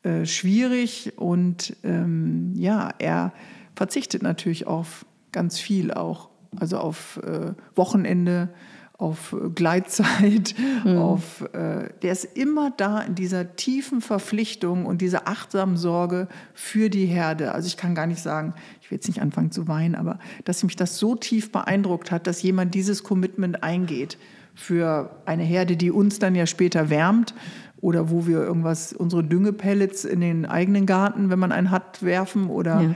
äh, 0.04 0.26
schwierig. 0.26 1.14
Und 1.16 1.78
ähm, 1.84 2.52
ja, 2.56 2.94
er 3.00 3.32
verzichtet 3.74 4.22
natürlich 4.22 4.68
auf 4.68 5.06
ganz 5.32 5.58
viel 5.60 5.92
auch. 5.92 6.30
Also 6.58 6.78
auf 6.78 7.20
äh, 7.24 7.54
Wochenende, 7.74 8.50
auf 8.98 9.34
äh, 9.34 9.50
Gleitzeit, 9.50 10.56
mhm. 10.86 10.98
auf, 10.98 11.42
äh, 11.54 11.90
der 12.02 12.12
ist 12.12 12.26
immer 12.38 12.72
da 12.72 13.02
in 13.02 13.16
dieser 13.16 13.56
tiefen 13.56 14.02
Verpflichtung 14.02 14.86
und 14.86 15.02
dieser 15.02 15.28
achtsamen 15.28 15.78
Sorge 15.78 16.28
für 16.54 16.90
die 16.90 17.06
Herde. 17.06 17.54
Also 17.54 17.68
ich 17.68 17.78
kann 17.78 17.96
gar 17.96 18.08
nicht 18.08 18.22
sagen, 18.22 18.54
ich 18.82 18.92
will 18.92 18.98
jetzt 18.98 19.08
nicht 19.08 19.22
anfangen 19.22 19.52
zu 19.52 19.68
weinen, 19.68 19.96
aber 19.96 20.20
dass 20.46 20.64
mich 20.64 20.76
das 20.76 20.98
so 20.98 21.16
tief 21.16 21.52
beeindruckt 21.52 22.12
hat, 22.12 22.28
dass 22.28 22.42
jemand 22.42 22.76
dieses 22.76 23.04
Commitment 23.04 23.64
eingeht 23.64 24.18
für 24.56 25.10
eine 25.26 25.44
Herde, 25.44 25.76
die 25.76 25.92
uns 25.92 26.20
dann 26.20 26.36
ja 26.36 26.46
später 26.46 26.90
wärmt 26.90 27.34
oder 27.82 28.10
wo 28.10 28.28
wir 28.28 28.38
irgendwas, 28.38 28.94
unsere 28.94 29.24
Düngepellets 29.24 30.06
in 30.06 30.22
den 30.22 30.46
eigenen 30.46 30.86
Garten, 30.86 31.30
wenn 31.30 31.40
man 31.40 31.52
einen 31.52 31.72
hat, 31.72 32.04
werfen 32.04 32.48
oder 32.48 32.96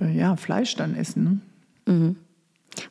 ja, 0.00 0.06
äh, 0.06 0.16
ja 0.16 0.36
Fleisch 0.36 0.76
dann 0.76 0.94
essen. 0.94 1.42
Ne? 1.86 1.92
Mhm. 1.92 2.16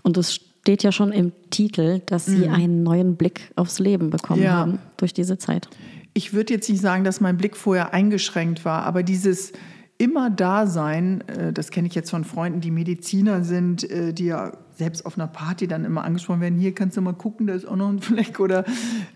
Und 0.02 0.18
das 0.18 0.40
steht 0.66 0.82
ja 0.82 0.92
schon 0.92 1.12
im 1.12 1.32
Titel, 1.52 2.02
dass 2.08 2.26
Sie 2.26 2.48
mhm. 2.48 2.54
einen 2.56 2.82
neuen 2.82 3.18
Blick 3.18 3.52
aufs 3.56 3.78
Leben 3.78 4.10
bekommen 4.10 4.42
ja. 4.42 4.54
haben 4.54 4.80
durch 4.98 5.14
diese 5.14 5.38
Zeit. 5.38 5.70
Ich 6.16 6.34
würde 6.34 6.56
jetzt 6.56 6.68
nicht 6.68 6.82
sagen, 6.82 7.04
dass 7.04 7.22
mein 7.22 7.38
Blick 7.38 7.56
vorher 7.56 7.94
eingeschränkt 7.94 8.66
war, 8.66 8.82
aber 8.82 9.04
dieses 9.04 9.54
immer 10.00 10.32
Dasein, 10.32 11.22
äh, 11.28 11.54
das 11.54 11.70
kenne 11.70 11.88
ich 11.88 11.94
jetzt 11.94 12.10
von 12.10 12.24
Freunden, 12.24 12.62
die 12.62 12.72
Mediziner 12.72 13.44
sind, 13.44 13.88
äh, 13.92 14.12
die 14.12 14.26
ja 14.26 14.54
selbst 14.76 15.06
auf 15.06 15.20
einer 15.20 15.28
Party 15.28 15.68
dann 15.68 15.86
immer 15.86 16.04
angesprochen 16.04 16.42
werden, 16.42 16.58
hier 16.58 16.74
kannst 16.74 16.98
du 16.98 17.02
mal 17.02 17.14
gucken, 17.14 17.46
da 17.46 17.54
ist 17.54 17.68
auch 17.68 17.76
noch 17.76 17.90
ein 17.90 18.00
Fleck 18.02 18.40
oder 18.40 18.66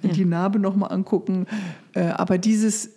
ja. 0.03 0.11
die 0.11 0.25
Narbe 0.25 0.59
noch 0.59 0.75
mal 0.75 0.87
angucken. 0.87 1.47
Äh, 1.95 2.09
aber 2.09 2.37
dieses 2.37 2.91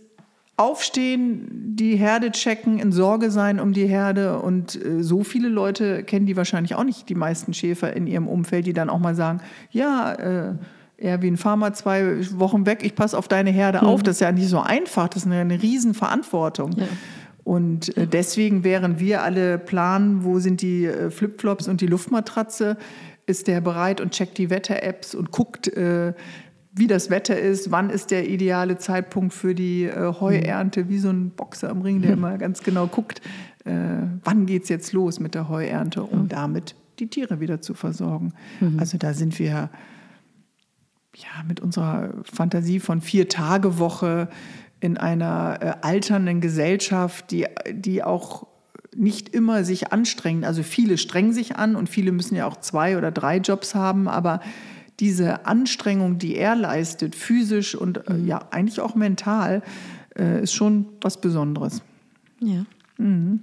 Aufstehen, 0.62 1.48
die 1.76 1.96
Herde 1.96 2.30
checken, 2.30 2.78
in 2.78 2.92
Sorge 2.92 3.30
sein 3.30 3.58
um 3.58 3.72
die 3.72 3.86
Herde. 3.86 4.38
Und 4.38 4.82
äh, 4.82 5.02
so 5.02 5.24
viele 5.24 5.48
Leute 5.48 6.04
kennen 6.04 6.26
die 6.26 6.36
wahrscheinlich 6.36 6.74
auch 6.74 6.84
nicht, 6.84 7.08
die 7.08 7.14
meisten 7.14 7.52
Schäfer 7.52 7.94
in 7.94 8.06
ihrem 8.06 8.28
Umfeld, 8.28 8.66
die 8.66 8.72
dann 8.72 8.88
auch 8.88 9.00
mal 9.00 9.14
sagen, 9.14 9.40
ja, 9.70 10.12
äh, 10.12 10.54
Erwin, 10.98 11.36
fahr 11.36 11.56
mal 11.56 11.74
zwei 11.74 12.18
Wochen 12.38 12.64
weg, 12.64 12.80
ich 12.84 12.94
passe 12.94 13.18
auf 13.18 13.26
deine 13.26 13.50
Herde 13.50 13.78
mhm. 13.82 13.88
auf. 13.88 14.02
Das 14.02 14.16
ist 14.16 14.20
ja 14.20 14.30
nicht 14.30 14.48
so 14.48 14.60
einfach, 14.60 15.08
das 15.08 15.24
ist 15.24 15.26
eine, 15.26 15.40
eine 15.40 15.60
Riesenverantwortung. 15.60 16.72
Ja. 16.76 16.86
Und 17.44 17.96
äh, 17.96 18.06
deswegen, 18.06 18.62
während 18.62 19.00
wir 19.00 19.22
alle 19.22 19.58
planen, 19.58 20.24
wo 20.24 20.38
sind 20.38 20.62
die 20.62 20.86
äh, 20.86 21.10
Flipflops 21.10 21.66
und 21.66 21.80
die 21.80 21.88
Luftmatratze, 21.88 22.76
ist 23.26 23.48
der 23.48 23.60
bereit 23.60 24.00
und 24.00 24.12
checkt 24.12 24.38
die 24.38 24.50
Wetter-Apps 24.50 25.14
und 25.14 25.30
guckt, 25.30 25.68
äh, 25.68 26.12
wie 26.74 26.86
das 26.86 27.10
Wetter 27.10 27.38
ist, 27.38 27.70
wann 27.70 27.90
ist 27.90 28.10
der 28.10 28.28
ideale 28.28 28.78
Zeitpunkt 28.78 29.34
für 29.34 29.54
die 29.54 29.84
äh, 29.84 30.14
Heuernte, 30.20 30.88
wie 30.88 30.98
so 30.98 31.10
ein 31.10 31.30
Boxer 31.30 31.70
am 31.70 31.82
Ring, 31.82 32.00
der 32.00 32.12
immer 32.14 32.38
ganz 32.38 32.62
genau 32.62 32.86
guckt, 32.86 33.20
äh, 33.64 33.72
wann 34.24 34.46
geht 34.46 34.64
es 34.64 34.68
jetzt 34.68 34.92
los 34.92 35.20
mit 35.20 35.34
der 35.34 35.48
Heuernte, 35.48 36.02
um 36.02 36.28
damit 36.28 36.74
die 36.98 37.08
Tiere 37.08 37.40
wieder 37.40 37.60
zu 37.60 37.74
versorgen. 37.74 38.32
Mhm. 38.60 38.78
Also 38.78 38.98
da 38.98 39.12
sind 39.12 39.38
wir 39.38 39.70
ja 41.14 41.28
mit 41.46 41.60
unserer 41.60 42.14
Fantasie 42.24 42.80
von 42.80 43.00
vier 43.00 43.28
Tage 43.28 43.78
Woche 43.78 44.28
in 44.80 44.96
einer 44.96 45.58
äh, 45.60 45.72
alternden 45.82 46.40
Gesellschaft, 46.40 47.30
die, 47.30 47.46
die 47.70 48.02
auch 48.02 48.46
nicht 48.94 49.28
immer 49.30 49.64
sich 49.64 49.92
anstrengen. 49.92 50.44
Also 50.44 50.62
viele 50.62 50.98
strengen 50.98 51.32
sich 51.32 51.56
an 51.56 51.76
und 51.76 51.88
viele 51.88 52.12
müssen 52.12 52.34
ja 52.34 52.46
auch 52.46 52.58
zwei 52.58 52.98
oder 52.98 53.10
drei 53.10 53.38
Jobs 53.38 53.74
haben, 53.74 54.08
aber 54.08 54.40
diese 55.02 55.46
Anstrengung, 55.46 56.18
die 56.18 56.36
er 56.36 56.54
leistet, 56.54 57.16
physisch 57.16 57.74
und 57.74 58.06
äh, 58.08 58.12
mhm. 58.12 58.28
ja 58.28 58.46
eigentlich 58.52 58.80
auch 58.80 58.94
mental, 58.94 59.62
äh, 60.16 60.44
ist 60.44 60.52
schon 60.52 60.86
was 61.00 61.20
Besonderes. 61.20 61.82
Ja. 62.38 62.64
Mhm. 62.98 63.40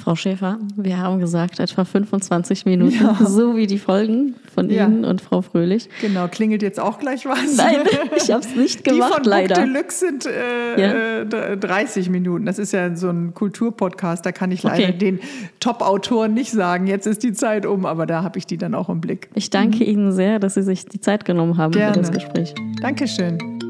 Frau 0.00 0.16
Schäfer, 0.16 0.58
wir 0.76 0.98
haben 0.98 1.20
gesagt, 1.20 1.60
etwa 1.60 1.84
25 1.84 2.64
Minuten, 2.64 2.94
ja. 2.94 3.14
so 3.24 3.56
wie 3.56 3.66
die 3.66 3.78
Folgen 3.78 4.34
von 4.54 4.70
ja. 4.70 4.86
Ihnen 4.86 5.04
und 5.04 5.20
Frau 5.20 5.42
Fröhlich. 5.42 5.88
Genau, 6.00 6.26
klingelt 6.28 6.62
jetzt 6.62 6.80
auch 6.80 6.98
gleich 6.98 7.26
was? 7.26 7.56
Nein, 7.56 7.76
ich 8.16 8.30
habe 8.30 8.44
es 8.44 8.54
nicht 8.56 8.84
gemacht, 8.84 9.10
die 9.10 9.14
von 9.14 9.24
leider. 9.24 9.54
Die 9.54 9.60
Deluxe 9.60 9.98
sind 9.98 10.26
äh, 10.26 11.20
ja. 11.22 11.56
30 11.56 12.06
äh, 12.06 12.10
Minuten. 12.10 12.46
Das 12.46 12.58
ist 12.58 12.72
ja 12.72 12.94
so 12.96 13.10
ein 13.10 13.34
Kulturpodcast, 13.34 14.24
da 14.24 14.32
kann 14.32 14.50
ich 14.50 14.62
leider 14.62 14.88
okay. 14.88 14.98
den 14.98 15.20
Top-Autoren 15.60 16.34
nicht 16.34 16.50
sagen, 16.50 16.86
jetzt 16.86 17.06
ist 17.06 17.22
die 17.22 17.32
Zeit 17.32 17.66
um, 17.66 17.86
aber 17.86 18.06
da 18.06 18.22
habe 18.22 18.38
ich 18.38 18.46
die 18.46 18.56
dann 18.56 18.74
auch 18.74 18.88
im 18.88 19.00
Blick. 19.00 19.28
Ich 19.34 19.50
danke 19.50 19.84
mhm. 19.84 19.90
Ihnen 19.90 20.12
sehr, 20.12 20.38
dass 20.38 20.54
Sie 20.54 20.62
sich 20.62 20.86
die 20.86 21.00
Zeit 21.00 21.24
genommen 21.24 21.56
haben 21.56 21.72
Gerne. 21.72 21.94
für 21.94 22.00
das 22.00 22.12
Gespräch. 22.12 22.54
Dankeschön. 22.80 23.69